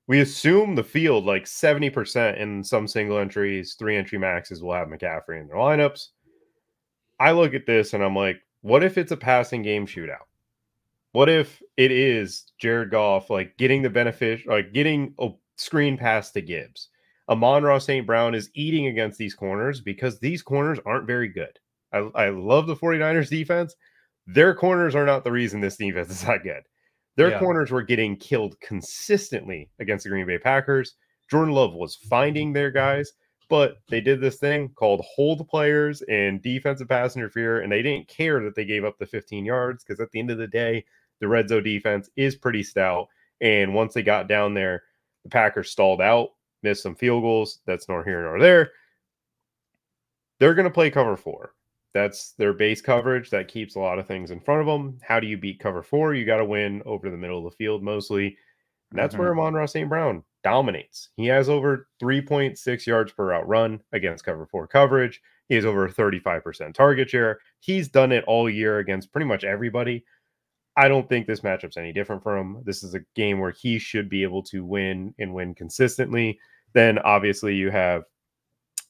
we 0.06 0.20
assume 0.20 0.74
the 0.74 0.84
field 0.84 1.24
like 1.24 1.44
70% 1.44 2.38
in 2.38 2.62
some 2.62 2.86
single 2.86 3.18
entries, 3.18 3.74
three 3.78 3.96
entry 3.96 4.18
maxes 4.18 4.62
will 4.62 4.74
have 4.74 4.88
McCaffrey 4.88 5.40
in 5.40 5.46
their 5.46 5.56
lineups. 5.56 6.08
I 7.18 7.32
look 7.32 7.54
at 7.54 7.66
this 7.66 7.94
and 7.94 8.02
I'm 8.02 8.16
like, 8.16 8.40
what 8.62 8.82
if 8.82 8.98
it's 8.98 9.12
a 9.12 9.16
passing 9.16 9.62
game 9.62 9.86
shootout? 9.86 10.26
What 11.12 11.28
if 11.28 11.62
it 11.76 11.92
is 11.92 12.50
Jared 12.58 12.90
Goff 12.90 13.30
like 13.30 13.56
getting 13.56 13.82
the 13.82 13.90
benefit, 13.90 14.46
like 14.46 14.72
getting 14.72 15.14
a 15.20 15.28
screen 15.56 15.96
pass 15.96 16.32
to 16.32 16.40
Gibbs? 16.40 16.88
Amon-Ra 17.28 17.78
St. 17.78 18.06
Brown 18.06 18.34
is 18.34 18.50
eating 18.54 18.88
against 18.88 19.18
these 19.18 19.34
corners 19.34 19.80
because 19.80 20.18
these 20.18 20.42
corners 20.42 20.78
aren't 20.84 21.06
very 21.06 21.28
good. 21.28 21.58
I, 21.92 21.98
I 22.14 22.28
love 22.30 22.66
the 22.66 22.76
49ers 22.76 23.30
defense. 23.30 23.74
Their 24.26 24.54
corners 24.54 24.94
are 24.94 25.06
not 25.06 25.24
the 25.24 25.32
reason 25.32 25.60
this 25.60 25.76
defense 25.76 26.10
is 26.10 26.26
not 26.26 26.42
good. 26.42 26.62
Their 27.16 27.30
yeah. 27.30 27.38
corners 27.38 27.70
were 27.70 27.82
getting 27.82 28.16
killed 28.16 28.58
consistently 28.60 29.70
against 29.78 30.04
the 30.04 30.10
Green 30.10 30.26
Bay 30.26 30.38
Packers. 30.38 30.96
Jordan 31.30 31.54
Love 31.54 31.74
was 31.74 31.94
finding 31.94 32.52
their 32.52 32.70
guys, 32.70 33.12
but 33.48 33.78
they 33.88 34.00
did 34.00 34.20
this 34.20 34.36
thing 34.36 34.70
called 34.70 35.04
hold 35.04 35.48
players 35.48 36.02
and 36.02 36.42
defensive 36.42 36.88
pass 36.88 37.16
interfere, 37.16 37.60
and 37.60 37.70
they 37.70 37.82
didn't 37.82 38.08
care 38.08 38.42
that 38.42 38.54
they 38.54 38.64
gave 38.64 38.84
up 38.84 38.98
the 38.98 39.06
15 39.06 39.44
yards 39.44 39.84
because 39.84 40.00
at 40.00 40.10
the 40.10 40.18
end 40.18 40.30
of 40.30 40.38
the 40.38 40.46
day, 40.46 40.84
the 41.20 41.28
red 41.28 41.48
zone 41.48 41.62
defense 41.62 42.10
is 42.16 42.36
pretty 42.36 42.62
stout. 42.62 43.08
And 43.40 43.74
once 43.74 43.94
they 43.94 44.02
got 44.02 44.28
down 44.28 44.54
there, 44.54 44.82
the 45.22 45.30
Packers 45.30 45.70
stalled 45.70 46.00
out, 46.00 46.30
missed 46.62 46.82
some 46.82 46.94
field 46.94 47.22
goals. 47.22 47.60
That's 47.66 47.88
nor 47.88 48.04
here 48.04 48.22
nor 48.22 48.38
there. 48.38 48.72
They're 50.38 50.54
going 50.54 50.64
to 50.64 50.70
play 50.70 50.90
cover 50.90 51.16
four. 51.16 51.54
That's 51.92 52.32
their 52.32 52.52
base 52.52 52.80
coverage 52.80 53.30
that 53.30 53.48
keeps 53.48 53.76
a 53.76 53.80
lot 53.80 53.98
of 53.98 54.06
things 54.06 54.32
in 54.32 54.40
front 54.40 54.60
of 54.60 54.66
them. 54.66 54.98
How 55.02 55.20
do 55.20 55.26
you 55.28 55.38
beat 55.38 55.60
cover 55.60 55.82
four? 55.82 56.14
You 56.14 56.24
got 56.24 56.38
to 56.38 56.44
win 56.44 56.82
over 56.84 57.08
the 57.08 57.16
middle 57.16 57.38
of 57.38 57.44
the 57.44 57.56
field 57.56 57.82
mostly. 57.82 58.36
That's 58.94 59.14
mm-hmm. 59.14 59.22
where 59.22 59.32
Amon-Ra 59.32 59.66
St. 59.66 59.88
Brown 59.88 60.22
dominates. 60.42 61.10
He 61.16 61.26
has 61.26 61.48
over 61.48 61.88
3.6 62.02 62.86
yards 62.86 63.12
per 63.12 63.26
route 63.26 63.48
run 63.48 63.80
against 63.92 64.24
cover 64.24 64.46
four 64.46 64.66
coverage. 64.66 65.20
He 65.48 65.54
has 65.56 65.64
over 65.64 65.88
35% 65.88 66.74
target 66.74 67.10
share. 67.10 67.38
He's 67.60 67.88
done 67.88 68.12
it 68.12 68.24
all 68.26 68.48
year 68.48 68.78
against 68.78 69.12
pretty 69.12 69.26
much 69.26 69.44
everybody. 69.44 70.04
I 70.76 70.88
don't 70.88 71.08
think 71.08 71.26
this 71.26 71.40
matchup's 71.40 71.76
any 71.76 71.92
different 71.92 72.22
for 72.22 72.36
him. 72.36 72.62
This 72.64 72.82
is 72.82 72.94
a 72.94 73.04
game 73.14 73.38
where 73.38 73.52
he 73.52 73.78
should 73.78 74.08
be 74.08 74.22
able 74.22 74.42
to 74.44 74.64
win 74.64 75.14
and 75.18 75.34
win 75.34 75.54
consistently. 75.54 76.38
Then 76.72 76.98
obviously 77.00 77.54
you 77.54 77.70
have 77.70 78.04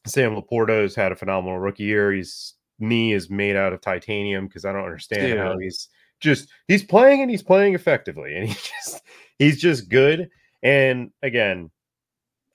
Sam 0.06 0.34
LaPorta 0.34 0.82
has 0.82 0.94
had 0.94 1.12
a 1.12 1.16
phenomenal 1.16 1.58
rookie 1.58 1.84
year. 1.84 2.12
His 2.12 2.54
knee 2.78 3.12
is 3.12 3.30
made 3.30 3.56
out 3.56 3.72
of 3.72 3.80
titanium 3.80 4.46
because 4.46 4.64
I 4.64 4.72
don't 4.72 4.84
understand 4.84 5.32
Dude. 5.32 5.38
how 5.38 5.58
he's 5.58 5.88
just 6.20 6.48
he's 6.68 6.82
playing 6.82 7.20
and 7.20 7.30
he's 7.30 7.42
playing 7.42 7.74
effectively 7.74 8.36
and 8.36 8.48
he 8.48 8.54
just 8.82 9.02
he's 9.38 9.60
just 9.60 9.88
good. 9.88 10.30
And 10.62 11.10
again, 11.22 11.70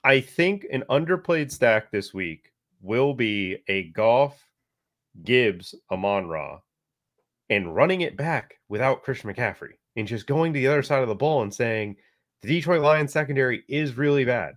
I 0.04 0.22
think 0.22 0.66
an 0.72 0.84
underplayed 0.90 1.52
stack 1.52 1.92
this 1.92 2.14
week 2.14 2.52
will 2.82 3.14
be 3.14 3.58
a 3.68 3.90
Goff 3.92 4.42
Gibbs 5.24 5.76
Amon 5.92 6.28
Ra 6.28 6.60
and 7.50 7.76
running 7.76 8.02
it 8.02 8.16
back 8.16 8.56
without 8.70 9.04
Christian 9.04 9.34
McCaffrey 9.34 9.74
and 9.96 10.08
just 10.08 10.28
going 10.28 10.54
to 10.54 10.60
the 10.60 10.68
other 10.68 10.84
side 10.84 11.02
of 11.02 11.10
the 11.10 11.16
ball 11.16 11.42
and 11.42 11.54
saying 11.54 11.96
the 12.42 12.48
Detroit 12.48 12.82
Lions 12.82 13.12
secondary 13.12 13.64
is 13.68 13.98
really 13.98 14.24
bad. 14.24 14.56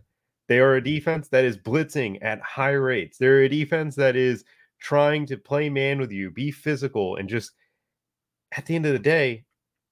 They 0.49 0.61
are 0.61 0.75
a 0.75 0.85
defense 0.85 1.29
that 1.29 1.45
is 1.45 1.57
blitzing 1.57 2.19
at 2.23 2.41
high 2.41 2.73
rates. 2.73 3.19
They're 3.19 3.43
a 3.43 3.49
defense 3.49 3.97
that 3.97 4.17
is 4.17 4.45
trying 4.81 5.27
to 5.27 5.37
play 5.37 5.71
man 5.71 5.99
with 5.99 6.13
you, 6.13 6.31
be 6.31 6.51
physical, 6.51 7.17
and 7.17 7.29
just 7.29 7.53
at 8.57 8.67
the 8.67 8.75
end 8.77 8.87
of 8.87 8.93
the 8.93 8.99
day, 8.99 9.45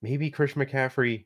maybe 0.03 0.31
Christian 0.31 0.65
McCaffrey 0.65 1.25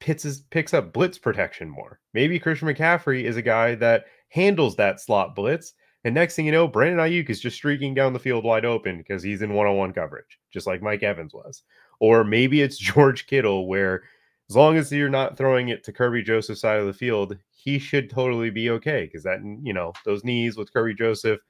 pits 0.00 0.22
his, 0.22 0.40
picks 0.50 0.74
up 0.74 0.92
blitz 0.92 1.18
protection 1.18 1.68
more. 1.68 2.00
Maybe 2.14 2.38
Christian 2.38 2.68
McCaffrey 2.68 3.24
is 3.24 3.36
a 3.36 3.42
guy 3.42 3.74
that 3.76 4.06
handles 4.28 4.76
that 4.76 5.00
slot 5.00 5.34
blitz. 5.34 5.74
And 6.04 6.14
next 6.14 6.36
thing 6.36 6.46
you 6.46 6.52
know, 6.52 6.68
Brandon 6.68 6.98
Aiyuk 6.98 7.28
is 7.28 7.40
just 7.40 7.56
streaking 7.56 7.94
down 7.94 8.12
the 8.12 8.18
field 8.18 8.44
wide 8.44 8.64
open 8.64 8.98
because 8.98 9.22
he's 9.22 9.42
in 9.42 9.54
one 9.54 9.66
on 9.66 9.76
one 9.76 9.92
coverage, 9.92 10.38
just 10.52 10.66
like 10.66 10.82
Mike 10.82 11.02
Evans 11.02 11.34
was. 11.34 11.62
Or 12.00 12.24
maybe 12.24 12.62
it's 12.62 12.78
George 12.78 13.26
Kittle, 13.26 13.66
where 13.66 14.02
as 14.48 14.56
long 14.56 14.76
as 14.76 14.92
you're 14.92 15.08
not 15.08 15.36
throwing 15.36 15.68
it 15.68 15.84
to 15.84 15.92
Kerby 15.92 16.24
Joseph's 16.24 16.60
side 16.60 16.80
of 16.80 16.86
the 16.86 16.92
field, 16.92 17.36
he 17.50 17.78
should 17.78 18.08
totally 18.08 18.50
be 18.50 18.70
okay 18.70 19.04
because 19.04 19.24
that, 19.24 19.40
you 19.62 19.72
know, 19.72 19.92
those 20.04 20.24
knees 20.24 20.56
with 20.56 20.72
Kerby 20.72 20.96
Joseph 20.96 21.40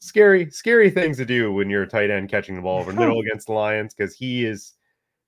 scary, 0.00 0.50
scary 0.50 0.90
things 0.90 1.18
to 1.18 1.24
do 1.24 1.52
when 1.52 1.68
you're 1.68 1.82
a 1.82 1.88
tight 1.88 2.10
end 2.10 2.30
catching 2.30 2.56
the 2.56 2.62
ball 2.62 2.80
over 2.80 2.92
the 2.92 2.98
middle 3.00 3.20
against 3.20 3.46
the 3.46 3.52
Lions 3.52 3.94
because 3.94 4.14
he 4.14 4.44
is 4.44 4.74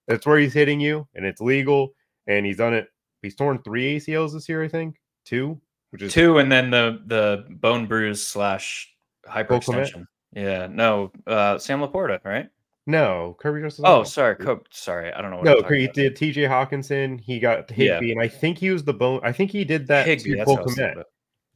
that's 0.08 0.26
where 0.26 0.38
he's 0.38 0.54
hitting 0.54 0.80
you 0.80 1.06
and 1.14 1.24
it's 1.24 1.40
legal 1.40 1.92
and 2.26 2.44
he's 2.46 2.56
done 2.56 2.74
it. 2.74 2.88
He's 3.22 3.34
torn 3.34 3.62
three 3.62 3.98
ACLs 3.98 4.32
this 4.32 4.48
year, 4.48 4.62
I 4.62 4.68
think. 4.68 4.96
Two, 5.24 5.60
which 5.90 6.02
is 6.02 6.12
two, 6.12 6.38
and 6.38 6.50
then 6.50 6.70
the 6.70 7.00
the 7.06 7.44
bone 7.50 7.86
bruise 7.86 8.26
slash 8.26 8.92
hyperextension. 9.28 10.06
Yeah, 10.32 10.68
no, 10.68 11.12
uh 11.26 11.58
Sam 11.58 11.80
LaPorta, 11.80 12.24
right? 12.24 12.48
No, 12.86 13.36
Kerby 13.42 13.62
Joseph. 13.62 13.84
Oh, 13.86 14.02
sorry, 14.04 14.36
Co- 14.36 14.64
sorry, 14.70 15.12
I 15.12 15.20
don't 15.20 15.30
know. 15.30 15.42
no, 15.42 15.62
he 15.68 15.86
did 15.86 16.16
T.J. 16.16 16.42
Hockenson. 16.44 17.20
He 17.20 17.38
got 17.38 17.70
Higbee, 17.70 18.06
yeah. 18.06 18.12
and 18.12 18.20
I 18.20 18.26
think 18.26 18.58
he 18.58 18.70
was 18.70 18.82
the 18.82 18.94
bone. 18.94 19.20
I 19.22 19.32
think 19.32 19.50
he 19.50 19.64
did 19.64 19.86
that 19.88 20.06
Higbee, 20.06 20.36
to 20.36 20.44
Cole 20.44 20.58
Kmet. 20.58 21.04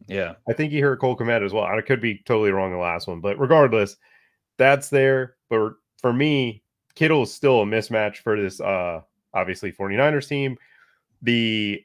Yeah. 0.07 0.35
I 0.49 0.53
think 0.53 0.73
he 0.73 0.81
hurt 0.81 1.01
Cole 1.01 1.17
Kmet 1.17 1.45
as 1.45 1.53
well. 1.53 1.65
I 1.65 1.81
could 1.81 2.01
be 2.01 2.19
totally 2.25 2.51
wrong 2.51 2.73
the 2.73 2.79
last 2.79 3.09
one, 3.09 3.21
but 3.21 3.39
regardless, 3.39 3.97
that's 4.59 4.91
there. 4.91 5.37
But 5.49 5.73
for 5.99 6.13
me, 6.13 6.63
Kittle 6.95 7.23
is 7.23 7.33
still 7.33 7.63
a 7.63 7.65
mismatch 7.65 8.19
for 8.19 8.41
this 8.41 8.61
uh 8.61 9.01
obviously 9.35 9.73
49ers 9.73 10.29
team. 10.29 10.57
The 11.23 11.83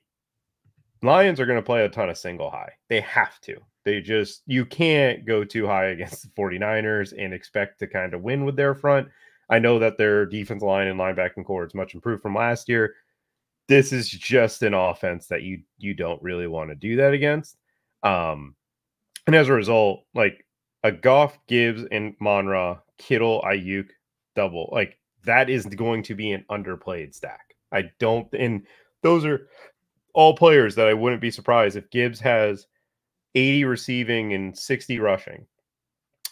Lions 1.02 1.40
are 1.40 1.46
going 1.46 1.60
to 1.60 1.66
play 1.66 1.86
a 1.86 1.90
ton 1.90 2.10
of 2.10 2.18
single 2.18 2.50
high. 2.50 2.74
They 2.90 3.02
have 3.02 3.40
to. 3.42 3.58
They 3.86 4.02
just 4.02 4.44
you 4.46 4.66
can't 4.66 5.26
go 5.26 5.44
too 5.44 5.66
high 5.66 5.86
against 5.88 6.24
the 6.24 6.30
49ers 6.42 7.14
and 7.18 7.34
expect 7.34 7.80
to 7.80 7.88
kind 7.88 8.14
of 8.14 8.22
win 8.22 8.46
with 8.46 8.56
their 8.56 8.76
front. 8.76 9.08
I 9.50 9.60
know 9.60 9.80
that 9.80 9.98
their 9.98 10.26
defense 10.26 10.62
line 10.62 10.88
and 10.88 11.00
linebacking 11.00 11.46
core 11.46 11.66
is 11.66 11.74
much 11.74 11.96
improved 11.96 12.22
from 12.22 12.36
last 12.36 12.70
year. 12.70 12.94
This 13.68 13.92
is 13.92 14.10
just 14.10 14.62
an 14.62 14.74
offense 14.74 15.28
that 15.28 15.44
you 15.44 15.62
you 15.78 15.94
don't 15.94 16.22
really 16.22 16.48
want 16.48 16.70
to 16.70 16.76
do 16.76 16.98
that 16.98 17.14
against. 17.14 17.58
Um, 18.04 18.56
and 19.26 19.36
as 19.36 19.50
a 19.50 19.54
result, 19.54 20.06
like 20.14 20.46
a 20.84 20.92
Goff, 20.92 21.40
Gibbs, 21.48 21.84
and 21.92 22.16
Monra, 22.20 22.82
Kittle, 22.98 23.42
Aiyuk 23.42 23.90
double, 24.36 24.70
like 24.72 24.99
that 25.26 25.50
is 25.50 25.66
going 25.66 26.04
to 26.04 26.16
be 26.16 26.32
an 26.32 26.46
underplayed 26.50 27.14
stack. 27.14 27.56
I 27.72 27.92
don't, 28.00 28.28
and 28.34 28.66
those 29.04 29.26
are 29.26 29.48
all 30.14 30.36
players 30.36 30.76
that 30.76 30.88
I 30.88 30.94
wouldn't 30.94 31.22
be 31.22 31.32
surprised 31.32 31.76
if 31.76 31.90
Gibbs 31.92 32.20
has 32.20 32.68
80 33.36 33.66
receiving 33.66 34.34
and 34.34 34.58
60 34.58 35.00
rushing. 35.00 35.46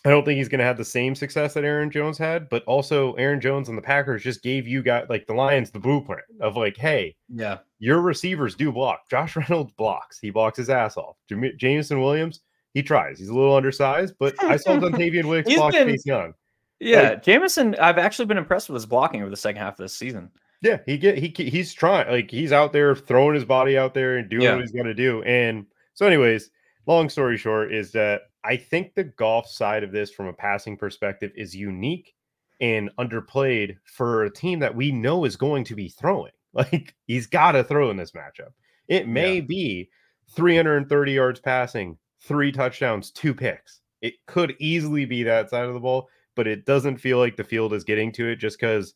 I 0.05 0.09
don't 0.09 0.23
think 0.23 0.37
he's 0.37 0.47
going 0.47 0.59
to 0.59 0.65
have 0.65 0.77
the 0.77 0.85
same 0.85 1.15
success 1.15 1.53
that 1.53 1.65
Aaron 1.65 1.91
Jones 1.91 2.17
had, 2.17 2.47
but 2.49 2.63
also 2.63 3.13
Aaron 3.15 3.41
Jones 3.41 3.67
and 3.67 3.77
the 3.77 3.81
Packers 3.81 4.23
just 4.23 4.41
gave 4.41 4.65
you 4.67 4.81
got 4.81 5.09
like 5.09 5.27
the 5.27 5.33
Lions 5.33 5.69
the 5.69 5.79
blueprint 5.79 6.23
of 6.39 6.55
like, 6.55 6.77
hey, 6.77 7.15
yeah, 7.27 7.57
your 7.79 7.99
receivers 7.99 8.55
do 8.55 8.71
block. 8.71 9.09
Josh 9.09 9.35
Reynolds 9.35 9.73
blocks. 9.73 10.17
He 10.19 10.29
blocks 10.29 10.57
his 10.57 10.69
ass 10.69 10.95
off. 10.95 11.17
Jameson 11.57 11.99
Williams, 11.99 12.41
he 12.73 12.83
tries. 12.83 13.19
He's 13.19 13.29
a 13.29 13.33
little 13.33 13.55
undersized, 13.55 14.15
but 14.17 14.41
I 14.41 14.55
saw 14.55 14.71
Dontayvion 14.79 15.25
Wicks 15.25 15.53
block 15.53 15.73
been, 15.73 15.89
Chase 15.89 16.05
Young. 16.05 16.33
Yeah, 16.79 17.09
like, 17.09 17.23
Jameson, 17.23 17.75
I've 17.75 17.97
actually 17.97 18.25
been 18.25 18.37
impressed 18.37 18.69
with 18.69 18.75
his 18.75 18.85
blocking 18.85 19.21
over 19.21 19.29
the 19.29 19.37
second 19.37 19.61
half 19.61 19.73
of 19.73 19.83
this 19.83 19.93
season. 19.93 20.29
Yeah, 20.61 20.79
he 20.85 20.97
get 20.97 21.17
he 21.17 21.33
he's 21.37 21.73
trying 21.73 22.09
like 22.09 22.31
he's 22.31 22.51
out 22.51 22.73
there 22.73 22.95
throwing 22.95 23.35
his 23.35 23.45
body 23.45 23.77
out 23.77 23.93
there 23.93 24.17
and 24.17 24.29
doing 24.29 24.43
yeah. 24.43 24.55
what 24.55 24.61
he's 24.61 24.71
to 24.71 24.93
do. 24.93 25.21
And 25.23 25.65
so, 25.93 26.07
anyways, 26.07 26.49
long 26.87 27.09
story 27.09 27.37
short 27.37 27.73
is 27.73 27.91
that 27.91 28.21
I 28.43 28.57
think 28.57 28.95
the 28.95 29.03
Goff 29.03 29.47
side 29.47 29.83
of 29.83 29.91
this 29.91 30.11
from 30.11 30.27
a 30.27 30.33
passing 30.33 30.77
perspective 30.77 31.31
is 31.35 31.55
unique 31.55 32.13
and 32.59 32.89
underplayed 32.97 33.77
for 33.83 34.23
a 34.23 34.33
team 34.33 34.59
that 34.59 34.75
we 34.75 34.91
know 34.91 35.25
is 35.25 35.35
going 35.35 35.63
to 35.65 35.75
be 35.75 35.89
throwing. 35.89 36.31
Like 36.53 36.95
he's 37.05 37.27
got 37.27 37.51
to 37.51 37.63
throw 37.63 37.91
in 37.91 37.97
this 37.97 38.13
matchup. 38.13 38.51
It 38.87 39.07
may 39.07 39.35
yeah. 39.35 39.41
be 39.41 39.89
330 40.31 41.11
yards 41.11 41.39
passing, 41.39 41.99
three 42.19 42.51
touchdowns, 42.51 43.11
two 43.11 43.35
picks. 43.35 43.81
It 44.01 44.15
could 44.25 44.55
easily 44.57 45.05
be 45.05 45.21
that 45.21 45.51
side 45.51 45.65
of 45.65 45.75
the 45.75 45.79
ball, 45.79 46.09
but 46.37 46.47
it 46.47 46.65
doesn't 46.65 46.97
feel 46.97 47.17
like 47.17 47.35
the 47.35 47.43
field 47.43 47.73
is 47.73 47.83
getting 47.83 48.13
to 48.13 48.29
it 48.29 48.37
just 48.37 48.57
because 48.57 48.93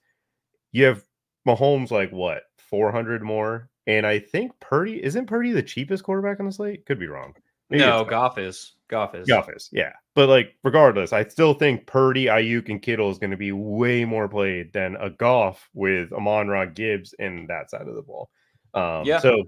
you 0.71 0.85
have 0.85 1.03
Mahomes 1.45 1.91
like 1.91 2.11
what 2.11 2.43
400 2.57 3.21
more, 3.21 3.69
and 3.87 4.07
I 4.07 4.19
think 4.19 4.53
Purdy 4.61 5.03
isn't 5.03 5.25
Purdy 5.25 5.51
the 5.51 5.61
cheapest 5.61 6.05
quarterback 6.05 6.39
on 6.39 6.45
the 6.45 6.53
slate. 6.53 6.85
Could 6.85 6.99
be 6.99 7.07
wrong. 7.07 7.33
Maybe 7.69 7.83
no, 7.83 8.03
Goff 8.03 8.37
is. 8.37 8.73
Goff 8.89 9.15
is. 9.15 9.27
Goff 9.27 9.49
is, 9.49 9.69
yeah. 9.71 9.93
But 10.13 10.27
like, 10.27 10.55
regardless, 10.63 11.13
I 11.13 11.25
still 11.25 11.53
think 11.53 11.87
Purdy, 11.87 12.25
Aiyuk, 12.25 12.67
and 12.69 12.81
Kittle 12.81 13.09
is 13.09 13.17
going 13.17 13.31
to 13.31 13.37
be 13.37 13.53
way 13.53 14.03
more 14.03 14.27
played 14.27 14.73
than 14.73 14.97
a 14.97 15.09
Goff 15.09 15.69
with 15.73 16.11
Amon 16.11 16.49
Ra 16.49 16.65
Gibbs 16.65 17.15
in 17.17 17.47
that 17.47 17.69
side 17.69 17.87
of 17.87 17.95
the 17.95 18.01
ball. 18.01 18.29
Um, 18.73 19.03
yeah. 19.05 19.19
So, 19.19 19.43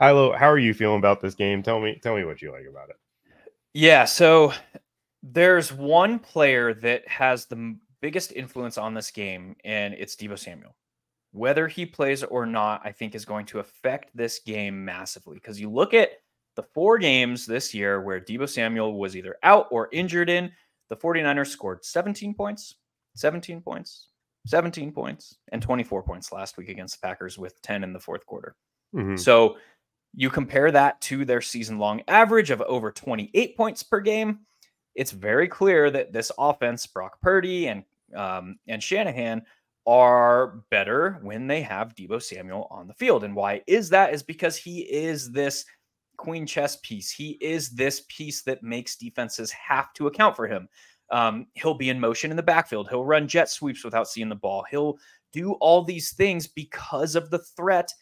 Hilo, 0.00 0.32
how 0.32 0.50
are 0.50 0.58
you 0.58 0.72
feeling 0.72 0.98
about 0.98 1.20
this 1.20 1.34
game? 1.34 1.62
Tell 1.62 1.80
me, 1.80 2.00
tell 2.02 2.16
me 2.16 2.24
what 2.24 2.40
you 2.40 2.50
like 2.50 2.64
about 2.68 2.88
it. 2.88 2.96
Yeah. 3.74 4.06
So, 4.06 4.54
there's 5.22 5.72
one 5.72 6.18
player 6.18 6.74
that 6.74 7.06
has 7.08 7.46
the 7.46 7.76
biggest 8.00 8.32
influence 8.32 8.78
on 8.78 8.94
this 8.94 9.10
game, 9.10 9.56
and 9.64 9.94
it's 9.94 10.16
Deebo 10.16 10.38
Samuel. 10.38 10.74
whether 11.32 11.68
he 11.68 11.86
plays 11.86 12.22
or 12.24 12.44
not, 12.46 12.80
I 12.84 12.92
think 12.92 13.14
is 13.14 13.24
going 13.24 13.46
to 13.46 13.60
affect 13.60 14.16
this 14.16 14.40
game 14.40 14.84
massively. 14.84 15.36
Because 15.36 15.60
you 15.60 15.70
look 15.70 15.94
at 15.94 16.10
the 16.56 16.62
four 16.62 16.98
games 16.98 17.46
this 17.46 17.72
year 17.72 18.00
where 18.02 18.20
Deebo 18.20 18.48
Samuel 18.48 18.98
was 18.98 19.16
either 19.16 19.36
out 19.42 19.66
or 19.70 19.88
injured 19.92 20.28
in, 20.28 20.50
the 20.88 20.96
49ers 20.96 21.48
scored 21.48 21.84
17 21.84 22.34
points, 22.34 22.74
17 23.14 23.60
points, 23.60 24.08
17 24.46 24.90
points, 24.92 25.36
and 25.52 25.62
24 25.62 26.02
points 26.02 26.32
last 26.32 26.56
week 26.56 26.68
against 26.68 27.00
the 27.00 27.06
Packers 27.06 27.38
with 27.38 27.60
10 27.62 27.84
in 27.84 27.92
the 27.92 28.00
fourth 28.00 28.26
quarter. 28.26 28.56
Mm-hmm. 28.94 29.16
So 29.16 29.56
you 30.14 30.30
compare 30.30 30.72
that 30.72 31.00
to 31.02 31.24
their 31.24 31.40
season 31.40 31.78
long 31.78 32.02
average 32.08 32.50
of 32.50 32.60
over 32.62 32.90
28 32.90 33.56
points 33.56 33.82
per 33.84 34.00
game. 34.00 34.40
It's 34.94 35.12
very 35.12 35.48
clear 35.48 35.90
that 35.90 36.12
this 36.12 36.32
offense, 36.38 36.86
Brock 36.86 37.20
Purdy 37.20 37.68
and 37.68 37.84
um, 38.14 38.58
and 38.66 38.82
Shanahan, 38.82 39.42
are 39.86 40.62
better 40.70 41.18
when 41.22 41.46
they 41.46 41.62
have 41.62 41.94
Deebo 41.94 42.22
Samuel 42.22 42.66
on 42.70 42.86
the 42.86 42.94
field. 42.94 43.24
And 43.24 43.34
why 43.34 43.62
is 43.66 43.88
that? 43.90 44.12
Is 44.12 44.22
because 44.22 44.56
he 44.56 44.80
is 44.80 45.30
this 45.30 45.64
queen 46.16 46.46
chess 46.46 46.76
piece. 46.82 47.10
He 47.10 47.38
is 47.40 47.70
this 47.70 48.02
piece 48.08 48.42
that 48.42 48.62
makes 48.62 48.96
defenses 48.96 49.50
have 49.52 49.92
to 49.94 50.06
account 50.06 50.36
for 50.36 50.46
him. 50.46 50.68
Um, 51.10 51.46
he'll 51.54 51.74
be 51.74 51.88
in 51.88 51.98
motion 51.98 52.30
in 52.30 52.36
the 52.36 52.42
backfield. 52.42 52.88
He'll 52.88 53.04
run 53.04 53.26
jet 53.26 53.48
sweeps 53.48 53.84
without 53.84 54.06
seeing 54.06 54.28
the 54.28 54.36
ball. 54.36 54.64
He'll 54.70 54.98
do 55.32 55.52
all 55.54 55.82
these 55.82 56.12
things 56.12 56.46
because 56.46 57.16
of 57.16 57.30
the 57.30 57.38
threat 57.38 57.92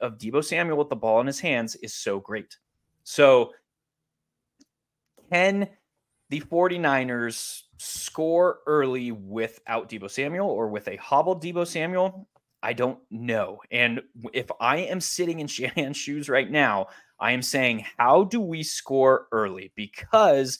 of 0.00 0.18
Deebo 0.18 0.44
Samuel 0.44 0.78
with 0.78 0.88
the 0.88 0.96
ball 0.96 1.20
in 1.20 1.26
his 1.26 1.40
hands 1.40 1.74
is 1.76 1.94
so 1.94 2.20
great. 2.20 2.56
So, 3.02 3.52
can 5.30 5.68
the 6.34 6.40
49ers 6.40 7.62
score 7.78 8.58
early 8.66 9.12
without 9.12 9.88
Deebo 9.88 10.10
Samuel 10.10 10.48
or 10.48 10.66
with 10.66 10.88
a 10.88 10.96
hobbled 10.96 11.40
Deebo 11.40 11.64
Samuel? 11.64 12.26
I 12.60 12.72
don't 12.72 12.98
know. 13.08 13.60
And 13.70 14.02
if 14.32 14.50
I 14.58 14.78
am 14.78 15.00
sitting 15.00 15.38
in 15.38 15.46
Shanahan's 15.48 15.96
shoes 15.96 16.28
right 16.28 16.50
now, 16.50 16.88
I 17.20 17.30
am 17.30 17.40
saying, 17.40 17.84
how 17.96 18.24
do 18.24 18.40
we 18.40 18.64
score 18.64 19.28
early? 19.30 19.70
Because 19.76 20.58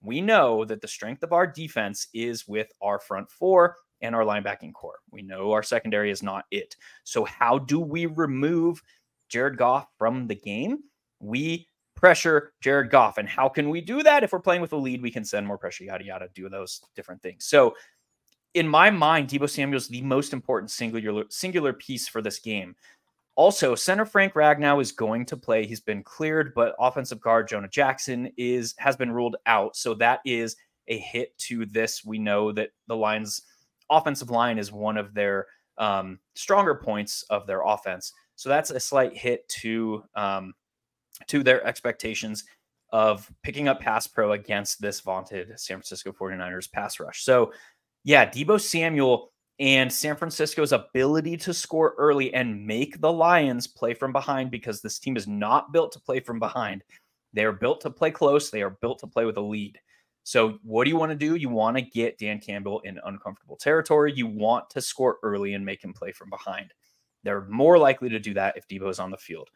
we 0.00 0.22
know 0.22 0.64
that 0.64 0.80
the 0.80 0.88
strength 0.88 1.22
of 1.22 1.34
our 1.34 1.46
defense 1.46 2.08
is 2.14 2.48
with 2.48 2.72
our 2.80 2.98
front 2.98 3.30
four 3.30 3.76
and 4.00 4.14
our 4.14 4.24
linebacking 4.24 4.72
core. 4.72 5.00
We 5.10 5.20
know 5.20 5.52
our 5.52 5.62
secondary 5.62 6.10
is 6.10 6.22
not 6.22 6.46
it. 6.50 6.76
So, 7.04 7.26
how 7.26 7.58
do 7.58 7.78
we 7.78 8.06
remove 8.06 8.80
Jared 9.28 9.58
Goff 9.58 9.86
from 9.98 10.28
the 10.28 10.36
game? 10.36 10.78
We 11.20 11.68
pressure 12.00 12.52
Jared 12.60 12.90
Goff. 12.90 13.18
And 13.18 13.28
how 13.28 13.48
can 13.48 13.68
we 13.68 13.80
do 13.80 14.02
that? 14.02 14.24
If 14.24 14.32
we're 14.32 14.40
playing 14.40 14.62
with 14.62 14.72
a 14.72 14.76
lead, 14.76 15.02
we 15.02 15.10
can 15.10 15.24
send 15.24 15.46
more 15.46 15.58
pressure, 15.58 15.84
yada, 15.84 16.04
yada, 16.04 16.28
do 16.34 16.48
those 16.48 16.80
different 16.96 17.22
things. 17.22 17.44
So, 17.44 17.74
in 18.54 18.66
my 18.66 18.90
mind, 18.90 19.28
Deebo 19.28 19.48
Samuel 19.48 19.76
is 19.76 19.86
the 19.86 20.02
most 20.02 20.32
important 20.32 20.72
singular 20.72 21.24
singular 21.28 21.72
piece 21.72 22.08
for 22.08 22.20
this 22.20 22.40
game. 22.40 22.74
Also, 23.36 23.76
center 23.76 24.04
Frank 24.04 24.34
Ragnow 24.34 24.82
is 24.82 24.90
going 24.90 25.24
to 25.26 25.36
play. 25.36 25.64
He's 25.64 25.80
been 25.80 26.02
cleared, 26.02 26.52
but 26.54 26.74
offensive 26.80 27.20
guard 27.20 27.46
Jonah 27.46 27.68
Jackson 27.68 28.32
is 28.36 28.74
has 28.78 28.96
been 28.96 29.12
ruled 29.12 29.36
out. 29.46 29.76
So 29.76 29.94
that 29.94 30.20
is 30.24 30.56
a 30.88 30.98
hit 30.98 31.36
to 31.38 31.64
this. 31.66 32.04
We 32.04 32.18
know 32.18 32.50
that 32.52 32.70
the 32.88 32.96
Lions' 32.96 33.42
offensive 33.88 34.30
line 34.30 34.58
is 34.58 34.72
one 34.72 34.96
of 34.96 35.14
their 35.14 35.46
um, 35.78 36.18
stronger 36.34 36.74
points 36.74 37.22
of 37.30 37.46
their 37.46 37.62
offense. 37.62 38.12
So 38.34 38.48
that's 38.48 38.70
a 38.70 38.80
slight 38.80 39.16
hit 39.16 39.48
to 39.60 40.02
um, 40.14 40.54
to 41.28 41.42
their 41.42 41.64
expectations 41.66 42.44
of 42.92 43.30
picking 43.42 43.68
up 43.68 43.80
pass 43.80 44.06
pro 44.06 44.32
against 44.32 44.80
this 44.80 45.00
vaunted 45.00 45.58
San 45.58 45.76
Francisco 45.76 46.12
49ers 46.12 46.70
pass 46.70 46.98
rush. 46.98 47.22
So, 47.22 47.52
yeah, 48.04 48.28
Deebo 48.28 48.60
Samuel 48.60 49.30
and 49.58 49.92
San 49.92 50.16
Francisco's 50.16 50.72
ability 50.72 51.36
to 51.36 51.52
score 51.52 51.94
early 51.98 52.32
and 52.32 52.66
make 52.66 53.00
the 53.00 53.12
Lions 53.12 53.66
play 53.66 53.94
from 53.94 54.12
behind 54.12 54.50
because 54.50 54.80
this 54.80 54.98
team 54.98 55.16
is 55.16 55.28
not 55.28 55.72
built 55.72 55.92
to 55.92 56.00
play 56.00 56.18
from 56.18 56.38
behind. 56.38 56.82
They 57.32 57.44
are 57.44 57.52
built 57.52 57.80
to 57.82 57.90
play 57.90 58.10
close, 58.10 58.50
they 58.50 58.62
are 58.62 58.70
built 58.70 58.98
to 59.00 59.06
play 59.06 59.24
with 59.24 59.36
a 59.36 59.42
lead. 59.42 59.78
So, 60.24 60.58
what 60.62 60.84
do 60.84 60.90
you 60.90 60.96
want 60.96 61.10
to 61.10 61.16
do? 61.16 61.36
You 61.36 61.48
want 61.48 61.76
to 61.76 61.82
get 61.82 62.18
Dan 62.18 62.40
Campbell 62.40 62.80
in 62.80 63.00
uncomfortable 63.04 63.56
territory. 63.56 64.12
You 64.12 64.26
want 64.26 64.68
to 64.70 64.80
score 64.80 65.18
early 65.22 65.54
and 65.54 65.64
make 65.64 65.82
him 65.82 65.92
play 65.92 66.12
from 66.12 66.30
behind. 66.30 66.72
They're 67.22 67.46
more 67.46 67.78
likely 67.78 68.08
to 68.10 68.18
do 68.18 68.34
that 68.34 68.56
if 68.56 68.66
Deebo 68.68 68.90
is 68.90 68.98
on 68.98 69.10
the 69.10 69.16
field. 69.16 69.50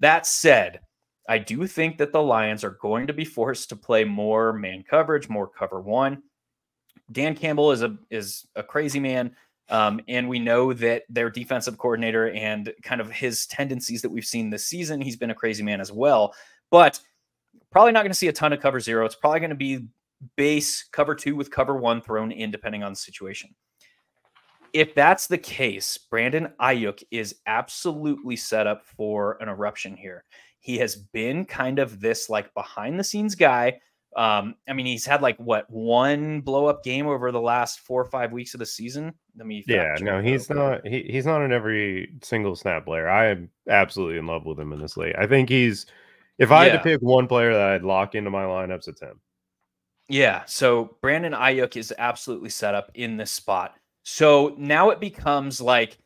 That 0.00 0.26
said, 0.26 0.80
I 1.28 1.38
do 1.38 1.66
think 1.66 1.98
that 1.98 2.12
the 2.12 2.22
Lions 2.22 2.64
are 2.64 2.78
going 2.80 3.06
to 3.06 3.12
be 3.12 3.24
forced 3.24 3.68
to 3.68 3.76
play 3.76 4.04
more 4.04 4.52
man 4.52 4.84
coverage, 4.88 5.28
more 5.28 5.48
cover 5.48 5.80
one. 5.80 6.22
Dan 7.10 7.34
Campbell 7.34 7.72
is 7.72 7.82
a 7.82 7.96
is 8.10 8.46
a 8.56 8.62
crazy 8.62 9.00
man. 9.00 9.34
Um, 9.68 10.00
and 10.08 10.28
we 10.28 10.38
know 10.38 10.72
that 10.74 11.04
their 11.08 11.30
defensive 11.30 11.78
coordinator 11.78 12.30
and 12.30 12.72
kind 12.82 13.00
of 13.00 13.10
his 13.10 13.46
tendencies 13.46 14.02
that 14.02 14.10
we've 14.10 14.24
seen 14.24 14.50
this 14.50 14.66
season, 14.66 15.00
he's 15.00 15.16
been 15.16 15.30
a 15.30 15.34
crazy 15.34 15.62
man 15.62 15.80
as 15.80 15.92
well. 15.92 16.34
But 16.70 17.00
probably 17.70 17.92
not 17.92 18.02
going 18.02 18.10
to 18.10 18.18
see 18.18 18.28
a 18.28 18.32
ton 18.32 18.52
of 18.52 18.60
cover 18.60 18.80
zero. 18.80 19.06
It's 19.06 19.14
probably 19.14 19.40
going 19.40 19.50
to 19.50 19.56
be 19.56 19.86
base 20.36 20.84
cover 20.92 21.14
two 21.14 21.36
with 21.36 21.50
cover 21.50 21.76
one 21.76 22.00
thrown 22.00 22.32
in, 22.32 22.50
depending 22.50 22.82
on 22.82 22.92
the 22.92 22.96
situation. 22.96 23.54
If 24.72 24.94
that's 24.94 25.26
the 25.26 25.38
case, 25.38 25.98
Brandon 25.98 26.52
Aiyuk 26.60 27.02
is 27.10 27.36
absolutely 27.46 28.36
set 28.36 28.66
up 28.66 28.84
for 28.84 29.36
an 29.40 29.48
eruption 29.48 29.96
here. 29.96 30.24
He 30.62 30.78
has 30.78 30.96
been 30.96 31.44
kind 31.44 31.78
of 31.78 32.00
this 32.00 32.30
like 32.30 32.54
behind 32.54 32.98
the 32.98 33.04
scenes 33.04 33.34
guy 33.34 33.78
um, 34.14 34.56
I 34.68 34.74
mean, 34.74 34.86
he's 34.86 35.06
had 35.06 35.22
like 35.22 35.38
what 35.38 35.68
one 35.70 36.40
blow 36.40 36.66
up 36.66 36.84
game 36.84 37.06
over 37.06 37.32
the 37.32 37.40
last 37.40 37.80
four 37.80 38.00
or 38.00 38.04
five 38.04 38.32
weeks 38.32 38.52
of 38.52 38.58
the 38.58 38.66
season. 38.66 39.14
Let 39.36 39.46
me, 39.46 39.64
yeah, 39.66 39.96
no, 40.00 40.20
he's 40.20 40.50
not. 40.50 40.86
He, 40.86 41.02
he's 41.04 41.24
not 41.24 41.42
in 41.42 41.52
every 41.52 42.12
single 42.22 42.54
snap 42.54 42.84
player. 42.84 43.08
I 43.08 43.28
am 43.28 43.48
absolutely 43.70 44.18
in 44.18 44.26
love 44.26 44.44
with 44.44 44.60
him 44.60 44.72
in 44.72 44.80
this 44.80 44.96
league. 44.96 45.16
I 45.18 45.26
think 45.26 45.48
he's. 45.48 45.86
If 46.38 46.50
I 46.50 46.66
yeah. 46.66 46.72
had 46.72 46.78
to 46.78 46.82
pick 46.82 47.00
one 47.00 47.26
player 47.26 47.52
that 47.52 47.68
I'd 47.68 47.84
lock 47.84 48.14
into 48.14 48.30
my 48.30 48.44
lineups, 48.44 48.88
it's 48.88 49.00
him. 49.00 49.20
Yeah. 50.08 50.42
So 50.46 50.96
Brandon 51.00 51.32
Aiyuk 51.32 51.76
is 51.76 51.94
absolutely 51.96 52.50
set 52.50 52.74
up 52.74 52.90
in 52.94 53.16
this 53.16 53.30
spot. 53.30 53.74
So 54.02 54.54
now 54.58 54.90
it 54.90 55.00
becomes 55.00 55.60
like 55.60 55.98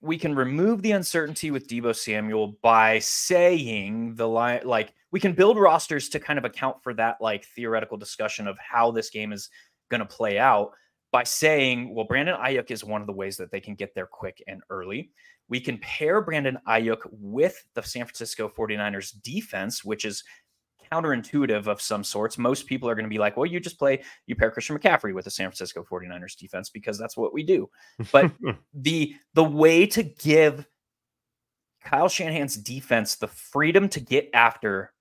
we 0.00 0.16
can 0.16 0.34
remove 0.34 0.82
the 0.82 0.92
uncertainty 0.92 1.50
with 1.50 1.68
Deebo 1.68 1.94
Samuel 1.94 2.56
by 2.62 2.98
saying 3.00 4.14
the 4.14 4.26
line 4.26 4.62
like 4.64 4.94
we 5.10 5.20
can 5.20 5.32
build 5.32 5.58
rosters 5.58 6.08
to 6.10 6.20
kind 6.20 6.38
of 6.38 6.44
account 6.44 6.82
for 6.82 6.94
that 6.94 7.16
like 7.20 7.44
theoretical 7.44 7.96
discussion 7.96 8.46
of 8.46 8.56
how 8.58 8.90
this 8.90 9.10
game 9.10 9.32
is 9.32 9.50
going 9.90 10.00
to 10.00 10.06
play 10.06 10.38
out 10.38 10.70
by 11.12 11.24
saying, 11.24 11.94
well, 11.94 12.06
Brandon 12.06 12.36
Aiyuk 12.36 12.70
is 12.70 12.84
one 12.84 13.00
of 13.00 13.06
the 13.06 13.12
ways 13.12 13.36
that 13.36 13.50
they 13.50 13.60
can 13.60 13.74
get 13.74 13.94
there 13.94 14.06
quick 14.06 14.42
and 14.46 14.62
early. 14.70 15.10
We 15.48 15.60
can 15.60 15.78
pair 15.78 16.20
Brandon 16.20 16.58
Aiyuk 16.68 17.00
with 17.10 17.62
the 17.74 17.82
San 17.82 18.04
Francisco 18.04 18.48
49ers 18.48 19.20
defense, 19.22 19.84
which 19.84 20.04
is 20.04 20.22
counterintuitive 20.92 21.66
of 21.66 21.80
some 21.80 22.04
sorts. 22.04 22.38
Most 22.38 22.66
people 22.66 22.88
are 22.88 22.94
going 22.94 23.04
to 23.04 23.10
be 23.10 23.18
like, 23.18 23.36
well, 23.36 23.46
you 23.46 23.60
just 23.60 23.78
play, 23.78 24.02
you 24.26 24.34
pair 24.34 24.50
Christian 24.50 24.78
McCaffrey 24.78 25.14
with 25.14 25.24
the 25.24 25.30
San 25.30 25.46
Francisco 25.46 25.84
49ers 25.88 26.36
defense 26.36 26.70
because 26.70 26.98
that's 26.98 27.16
what 27.16 27.32
we 27.32 27.42
do. 27.42 27.68
But 28.12 28.32
the 28.74 29.14
the 29.34 29.44
way 29.44 29.86
to 29.86 30.02
give 30.02 30.66
Kyle 31.82 32.08
Shanahan's 32.08 32.56
defense 32.56 33.16
the 33.16 33.28
freedom 33.28 33.88
to 33.90 34.00
get 34.00 34.28
after 34.34 34.92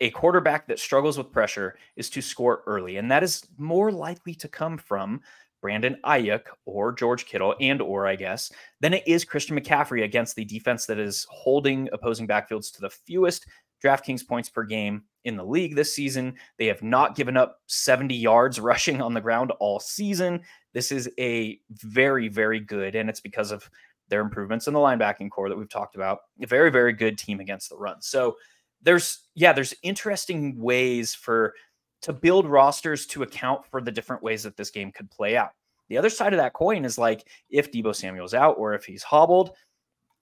a 0.00 0.10
quarterback 0.10 0.66
that 0.68 0.78
struggles 0.78 1.16
with 1.16 1.32
pressure 1.32 1.76
is 1.96 2.10
to 2.10 2.20
score 2.20 2.62
early. 2.66 2.98
And 2.98 3.10
that 3.10 3.22
is 3.22 3.46
more 3.56 3.90
likely 3.90 4.34
to 4.34 4.48
come 4.48 4.76
from 4.76 5.22
Brandon 5.62 5.96
Aiyuk 6.04 6.42
or 6.66 6.92
George 6.92 7.26
Kittle 7.26 7.56
and 7.60 7.80
or 7.80 8.06
I 8.06 8.14
guess 8.14 8.52
than 8.80 8.94
it 8.94 9.02
is 9.06 9.24
Christian 9.24 9.58
McCaffrey 9.58 10.04
against 10.04 10.36
the 10.36 10.44
defense 10.44 10.86
that 10.86 10.98
is 10.98 11.26
holding 11.30 11.88
opposing 11.92 12.28
backfields 12.28 12.72
to 12.74 12.80
the 12.80 12.90
fewest 12.90 13.46
DraftKings 13.86 14.26
points 14.26 14.48
per 14.48 14.64
game 14.64 15.02
in 15.24 15.36
the 15.36 15.44
league 15.44 15.74
this 15.74 15.94
season. 15.94 16.34
They 16.58 16.66
have 16.66 16.82
not 16.82 17.16
given 17.16 17.36
up 17.36 17.60
70 17.66 18.14
yards 18.14 18.60
rushing 18.60 19.00
on 19.00 19.14
the 19.14 19.20
ground 19.20 19.52
all 19.60 19.80
season. 19.80 20.42
This 20.72 20.92
is 20.92 21.08
a 21.18 21.60
very, 21.70 22.28
very 22.28 22.60
good, 22.60 22.94
and 22.94 23.08
it's 23.08 23.20
because 23.20 23.50
of 23.50 23.68
their 24.08 24.20
improvements 24.20 24.68
in 24.68 24.74
the 24.74 24.80
linebacking 24.80 25.30
core 25.30 25.48
that 25.48 25.58
we've 25.58 25.68
talked 25.68 25.96
about. 25.96 26.20
A 26.42 26.46
very, 26.46 26.70
very 26.70 26.92
good 26.92 27.18
team 27.18 27.40
against 27.40 27.70
the 27.70 27.76
run. 27.76 28.00
So 28.00 28.36
there's, 28.82 29.26
yeah, 29.34 29.52
there's 29.52 29.74
interesting 29.82 30.58
ways 30.60 31.14
for 31.14 31.54
to 32.02 32.12
build 32.12 32.46
rosters 32.46 33.06
to 33.06 33.22
account 33.22 33.66
for 33.66 33.80
the 33.80 33.90
different 33.90 34.22
ways 34.22 34.42
that 34.44 34.56
this 34.56 34.70
game 34.70 34.92
could 34.92 35.10
play 35.10 35.36
out. 35.36 35.50
The 35.88 35.98
other 35.98 36.10
side 36.10 36.32
of 36.32 36.38
that 36.38 36.52
coin 36.52 36.84
is 36.84 36.98
like 36.98 37.26
if 37.48 37.70
Deebo 37.70 37.94
Samuel's 37.94 38.34
out 38.34 38.56
or 38.58 38.74
if 38.74 38.84
he's 38.84 39.02
hobbled, 39.02 39.52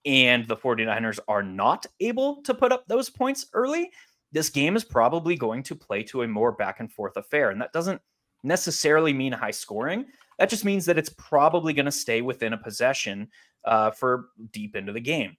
and 0.04 0.46
the 0.46 0.56
49ers 0.56 1.18
are 1.28 1.42
not 1.42 1.86
able 2.00 2.42
to 2.42 2.54
put 2.54 2.72
up 2.72 2.86
those 2.86 3.10
points 3.10 3.46
early, 3.52 3.90
this 4.32 4.50
game 4.50 4.76
is 4.76 4.84
probably 4.84 5.36
going 5.36 5.62
to 5.62 5.74
play 5.74 6.02
to 6.02 6.22
a 6.22 6.28
more 6.28 6.52
back 6.52 6.80
and 6.80 6.92
forth 6.92 7.16
affair. 7.16 7.50
And 7.50 7.60
that 7.60 7.72
doesn't 7.72 8.00
necessarily 8.42 9.12
mean 9.12 9.32
high 9.32 9.50
scoring. 9.50 10.06
That 10.38 10.50
just 10.50 10.64
means 10.64 10.84
that 10.86 10.98
it's 10.98 11.14
probably 11.16 11.72
going 11.72 11.86
to 11.86 11.92
stay 11.92 12.20
within 12.20 12.52
a 12.52 12.58
possession 12.58 13.28
uh, 13.64 13.92
for 13.92 14.26
deep 14.52 14.76
into 14.76 14.92
the 14.92 15.00
game. 15.00 15.36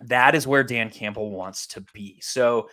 That 0.00 0.34
is 0.34 0.46
where 0.46 0.64
Dan 0.64 0.90
Campbell 0.90 1.30
wants 1.30 1.66
to 1.68 1.84
be. 1.92 2.18
So 2.20 2.70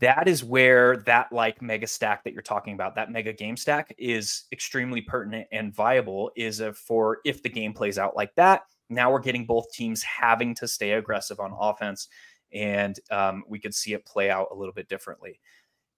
that 0.00 0.28
is 0.28 0.44
where 0.44 0.98
that 0.98 1.32
like 1.32 1.62
mega 1.62 1.86
stack 1.86 2.24
that 2.24 2.34
you're 2.34 2.42
talking 2.42 2.74
about, 2.74 2.94
that 2.96 3.10
mega 3.10 3.32
game 3.32 3.56
stack 3.56 3.94
is 3.96 4.44
extremely 4.52 5.00
pertinent 5.00 5.46
and 5.52 5.74
viable. 5.74 6.30
Is 6.36 6.60
a, 6.60 6.74
for 6.74 7.20
if 7.24 7.42
the 7.42 7.48
game 7.48 7.72
plays 7.72 7.98
out 7.98 8.14
like 8.14 8.34
that, 8.34 8.64
Now 8.88 9.12
we're 9.12 9.20
getting 9.20 9.46
both 9.46 9.72
teams 9.72 10.02
having 10.02 10.54
to 10.56 10.68
stay 10.68 10.92
aggressive 10.92 11.40
on 11.40 11.56
offense, 11.58 12.08
and 12.52 12.98
um, 13.10 13.44
we 13.48 13.58
could 13.58 13.74
see 13.74 13.92
it 13.92 14.06
play 14.06 14.30
out 14.30 14.48
a 14.52 14.54
little 14.54 14.74
bit 14.74 14.88
differently. 14.88 15.40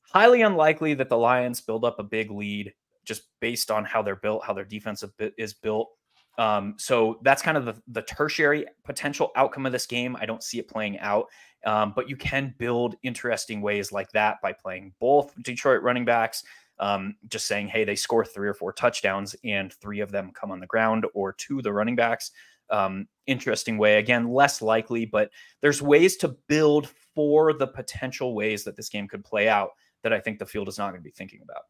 Highly 0.02 0.42
unlikely 0.42 0.94
that 0.94 1.08
the 1.08 1.18
Lions 1.18 1.60
build 1.60 1.84
up 1.84 1.98
a 1.98 2.02
big 2.02 2.30
lead 2.30 2.72
just 3.04 3.22
based 3.40 3.70
on 3.70 3.84
how 3.84 4.02
they're 4.02 4.16
built, 4.16 4.44
how 4.44 4.52
their 4.52 4.64
defensive 4.64 5.12
is 5.36 5.54
built. 5.54 5.90
Um, 6.38 6.76
so 6.78 7.18
that's 7.22 7.42
kind 7.42 7.56
of 7.56 7.64
the, 7.64 7.74
the 7.88 8.02
tertiary 8.02 8.64
potential 8.84 9.32
outcome 9.34 9.66
of 9.66 9.72
this 9.72 9.86
game. 9.86 10.16
I 10.20 10.24
don't 10.24 10.42
see 10.42 10.58
it 10.58 10.68
playing 10.68 10.98
out, 11.00 11.26
um, 11.66 11.92
but 11.96 12.08
you 12.08 12.16
can 12.16 12.54
build 12.58 12.94
interesting 13.02 13.60
ways 13.60 13.90
like 13.90 14.10
that 14.12 14.36
by 14.40 14.52
playing 14.52 14.94
both 15.00 15.34
Detroit 15.42 15.82
running 15.82 16.04
backs. 16.04 16.44
Um, 16.80 17.16
just 17.28 17.46
saying, 17.46 17.66
hey, 17.66 17.82
they 17.82 17.96
score 17.96 18.24
three 18.24 18.46
or 18.46 18.54
four 18.54 18.72
touchdowns 18.72 19.34
and 19.42 19.72
three 19.72 19.98
of 19.98 20.12
them 20.12 20.30
come 20.32 20.52
on 20.52 20.60
the 20.60 20.66
ground, 20.66 21.06
or 21.12 21.32
two 21.32 21.60
the 21.60 21.72
running 21.72 21.96
backs. 21.96 22.30
Um, 22.70 23.08
interesting 23.26 23.78
way. 23.78 23.98
Again, 23.98 24.32
less 24.32 24.62
likely, 24.62 25.04
but 25.04 25.30
there's 25.60 25.82
ways 25.82 26.16
to 26.18 26.36
build 26.48 26.88
for 27.14 27.52
the 27.52 27.66
potential 27.66 28.34
ways 28.34 28.64
that 28.64 28.76
this 28.76 28.88
game 28.88 29.08
could 29.08 29.24
play 29.24 29.48
out 29.48 29.70
that 30.02 30.12
I 30.12 30.20
think 30.20 30.38
the 30.38 30.46
field 30.46 30.68
is 30.68 30.78
not 30.78 30.90
going 30.90 31.00
to 31.00 31.04
be 31.04 31.10
thinking 31.10 31.40
about. 31.42 31.62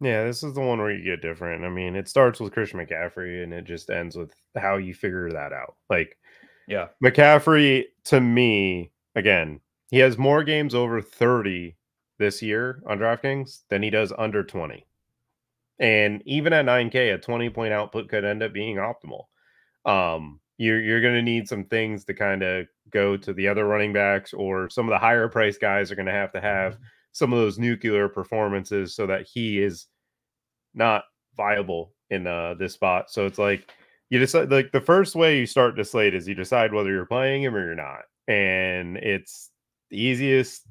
Yeah, 0.00 0.24
this 0.24 0.42
is 0.42 0.52
the 0.52 0.60
one 0.60 0.78
where 0.78 0.90
you 0.90 1.04
get 1.04 1.22
different. 1.22 1.64
I 1.64 1.70
mean, 1.70 1.96
it 1.96 2.08
starts 2.08 2.38
with 2.38 2.52
Christian 2.52 2.78
McCaffrey 2.80 3.42
and 3.42 3.52
it 3.52 3.64
just 3.64 3.88
ends 3.88 4.16
with 4.16 4.34
how 4.56 4.76
you 4.76 4.94
figure 4.94 5.30
that 5.30 5.52
out. 5.52 5.76
Like, 5.88 6.18
yeah, 6.68 6.88
McCaffrey 7.02 7.84
to 8.04 8.20
me, 8.20 8.92
again, 9.14 9.60
he 9.90 9.98
has 9.98 10.18
more 10.18 10.44
games 10.44 10.74
over 10.74 11.00
30 11.00 11.76
this 12.18 12.42
year 12.42 12.82
on 12.86 12.98
DraftKings 12.98 13.62
than 13.70 13.82
he 13.82 13.90
does 13.90 14.12
under 14.18 14.42
20. 14.42 14.86
And 15.78 16.22
even 16.26 16.52
at 16.52 16.66
9K, 16.66 17.14
a 17.14 17.18
20 17.18 17.50
point 17.50 17.72
output 17.72 18.08
could 18.08 18.24
end 18.24 18.42
up 18.42 18.52
being 18.52 18.76
optimal. 18.76 19.24
Um, 19.86 20.40
you're 20.58 20.80
you're 20.80 21.00
going 21.00 21.14
to 21.14 21.22
need 21.22 21.48
some 21.48 21.64
things 21.64 22.04
to 22.04 22.14
kind 22.14 22.42
of 22.42 22.66
go 22.90 23.16
to 23.16 23.32
the 23.32 23.48
other 23.48 23.66
running 23.66 23.92
backs 23.92 24.32
or 24.32 24.70
some 24.70 24.86
of 24.86 24.90
the 24.90 24.98
higher 24.98 25.28
price 25.28 25.58
guys 25.58 25.90
are 25.90 25.96
going 25.96 26.06
to 26.06 26.12
have 26.12 26.32
to 26.32 26.40
have 26.40 26.78
some 27.12 27.32
of 27.32 27.38
those 27.38 27.58
nuclear 27.58 28.08
performances 28.08 28.94
so 28.94 29.06
that 29.06 29.26
he 29.26 29.62
is 29.62 29.86
not 30.74 31.04
viable 31.36 31.94
in 32.10 32.26
uh, 32.26 32.54
this 32.54 32.74
spot. 32.74 33.10
So 33.10 33.26
it's 33.26 33.38
like 33.38 33.72
you 34.10 34.18
decide 34.18 34.50
like 34.50 34.72
the 34.72 34.80
first 34.80 35.14
way 35.14 35.38
you 35.38 35.46
start 35.46 35.76
to 35.76 35.84
slate 35.84 36.14
is 36.14 36.28
you 36.28 36.34
decide 36.34 36.72
whether 36.72 36.90
you're 36.90 37.06
playing 37.06 37.42
him 37.42 37.54
or 37.54 37.64
you're 37.64 37.74
not. 37.74 38.02
And 38.28 38.96
it's 38.98 39.50
the 39.90 40.00
easiest 40.00 40.62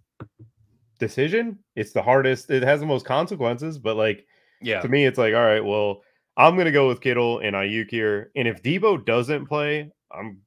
decision. 0.99 1.59
It's 1.75 1.91
the 1.91 2.01
hardest. 2.01 2.49
It 2.49 2.63
has 2.63 2.79
the 2.79 2.85
most 2.85 3.05
consequences, 3.05 3.77
but 3.77 3.95
like 3.95 4.25
yeah, 4.61 4.81
to 4.81 4.87
me, 4.87 5.05
it's 5.05 5.17
like, 5.17 5.33
all 5.33 5.43
right, 5.43 5.63
well, 5.63 6.01
I'm 6.37 6.57
gonna 6.57 6.71
go 6.71 6.87
with 6.87 7.01
Kittle 7.01 7.39
and 7.39 7.55
Aiyuk 7.55 7.89
here. 7.89 8.31
And 8.35 8.47
if 8.47 8.61
Deebo 8.61 9.05
doesn't 9.05 9.47
play, 9.47 9.91
I'm 10.11 10.41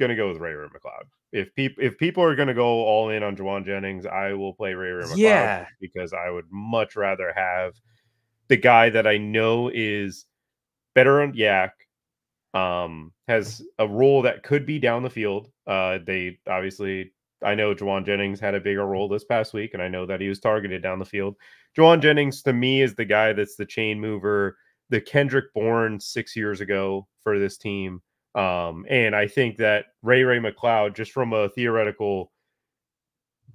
gonna 0.00 0.16
go 0.16 0.28
with 0.28 0.38
Ray 0.38 0.52
Ray 0.52 0.66
McCloud 0.66 1.06
if 1.32 1.54
people 1.54 1.84
if 1.84 1.98
people 1.98 2.22
are 2.22 2.34
going 2.34 2.48
to 2.48 2.54
go 2.54 2.66
all 2.66 3.10
in 3.10 3.22
on 3.22 3.36
Jauan 3.36 3.64
Jennings, 3.64 4.06
I 4.06 4.32
will 4.32 4.54
play 4.54 4.74
Ray 4.74 4.90
Ray 4.90 5.04
McCloud 5.04 5.18
yeah. 5.18 5.66
because 5.80 6.12
I 6.12 6.30
would 6.30 6.46
much 6.50 6.96
rather 6.96 7.32
have 7.34 7.74
the 8.48 8.56
guy 8.56 8.90
that 8.90 9.06
I 9.06 9.18
know 9.18 9.70
is 9.72 10.24
better 10.94 11.20
on 11.20 11.34
YAC, 11.34 11.70
um, 12.54 13.12
has 13.28 13.62
a 13.78 13.86
role 13.86 14.22
that 14.22 14.42
could 14.42 14.64
be 14.64 14.78
down 14.78 15.02
the 15.02 15.10
field. 15.10 15.50
Uh, 15.66 15.98
they 16.06 16.38
obviously 16.48 17.12
I 17.42 17.54
know 17.54 17.74
Jauan 17.74 18.06
Jennings 18.06 18.40
had 18.40 18.54
a 18.54 18.60
bigger 18.60 18.86
role 18.86 19.08
this 19.08 19.24
past 19.24 19.52
week, 19.52 19.74
and 19.74 19.82
I 19.82 19.88
know 19.88 20.06
that 20.06 20.20
he 20.20 20.28
was 20.28 20.40
targeted 20.40 20.82
down 20.82 20.98
the 20.98 21.04
field. 21.04 21.36
Jauan 21.76 22.00
Jennings 22.00 22.42
to 22.42 22.52
me 22.52 22.80
is 22.80 22.94
the 22.94 23.04
guy 23.04 23.34
that's 23.34 23.56
the 23.56 23.66
chain 23.66 24.00
mover, 24.00 24.56
the 24.90 25.00
Kendrick 25.00 25.52
Bourne 25.54 26.00
six 26.00 26.34
years 26.34 26.60
ago 26.60 27.06
for 27.22 27.38
this 27.38 27.58
team. 27.58 28.00
Um, 28.34 28.84
and 28.88 29.14
I 29.16 29.26
think 29.26 29.56
that 29.58 29.86
Ray 30.02 30.22
Ray 30.22 30.38
McCloud, 30.38 30.94
just 30.94 31.12
from 31.12 31.32
a 31.32 31.48
theoretical, 31.48 32.32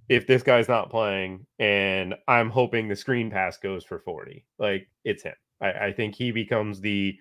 if 0.09 0.27
this 0.27 0.43
guy's 0.43 0.67
not 0.67 0.89
playing, 0.89 1.45
and 1.59 2.15
I'm 2.27 2.49
hoping 2.49 2.88
the 2.88 2.95
screen 2.95 3.29
pass 3.31 3.57
goes 3.57 3.84
for 3.84 3.99
40, 3.99 4.45
like 4.59 4.88
it's 5.05 5.23
him. 5.23 5.36
I, 5.61 5.71
I 5.71 5.93
think 5.93 6.15
he 6.15 6.31
becomes 6.31 6.81
the 6.81 7.15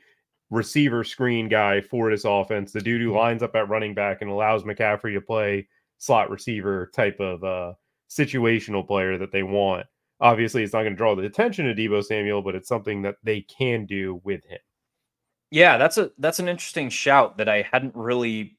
receiver 0.51 1.05
screen 1.05 1.49
guy 1.49 1.81
for 1.81 2.11
this 2.11 2.25
offense, 2.25 2.73
the 2.73 2.81
dude 2.81 3.01
who 3.01 3.17
lines 3.17 3.43
up 3.43 3.55
at 3.55 3.69
running 3.69 3.95
back 3.95 4.21
and 4.21 4.31
allows 4.31 4.65
McCaffrey 4.65 5.15
to 5.15 5.21
play 5.21 5.69
slot 5.99 6.31
receiver 6.31 6.91
type 6.95 7.19
of 7.21 7.43
uh, 7.45 7.73
situational 8.11 8.87
player 8.87 9.17
that 9.19 9.33
they 9.33 9.43
want. 9.43 9.87
Obviously, 10.23 10.63
it's 10.63 10.73
not 10.73 10.83
going 10.83 10.93
to 10.93 10.97
draw 10.97 11.15
the 11.15 11.27
attention 11.27 11.69
of 11.69 11.77
Deebo 11.77 12.03
Samuel, 12.03 12.43
but 12.43 12.55
it's 12.55 12.69
something 12.69 13.03
that 13.03 13.17
they 13.23 13.43
can 13.43 13.85
do 13.87 14.21
with 14.25 14.45
him. 14.45 14.61
Yeah, 15.51 15.77
that's 15.77 15.99
a 15.99 16.13
that's 16.19 16.39
an 16.39 16.49
interesting 16.49 16.89
shout 16.89 17.37
that 17.37 17.49
I 17.49 17.69
hadn't 17.71 17.95
really 17.95 18.57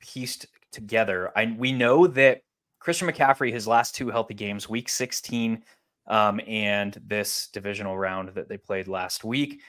pieced 0.00 0.46
together. 0.72 1.30
I 1.36 1.54
we 1.56 1.70
know 1.70 2.06
that 2.08 2.42
Christian 2.80 3.08
McCaffrey, 3.08 3.52
his 3.52 3.68
last 3.68 3.94
two 3.94 4.08
healthy 4.08 4.34
games, 4.34 4.68
week 4.68 4.88
16 4.88 5.62
um, 6.06 6.40
and 6.46 6.98
this 7.06 7.48
divisional 7.48 7.98
round 7.98 8.30
that 8.30 8.48
they 8.48 8.56
played 8.56 8.88
last 8.88 9.24
week, 9.24 9.60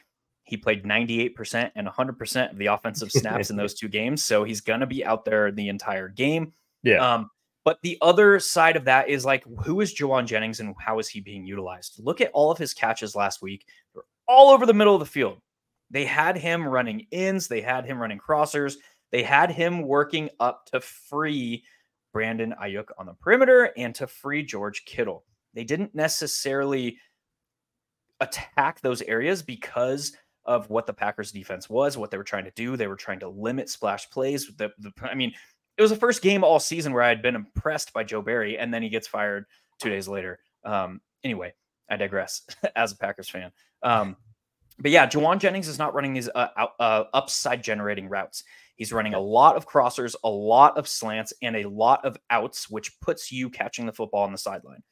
he 0.44 0.58
played 0.58 0.84
98% 0.84 1.72
and 1.76 1.88
100% 1.88 2.52
of 2.52 2.58
the 2.58 2.68
offensive 2.68 3.12
snaps 3.12 3.50
in 3.50 3.56
those 3.58 3.74
two 3.74 3.88
games. 3.88 4.24
So 4.24 4.44
he's 4.44 4.62
going 4.62 4.80
to 4.80 4.88
be 4.88 5.06
out 5.06 5.26
there 5.26 5.52
the 5.52 5.70
entire 5.70 6.08
game. 6.08 6.54
Yeah. 6.82 6.98
Um, 6.98 7.30
but 7.70 7.84
the 7.84 7.99
other 8.01 8.39
side 8.39 8.76
of 8.76 8.86
that 8.86 9.09
is 9.09 9.26
like, 9.26 9.43
who 9.63 9.80
is 9.80 9.93
Jauan 9.93 10.26
Jennings 10.26 10.59
and 10.59 10.74
how 10.80 10.97
is 10.97 11.07
he 11.07 11.22
being 11.22 11.45
utilized? 11.45 11.99
Look 12.03 12.20
at 12.20 12.32
all 12.34 12.49
of 12.49 12.57
his 12.57 12.74
catches 12.74 13.15
last 13.15 13.43
week. 13.43 13.67
They're 13.93 14.01
all 14.28 14.49
over 14.49 14.65
the 14.65 14.74
middle 14.74 14.95
of 14.95 14.99
the 14.99 15.05
field. 15.05 15.38
They 15.91 16.03
had 16.03 16.36
him 16.36 16.67
running 16.67 17.05
ins, 17.11 17.47
they 17.47 17.61
had 17.61 17.86
him 17.86 17.99
running 17.99 18.17
crossers, 18.17 18.78
they 19.11 19.22
had 19.22 19.51
him 19.51 19.84
working 19.84 20.32
up 20.39 20.65
to 20.72 20.82
free 20.82 21.63
Brandon 22.11 22.55
Aiyuk 22.59 22.88
on 22.97 23.05
the 23.05 23.13
perimeter 23.13 23.72
and 23.78 23.93
to 23.93 24.07
free 24.07 24.41
George 24.41 24.84
Kittle. 24.86 25.24
They 25.53 25.63
didn't 25.63 25.93
necessarily 25.93 26.97
attack 28.20 28.82
those 28.82 29.03
areas 29.03 29.43
because 29.43 30.17
of 30.43 30.67
what 30.72 30.88
the 30.88 30.93
Packers 30.93 31.32
defense 31.32 31.70
was, 31.70 31.99
what 31.99 32.09
they 32.09 32.17
were 32.17 32.24
trying 32.24 32.45
to 32.45 32.51
do. 32.55 32.76
They 32.76 32.88
were 32.88 32.95
trying 32.95 33.20
to 33.20 33.30
limit 33.30 33.70
splash 33.70 34.09
plays. 34.09 34.47
The, 34.57 34.72
the, 34.80 34.91
I 35.03 35.13
mean, 35.13 35.34
it 35.80 35.82
was 35.82 35.92
the 35.92 35.98
first 35.98 36.22
game 36.22 36.44
all 36.44 36.60
season 36.60 36.92
where 36.92 37.02
I 37.02 37.08
had 37.08 37.22
been 37.22 37.36
impressed 37.36 37.94
by 37.94 38.04
Joe 38.04 38.22
Barry, 38.22 38.58
and 38.58 38.74
then 38.74 38.84
he 38.84 38.90
gets 38.90 39.08
fired 39.08 39.46
two 39.80 39.90
days 39.90 40.10
later. 40.10 40.40
Um, 40.66 41.00
anyway, 41.24 41.54
I 41.90 41.96
digress 41.96 42.42
as 42.76 42.92
a 42.92 42.98
Packers 42.98 43.30
fan. 43.30 43.50
Um, 43.82 44.18
but 44.78 44.92
yeah, 44.92 45.08
Jauan 45.08 45.40
Jennings 45.40 45.70
is 45.70 45.80
not 45.80 45.94
running 45.94 46.14
these 46.14 46.28
uh, 46.36 46.48
uh, 46.80 47.06
upside 47.14 47.64
generating 47.64 48.10
routes. 48.10 48.44
He's 48.76 48.92
running 48.92 49.14
a 49.14 49.20
lot 49.20 49.56
of 49.56 49.68
crossers, 49.68 50.16
a 50.26 50.30
lot 50.30 50.78
of 50.78 50.86
slants, 50.86 51.32
and 51.42 51.56
a 51.56 51.70
lot 51.70 52.04
of 52.04 52.18
outs, 52.30 52.70
which 52.70 53.00
puts 53.00 53.32
you 53.32 53.50
catching 53.50 53.86
the 53.86 53.94
football 53.94 54.24
on 54.24 54.34
the 54.34 54.38
sideline. 54.38 54.84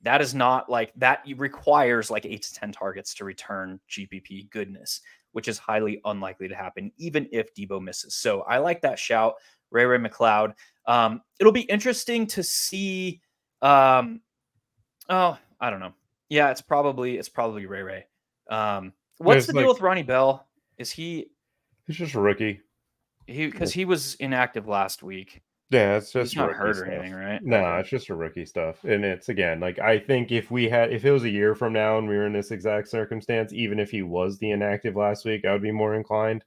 That 0.00 0.22
is 0.22 0.34
not 0.34 0.70
like 0.70 0.92
that 0.96 1.24
requires 1.36 2.10
like 2.10 2.24
eight 2.24 2.42
to 2.42 2.54
10 2.54 2.72
targets 2.72 3.12
to 3.14 3.26
return 3.26 3.80
GPP 3.90 4.48
goodness, 4.48 5.02
which 5.32 5.46
is 5.46 5.58
highly 5.58 6.00
unlikely 6.06 6.48
to 6.48 6.54
happen, 6.54 6.90
even 6.96 7.28
if 7.32 7.54
Deebo 7.54 7.82
misses. 7.82 8.14
So 8.14 8.42
I 8.42 8.58
like 8.58 8.80
that 8.80 8.98
shout, 8.98 9.34
Ray 9.72 9.84
Ray 9.84 9.98
McCloud. 9.98 10.54
Um, 10.86 11.22
it'll 11.40 11.52
be 11.52 11.62
interesting 11.62 12.26
to 12.28 12.42
see. 12.42 13.20
Um, 13.60 14.20
oh, 15.08 15.38
I 15.60 15.70
don't 15.70 15.80
know. 15.80 15.94
Yeah, 16.28 16.50
it's 16.50 16.62
probably 16.62 17.18
it's 17.18 17.28
probably 17.28 17.66
Ray 17.66 17.82
Ray. 17.82 18.06
Um, 18.50 18.92
What's 19.18 19.46
the 19.46 19.52
deal 19.52 19.68
with 19.68 19.80
Ronnie 19.80 20.02
Bell? 20.02 20.46
Is 20.78 20.90
he? 20.90 21.26
He's 21.86 21.96
just 21.96 22.14
a 22.14 22.20
rookie. 22.20 22.60
He 23.26 23.46
because 23.46 23.72
he 23.72 23.84
was 23.84 24.14
inactive 24.16 24.66
last 24.66 25.02
week. 25.02 25.42
Yeah, 25.70 25.96
it's 25.96 26.12
just 26.12 26.32
He's 26.32 26.38
not 26.38 26.52
hurt 26.52 26.76
stuff. 26.76 26.88
or 26.88 26.90
anything, 26.90 27.14
right? 27.14 27.42
No, 27.42 27.76
it's 27.76 27.88
just 27.88 28.10
a 28.10 28.14
rookie 28.14 28.44
stuff, 28.44 28.84
and 28.84 29.04
it's 29.04 29.30
again 29.30 29.58
like 29.58 29.78
I 29.78 29.98
think 29.98 30.30
if 30.30 30.50
we 30.50 30.68
had 30.68 30.92
if 30.92 31.04
it 31.04 31.10
was 31.10 31.24
a 31.24 31.30
year 31.30 31.54
from 31.54 31.72
now 31.72 31.96
and 31.98 32.06
we 32.06 32.16
were 32.16 32.26
in 32.26 32.32
this 32.32 32.50
exact 32.50 32.88
circumstance, 32.88 33.52
even 33.52 33.78
if 33.78 33.90
he 33.90 34.02
was 34.02 34.38
the 34.38 34.50
inactive 34.50 34.96
last 34.96 35.24
week, 35.24 35.44
I 35.46 35.52
would 35.52 35.62
be 35.62 35.72
more 35.72 35.94
inclined. 35.94 36.44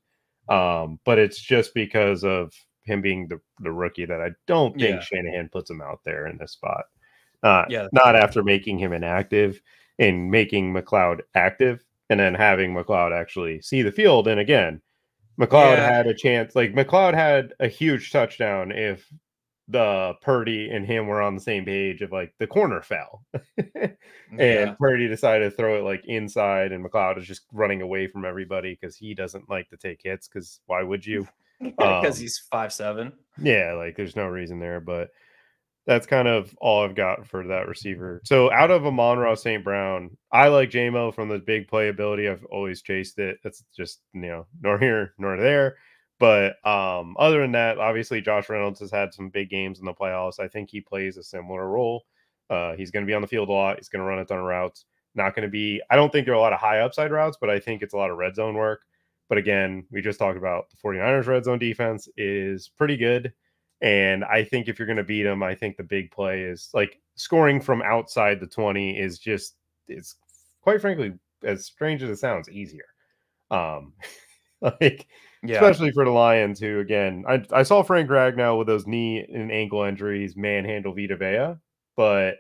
Um, 0.48 1.00
but 1.06 1.18
it's 1.18 1.40
just 1.40 1.74
because 1.74 2.24
of 2.24 2.54
him 2.86 3.02
being 3.02 3.28
the, 3.28 3.40
the 3.60 3.72
rookie 3.72 4.06
that 4.06 4.22
I 4.22 4.32
don't 4.48 4.74
think 4.80 4.96
yeah. 4.96 5.02
Shanahan 5.02 5.50
puts 5.50 5.70
him 5.70 5.82
out 5.82 6.00
there 6.06 6.28
in 6.28 6.38
this 6.38 6.54
spot. 6.54 6.86
Uh, 7.44 7.66
yeah, 7.70 7.88
not 7.92 8.16
after 8.16 8.44
making 8.44 8.80
him 8.80 8.94
inactive 8.94 9.62
and 10.00 10.32
making 10.32 10.74
McCloud 10.74 11.22
active 11.36 11.84
and 12.10 12.20
then 12.20 12.34
having 12.34 12.74
McCloud 12.74 13.12
actually 13.12 13.62
see 13.62 13.82
the 13.82 13.92
field. 13.92 14.28
And 14.28 14.40
again, 14.40 14.82
McCloud 15.40 15.78
yeah. 15.78 15.92
had 15.92 16.08
a 16.08 16.14
chance. 16.14 16.56
Like 16.56 16.74
McCloud 16.74 17.14
had 17.14 17.54
a 17.60 17.68
huge 17.68 18.12
touchdown 18.12 18.72
if 18.72 19.08
the 19.68 20.14
Purdy 20.22 20.70
and 20.70 20.86
him 20.86 21.08
were 21.08 21.22
on 21.22 21.36
the 21.36 21.42
same 21.42 21.66
page 21.66 22.02
of 22.02 22.12
like 22.12 22.34
the 22.40 22.48
corner 22.48 22.82
fell. 22.82 23.24
and 23.58 23.96
yeah. 24.38 24.76
Purdy 24.80 25.08
decided 25.08 25.50
to 25.50 25.56
throw 25.56 25.80
it 25.80 25.84
like 25.84 26.04
inside, 26.06 26.72
and 26.72 26.86
McCloud 26.86 27.18
is 27.18 27.26
just 27.26 27.44
running 27.52 27.82
away 27.82 28.08
from 28.08 28.26
everybody 28.26 28.78
because 28.80 28.96
he 28.96 29.14
doesn't 29.14 29.50
like 29.50 29.70
to 29.70 29.78
take 29.78 30.02
hits. 30.04 30.28
Because 30.28 30.60
why 30.68 30.84
would 30.84 31.06
you? 31.06 31.28
Because 31.78 32.18
um, 32.18 32.22
he's 32.22 32.38
five 32.52 32.74
seven. 32.74 33.14
Yeah, 33.42 33.74
like 33.74 33.96
there's 33.96 34.16
no 34.16 34.28
reason 34.28 34.60
there. 34.60 34.80
But 34.80 35.10
that's 35.88 36.08
kind 36.08 36.28
of 36.28 36.56
all 36.60 36.84
I've 36.84 36.96
got 36.96 37.28
for 37.28 37.48
that 37.48 37.68
receiver. 37.68 38.22
So 38.26 38.52
out 38.52 38.72
of 38.72 38.86
Amon-Ra 38.86 39.36
St. 39.36 39.64
Brown, 39.64 40.18
I 40.32 40.48
like 40.48 40.72
JaMo 40.72 41.14
from 41.14 41.30
the 41.30 41.40
big 41.40 41.70
playability. 41.70 42.30
I've 42.30 42.44
always 42.46 42.82
chased 42.82 43.20
it. 43.20 43.38
That's 43.44 43.64
just 43.76 44.02
you 44.14 44.22
know 44.22 44.48
nor 44.62 44.78
here 44.80 45.14
nor 45.18 45.38
there. 45.38 45.78
But 46.20 46.66
um, 46.66 47.16
other 47.20 47.42
than 47.42 47.52
that, 47.54 47.78
obviously 47.78 48.22
Josh 48.22 48.50
Reynolds 48.50 48.80
has 48.80 48.92
had 48.92 49.14
some 49.14 49.30
big 49.30 49.50
games 49.50 49.80
in 49.80 49.86
the 49.86 49.94
playoffs. 49.94 50.40
I 50.40 50.48
think 50.48 50.70
he 50.70 50.80
plays 50.82 51.18
a 51.18 51.24
similar 51.24 51.68
role. 51.68 52.06
Uh, 52.50 52.74
he's 52.76 52.92
going 52.92 53.06
to 53.06 53.10
be 53.10 53.14
on 53.14 53.22
the 53.22 53.28
field 53.28 53.50
a 53.50 53.52
lot. 53.52 53.78
He's 53.78 53.90
going 53.90 54.00
to 54.02 54.06
run 54.06 54.20
a 54.20 54.26
ton 54.26 54.38
of 54.38 54.46
routes. 54.46 54.86
Not 55.14 55.36
going 55.36 55.44
to 55.44 55.52
be. 55.52 55.82
I 55.90 55.96
don't 55.96 56.12
think 56.12 56.26
there 56.26 56.34
are 56.34 56.38
a 56.38 56.42
lot 56.42 56.54
of 56.54 56.60
high 56.60 56.80
upside 56.80 57.12
routes, 57.12 57.38
but 57.40 57.50
I 57.50 57.60
think 57.60 57.82
it's 57.82 57.94
a 57.94 57.98
lot 57.98 58.12
of 58.12 58.18
red 58.18 58.36
zone 58.36 58.56
work. 58.56 58.82
But 59.28 59.38
again, 59.38 59.86
we 59.92 60.02
just 60.02 60.20
talked 60.20 60.38
about 60.38 60.70
the 60.70 60.78
49ers 60.78 61.28
red 61.28 61.46
zone 61.46 61.60
defense 61.60 62.08
is 62.18 62.70
pretty 62.70 62.98
good. 62.98 63.34
And 63.82 64.24
I 64.24 64.44
think 64.44 64.68
if 64.68 64.80
you're 64.80 64.86
going 64.86 64.98
to 64.98 65.04
beat 65.04 65.24
them, 65.24 65.44
I 65.44 65.56
think 65.56 65.78
the 65.78 65.84
big 65.84 66.12
play 66.12 66.44
is 66.44 66.70
like 66.74 67.00
scoring 67.16 67.60
from 67.60 67.82
outside 67.82 68.40
the 68.40 68.48
20 68.48 68.98
is 68.98 69.20
just, 69.20 69.56
it's 69.88 70.16
quite 70.62 70.82
frankly, 70.82 71.14
as 71.44 71.66
strange 71.66 72.02
as 72.04 72.10
it 72.10 72.18
sounds, 72.18 72.50
easier. 72.50 72.86
Um, 73.52 73.94
like, 74.62 75.08
yeah. 75.44 75.56
especially 75.56 75.92
for 75.92 76.06
the 76.06 76.12
Lions, 76.12 76.60
who 76.60 76.80
again, 76.80 77.26
I, 77.28 77.44
I 77.52 77.64
saw 77.64 77.84
Frank 77.84 78.10
Ragnow 78.10 78.58
with 78.58 78.68
those 78.68 78.88
knee 78.88 79.26
and 79.32 79.52
ankle 79.52 79.84
injuries 79.84 80.36
manhandle 80.36 80.96
Vita 80.96 81.18
Vea, 81.18 81.56
but 81.96 82.36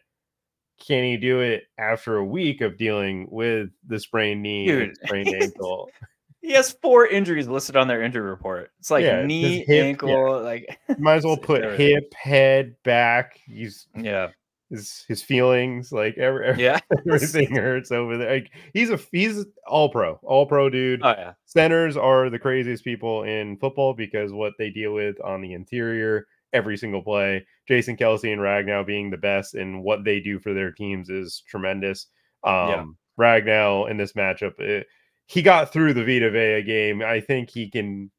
can 0.85 1.03
he 1.03 1.17
do 1.17 1.41
it 1.41 1.63
after 1.77 2.17
a 2.17 2.25
week 2.25 2.61
of 2.61 2.77
dealing 2.77 3.27
with 3.29 3.69
the 3.87 3.99
sprained 3.99 4.41
knee 4.41 4.67
Dude. 4.67 4.83
and 4.83 4.97
sprained 5.03 5.29
ankle? 5.29 5.89
he 6.45 6.53
has 6.53 6.71
four 6.81 7.07
injuries 7.07 7.47
listed 7.47 7.75
on 7.75 7.87
their 7.87 8.03
injury 8.03 8.29
report. 8.29 8.71
It's 8.79 8.91
like 8.91 9.03
yeah, 9.03 9.25
knee, 9.25 9.65
hip, 9.65 9.85
ankle, 9.85 10.09
yeah. 10.09 10.43
like 10.43 10.79
might 10.99 11.15
as 11.15 11.25
well 11.25 11.37
put 11.37 11.63
hip, 11.79 12.13
head, 12.13 12.75
back. 12.83 13.39
He's 13.47 13.87
yeah. 13.95 14.29
His 14.69 15.05
his 15.07 15.21
feelings, 15.21 15.91
like 15.91 16.17
every, 16.17 16.47
every 16.47 16.63
yeah, 16.63 16.79
everything 17.07 17.55
hurts 17.55 17.91
over 17.91 18.17
there. 18.17 18.33
Like 18.33 18.51
he's 18.73 18.89
a 18.89 18.99
he's 19.11 19.45
all 19.67 19.89
pro, 19.89 20.19
all 20.23 20.47
pro 20.47 20.69
dude. 20.69 21.01
Oh 21.03 21.11
yeah, 21.11 21.33
centers 21.45 21.95
are 21.95 22.31
the 22.31 22.39
craziest 22.39 22.83
people 22.83 23.23
in 23.23 23.57
football 23.57 23.93
because 23.93 24.31
what 24.31 24.53
they 24.57 24.71
deal 24.71 24.93
with 24.93 25.21
on 25.23 25.41
the 25.41 25.53
interior 25.53 26.25
every 26.51 26.77
single 26.77 27.03
play. 27.03 27.45
Jason 27.67 27.97
Kelce 27.97 28.31
and 28.31 28.41
Ragnow 28.41 28.85
being 28.85 29.11
the 29.11 29.17
best 29.17 29.55
in 29.55 29.83
what 29.83 30.03
they 30.03 30.19
do 30.19 30.39
for 30.39 30.53
their 30.53 30.71
teams 30.71 31.09
is 31.09 31.43
tremendous. 31.47 32.07
Um, 32.43 32.69
yeah. 32.69 32.85
Ragnow 33.19 33.89
in 33.89 33.97
this 33.97 34.13
matchup, 34.13 34.59
it, 34.59 34.87
he 35.27 35.41
got 35.41 35.71
through 35.71 35.93
the 35.93 36.03
Vita 36.03 36.29
Vea 36.29 36.61
game. 36.63 37.01
I 37.01 37.19
think 37.19 37.49
he 37.49 37.69
can 37.69 38.11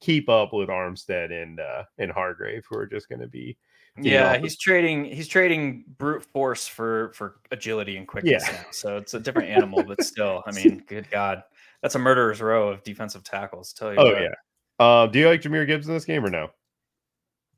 keep 0.00 0.28
up 0.28 0.52
with 0.52 0.68
Armstead 0.68 1.30
and 1.32 1.60
uh, 1.60 1.84
and 1.98 2.10
Hargrave, 2.10 2.64
who 2.68 2.78
are 2.78 2.86
just 2.86 3.08
going 3.08 3.20
to 3.20 3.28
be. 3.28 3.56
Yeah, 4.00 4.32
know, 4.32 4.42
he's 4.42 4.58
trading. 4.58 5.04
He's 5.04 5.28
trading 5.28 5.84
brute 5.98 6.24
force 6.24 6.66
for 6.66 7.12
for 7.14 7.40
agility 7.50 7.96
and 7.96 8.06
quickness. 8.06 8.44
Yeah. 8.46 8.52
Now. 8.52 8.64
So 8.70 8.96
it's 8.96 9.14
a 9.14 9.20
different 9.20 9.50
animal, 9.50 9.82
but 9.82 10.02
still, 10.02 10.42
I 10.46 10.52
mean, 10.52 10.82
good 10.88 11.10
God, 11.10 11.42
that's 11.82 11.94
a 11.94 11.98
murderer's 11.98 12.40
row 12.40 12.68
of 12.68 12.82
defensive 12.84 13.24
tackles. 13.24 13.72
Tell 13.72 13.92
you. 13.92 13.98
Oh 13.98 14.04
what. 14.04 14.22
yeah. 14.22 14.34
Uh, 14.78 15.06
do 15.06 15.18
you 15.18 15.28
like 15.28 15.42
Jahmyr 15.42 15.66
Gibbs 15.66 15.86
in 15.86 15.94
this 15.94 16.04
game 16.04 16.24
or 16.24 16.30
no? 16.30 16.48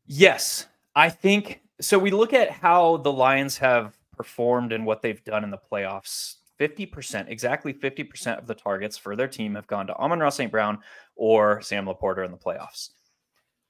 Yes, 0.06 0.66
I 0.94 1.08
think 1.08 1.62
so. 1.80 1.98
We 1.98 2.10
look 2.10 2.32
at 2.32 2.50
how 2.50 2.98
the 2.98 3.12
Lions 3.12 3.56
have 3.58 3.96
performed 4.16 4.72
and 4.72 4.84
what 4.84 5.02
they've 5.02 5.22
done 5.24 5.44
in 5.44 5.50
the 5.50 5.58
playoffs 5.58 6.36
50%, 6.60 7.28
exactly 7.28 7.72
50% 7.72 8.38
of 8.38 8.46
the 8.46 8.54
targets 8.54 8.96
for 8.96 9.16
their 9.16 9.28
team 9.28 9.54
have 9.54 9.66
gone 9.66 9.86
to 9.86 9.96
Amon-Ra 9.96 10.30
St. 10.30 10.50
Brown 10.50 10.78
or 11.16 11.60
Sam 11.60 11.86
LaPorta 11.86 12.24
in 12.24 12.30
the 12.30 12.36
playoffs. 12.36 12.90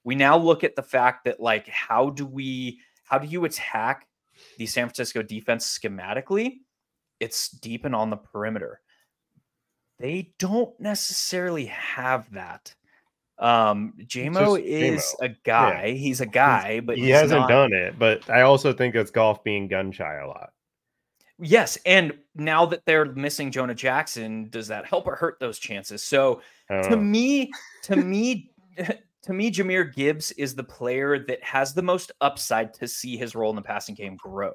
We 0.05 0.15
now 0.15 0.37
look 0.37 0.65
at 0.65 0.77
the 0.77 0.83
fact 0.83 1.25
that, 1.25 1.41
like, 1.41 1.67
how 1.69 2.11
do 2.11 2.27
we, 2.27 2.81
how 3.05 3.19
do 3.19 3.27
you 3.27 3.45
attack 3.47 4.07
the 4.59 4.67
San 4.67 4.87
Francisco 4.87 5.23
defense 5.23 5.79
schematically? 5.79 6.59
It's 7.21 7.49
deep 7.49 7.85
and 7.85 7.95
on 7.95 8.11
the 8.11 8.17
perimeter. 8.17 8.81
They 9.99 10.35
don't 10.39 10.79
necessarily 10.79 11.67
have 11.67 12.31
that. 12.33 12.75
Um, 13.39 13.95
JaMo 14.03 14.61
is 14.63 15.15
a 15.21 15.29
guy. 15.29 15.87
Yeah. 15.87 15.95
He's 15.95 16.21
a 16.21 16.27
guy, 16.27 16.81
but 16.81 16.99
he 16.99 17.11
hasn't 17.11 17.41
not... 17.41 17.49
done 17.49 17.73
it. 17.73 17.99
But 17.99 18.29
I 18.29 18.43
also 18.43 18.73
think 18.73 18.95
it's 18.95 19.11
Goff 19.11 19.43
being 19.43 19.69
gun 19.69 19.93
shy 19.93 20.17
a 20.17 20.27
lot. 20.27 20.51
Yes, 21.39 21.77
and 21.85 22.13
now 22.37 22.65
that 22.67 22.83
they're 22.87 23.07
missing 23.07 23.51
Jonah 23.51 23.75
Jackson, 23.75 24.49
does 24.51 24.69
that 24.69 24.87
help 24.87 25.07
or 25.07 25.17
hurt 25.17 25.39
those 25.41 25.59
chances? 25.59 26.03
So 26.03 26.41
to 26.69 26.97
me, 26.97 27.51
to 27.83 27.97
me, 27.97 28.51
to 29.23 29.33
me, 29.33 29.51
Jahmyr 29.51 29.93
Gibbs 29.95 30.33
is 30.33 30.55
the 30.55 30.65
player 30.65 31.19
that 31.27 31.43
has 31.43 31.75
the 31.75 31.83
most 31.83 32.13
upside 32.21 32.75
to 32.75 32.87
see 32.87 33.17
his 33.17 33.35
role 33.35 33.51
in 33.51 33.57
the 33.57 33.63
passing 33.63 33.95
game 33.95 34.17
grow. 34.17 34.53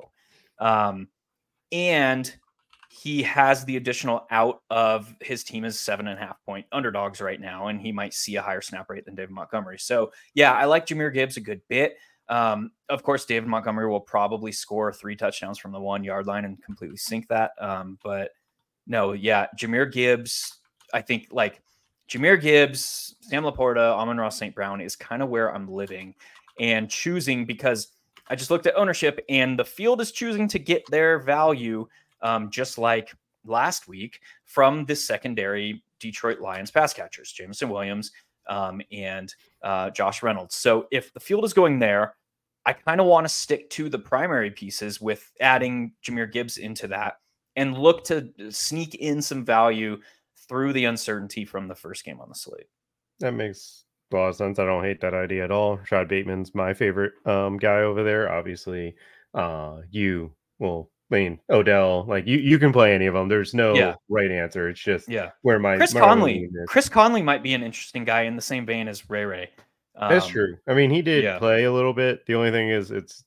Um, 0.60 1.08
and 1.72 2.34
he 2.90 3.22
has 3.24 3.66
the 3.66 3.78
additional 3.78 4.26
out 4.32 4.62
of 4.70 5.14
his 5.22 5.44
team 5.44 5.64
is 5.64 5.80
seven 5.80 6.08
and 6.08 6.18
a 6.18 6.22
half 6.22 6.44
point 6.44 6.66
underdogs 6.72 7.22
right 7.22 7.40
now, 7.40 7.68
and 7.68 7.80
he 7.80 7.92
might 7.92 8.14
see 8.14 8.36
a 8.36 8.42
higher 8.42 8.62
snap 8.62 8.90
rate 8.90 9.06
than 9.06 9.16
David 9.16 9.32
Montgomery. 9.32 9.78
So 9.80 10.12
yeah, 10.34 10.54
I 10.54 10.66
like 10.66 10.88
Jahmyr 10.88 11.14
Gibbs 11.14 11.38
a 11.38 11.42
good 11.42 11.62
bit. 11.68 11.98
Um, 12.30 12.72
of 12.90 13.04
course, 13.04 13.26
David 13.26 13.50
Montgomery 13.50 13.90
will 13.90 14.00
probably 14.00 14.52
score 14.52 14.94
three 14.94 15.16
touchdowns 15.16 15.58
from 15.58 15.72
the 15.72 15.80
one 15.80 16.04
yard 16.04 16.28
line 16.28 16.46
and 16.46 16.62
completely 16.64 16.98
sink 16.98 17.28
that. 17.28 17.52
Um, 17.60 17.98
but 18.04 18.32
no, 18.88 19.14
yeah, 19.14 19.48
Jahmyr 19.58 19.92
Gibbs, 19.92 20.60
I 20.94 21.02
think 21.02 21.28
like 21.32 21.62
Jahmyr 22.08 22.40
Gibbs, 22.40 23.16
Sam 23.22 23.44
LaPorta, 23.44 23.94
Amon-Ra 23.96 24.30
St. 24.30 24.54
Brown 24.56 24.80
is 24.82 24.96
kind 24.96 25.22
of 25.22 25.30
where 25.30 25.54
I'm 25.54 25.68
living 25.68 26.16
and 26.60 26.90
choosing 26.90 27.46
because 27.46 27.90
I 28.28 28.36
just 28.36 28.52
looked 28.52 28.68
at 28.68 28.76
ownership 28.76 29.24
and 29.30 29.58
the 29.58 29.66
field 29.66 30.02
is 30.02 30.12
choosing 30.12 30.48
to 30.50 30.60
get 30.60 30.84
their 30.90 31.20
value, 31.20 31.88
um, 32.22 32.52
just 32.52 32.78
like 32.78 33.14
last 33.46 33.88
week, 33.88 34.22
from 34.46 34.86
the 34.86 34.96
secondary 34.96 35.84
Detroit 36.00 36.40
Lions 36.40 36.70
pass 36.70 36.94
catchers, 36.94 37.32
Jameson 37.32 37.70
Williams 37.70 38.12
um, 38.48 38.82
and 38.92 39.34
uh, 39.64 39.90
Josh 39.92 40.24
Reynolds. 40.24 40.56
So 40.56 40.88
if 40.92 41.14
the 41.14 41.20
field 41.20 41.46
is 41.46 41.54
going 41.54 41.80
there, 41.80 42.16
I 42.66 42.74
kind 42.74 43.02
of 43.02 43.08
want 43.08 43.26
to 43.26 43.34
stick 43.34 43.70
to 43.72 43.90
the 43.90 44.00
primary 44.00 44.52
pieces 44.52 45.02
with 45.02 45.32
adding 45.40 45.94
Jahmyr 46.06 46.32
Gibbs 46.32 46.58
into 46.58 46.88
that 46.90 47.16
and 47.56 47.78
look 47.78 48.04
to 48.06 48.30
sneak 48.50 48.96
in 48.96 49.22
some 49.22 49.44
value 49.44 49.98
through 50.48 50.74
the 50.74 50.86
uncertainty 50.86 51.46
from 51.46 51.68
the 51.68 51.76
first 51.76 52.04
game 52.06 52.20
on 52.20 52.30
the 52.30 52.36
slate. 52.36 52.68
That 53.20 53.34
makes 53.34 53.86
a 54.12 54.16
lot 54.16 54.30
of 54.30 54.36
sense. 54.36 54.60
I 54.60 54.66
don't 54.66 54.84
hate 54.84 55.02
that 55.02 55.14
idea 55.14 55.44
at 55.44 55.52
all. 55.52 55.78
Rashod 55.78 56.08
Bateman's 56.08 56.54
my 56.56 56.74
favorite 56.74 57.14
um, 57.26 57.58
guy 57.58 57.82
over 57.82 58.04
there. 58.04 58.32
Obviously, 58.32 58.96
uh, 59.34 59.80
you 59.90 60.32
will 60.60 60.92
I 61.12 61.16
mean, 61.16 61.40
Odell, 61.50 62.06
like 62.08 62.28
you, 62.28 62.38
you 62.38 62.60
can 62.60 62.72
play 62.72 62.94
any 62.94 63.08
of 63.08 63.16
them. 63.16 63.28
There's 63.28 63.54
no 63.54 63.74
yeah. 63.74 63.96
right 64.10 64.30
answer. 64.30 64.70
It's 64.70 64.80
just 64.80 65.10
yeah. 65.10 65.32
where 65.42 65.58
my 65.58 65.78
Chris 65.78 65.94
my 65.94 66.02
Conley. 66.02 66.50
Chris 66.68 66.88
Conley 66.88 67.24
might 67.24 67.42
be 67.42 67.54
an 67.54 67.64
interesting 67.64 68.06
guy 68.06 68.24
in 68.24 68.36
the 68.36 68.42
same 68.42 68.66
vein 68.66 68.88
as 68.88 69.10
Ray 69.10 69.26
Ray. 69.26 69.50
Um, 69.96 70.12
That's 70.12 70.28
true. 70.28 70.58
I 70.68 70.74
mean, 70.76 70.92
he 70.92 71.02
did 71.02 71.24
yeah. 71.24 71.40
play 71.40 71.64
a 71.64 71.74
little 71.74 71.94
bit. 71.94 72.26
The 72.28 72.36
only 72.36 72.52
thing 72.52 72.70
is, 72.70 72.92
it's 72.92 73.24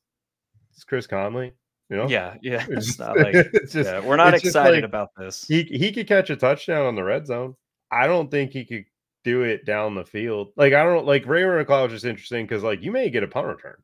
it's 0.72 0.84
Chris 0.84 1.06
Conley. 1.06 1.52
You 1.90 1.96
know? 1.98 2.08
Yeah, 2.08 2.36
yeah. 2.40 2.64
It's, 2.70 2.90
it's 2.90 2.98
not 2.98 3.18
like 3.18 3.34
it's 3.34 3.72
just, 3.72 3.90
yeah, 3.90 4.00
we're 4.00 4.16
not 4.16 4.32
excited 4.32 4.76
like, 4.76 4.84
about 4.84 5.10
this. 5.18 5.44
He 5.46 5.64
he 5.64 5.92
could 5.92 6.06
catch 6.06 6.30
a 6.30 6.36
touchdown 6.36 6.86
on 6.86 6.94
the 6.94 7.02
red 7.02 7.26
zone. 7.26 7.56
I 7.90 8.06
don't 8.06 8.30
think 8.30 8.52
he 8.52 8.64
could 8.64 8.84
do 9.24 9.42
it 9.42 9.66
down 9.66 9.94
the 9.94 10.04
field. 10.04 10.52
Like 10.56 10.72
I 10.72 10.84
don't 10.84 11.04
like 11.04 11.26
Ray 11.26 11.42
Ray 11.42 11.64
McCloud 11.64 11.86
is 11.88 11.92
just 11.92 12.04
interesting 12.04 12.46
because 12.46 12.62
like 12.62 12.82
you 12.82 12.92
may 12.92 13.10
get 13.10 13.24
a 13.24 13.28
punt 13.28 13.48
return. 13.48 13.76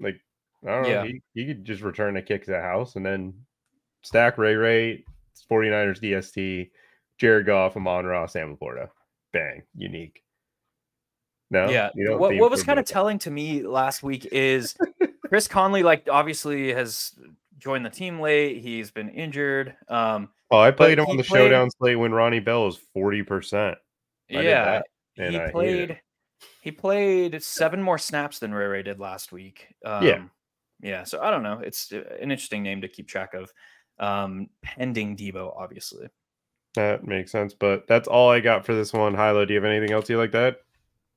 Like 0.00 0.20
I 0.64 0.70
don't 0.70 0.82
know. 0.82 0.88
Yeah. 0.88 1.04
He, 1.04 1.22
he 1.34 1.46
could 1.46 1.64
just 1.64 1.82
return 1.82 2.16
a 2.16 2.22
kick 2.22 2.44
to 2.44 2.52
the 2.52 2.60
house 2.60 2.96
and 2.96 3.04
then 3.04 3.34
stack 4.02 4.38
Ray 4.38 4.54
Ray, 4.54 5.04
49ers 5.50 6.00
DST, 6.00 6.70
Jared 7.18 7.46
Goff, 7.46 7.76
Amon-Ra, 7.76 8.26
Sam 8.26 8.56
LaPorta. 8.56 8.88
Bang. 9.32 9.62
Unique. 9.76 10.22
No. 11.50 11.68
Yeah. 11.68 11.90
what, 12.16 12.36
what 12.36 12.50
was 12.50 12.62
kind 12.62 12.78
of 12.78 12.84
telling 12.84 13.18
to 13.20 13.30
me 13.30 13.62
last 13.62 14.02
week 14.02 14.26
is 14.32 14.76
Chris 15.28 15.48
Conley, 15.48 15.82
like, 15.82 16.08
obviously 16.10 16.72
has 16.72 17.14
joined 17.58 17.84
the 17.84 17.90
team 17.90 18.20
late. 18.20 18.62
He's 18.62 18.90
been 18.90 19.10
injured. 19.10 19.74
Um, 19.88 20.30
oh, 20.50 20.58
I 20.58 20.70
played 20.70 20.98
him 20.98 21.06
on 21.06 21.16
the 21.16 21.24
played, 21.24 21.38
showdown 21.50 21.70
slate 21.70 21.98
when 21.98 22.12
Ronnie 22.12 22.40
Bell 22.40 22.64
was 22.64 22.80
40%. 22.96 23.76
I 24.34 24.40
yeah. 24.40 24.82
he 25.16 25.40
played. 25.50 26.00
He 26.60 26.70
played 26.70 27.42
seven 27.42 27.80
more 27.80 27.96
snaps 27.96 28.40
than 28.40 28.52
Ray 28.52 28.66
Ray 28.66 28.82
did 28.82 28.98
last 28.98 29.32
week. 29.32 29.68
Um, 29.84 30.04
yeah. 30.04 30.22
Yeah. 30.80 31.04
So 31.04 31.20
I 31.20 31.30
don't 31.30 31.42
know. 31.42 31.60
It's 31.60 31.92
uh, 31.92 32.02
an 32.20 32.30
interesting 32.30 32.62
name 32.62 32.80
to 32.82 32.88
keep 32.88 33.08
track 33.08 33.34
of. 33.34 33.52
Um, 33.98 34.48
pending 34.62 35.16
Deebo, 35.16 35.54
obviously. 35.56 36.08
That 36.74 37.06
makes 37.06 37.32
sense. 37.32 37.54
But 37.54 37.86
that's 37.88 38.08
all 38.08 38.30
I 38.30 38.40
got 38.40 38.64
for 38.64 38.74
this 38.74 38.92
one. 38.92 39.14
Hilo, 39.14 39.44
do 39.44 39.54
you 39.54 39.60
have 39.60 39.70
anything 39.70 39.92
else 39.92 40.08
you 40.08 40.18
like 40.18 40.32
that? 40.32 40.58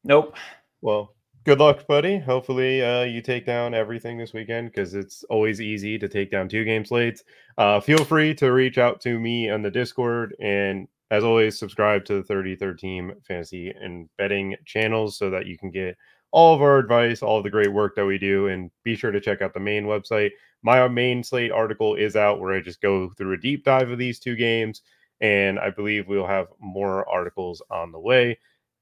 Nope. 0.03 0.35
Well, 0.81 1.13
good 1.43 1.59
luck, 1.59 1.85
buddy. 1.87 2.17
Hopefully, 2.17 2.81
uh, 2.81 3.03
you 3.03 3.21
take 3.21 3.45
down 3.45 3.73
everything 3.73 4.17
this 4.17 4.33
weekend 4.33 4.71
because 4.71 4.93
it's 4.95 5.23
always 5.25 5.59
easy 5.59 5.99
to 5.99 6.07
take 6.07 6.31
down 6.31 6.47
two 6.47 6.63
game 6.63 6.85
slates. 6.85 7.23
Uh, 7.57 7.79
feel 7.79 8.05
free 8.05 8.33
to 8.35 8.53
reach 8.53 8.77
out 8.77 9.01
to 9.01 9.19
me 9.19 9.49
on 9.49 9.61
the 9.61 9.69
Discord. 9.71 10.35
And 10.39 10.87
as 11.11 11.23
always, 11.23 11.59
subscribe 11.59 12.05
to 12.05 12.21
the 12.21 12.33
33rd 12.33 12.77
Team 12.77 13.13
Fantasy 13.27 13.69
and 13.69 14.09
Betting 14.17 14.55
channels 14.65 15.17
so 15.17 15.29
that 15.29 15.45
you 15.45 15.57
can 15.57 15.69
get 15.71 15.97
all 16.31 16.55
of 16.55 16.61
our 16.61 16.77
advice, 16.77 17.21
all 17.21 17.37
of 17.37 17.43
the 17.43 17.49
great 17.49 17.71
work 17.71 17.95
that 17.95 18.05
we 18.05 18.17
do. 18.17 18.47
And 18.47 18.71
be 18.83 18.95
sure 18.95 19.11
to 19.11 19.21
check 19.21 19.41
out 19.41 19.53
the 19.53 19.59
main 19.59 19.85
website. 19.85 20.31
My 20.61 20.81
uh, 20.81 20.89
main 20.89 21.23
slate 21.23 21.51
article 21.51 21.95
is 21.95 22.15
out 22.15 22.39
where 22.39 22.53
I 22.53 22.61
just 22.61 22.81
go 22.81 23.09
through 23.17 23.33
a 23.33 23.37
deep 23.37 23.63
dive 23.63 23.91
of 23.91 23.97
these 23.97 24.19
two 24.19 24.35
games. 24.35 24.81
And 25.21 25.59
I 25.59 25.69
believe 25.69 26.07
we'll 26.07 26.27
have 26.27 26.47
more 26.59 27.07
articles 27.09 27.61
on 27.69 27.91
the 27.91 27.99
way. 27.99 28.39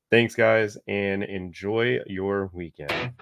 Thanks, 0.10 0.36
guys, 0.36 0.78
and 0.88 1.24
enjoy 1.24 2.00
your 2.06 2.50
weekend. 2.54 3.14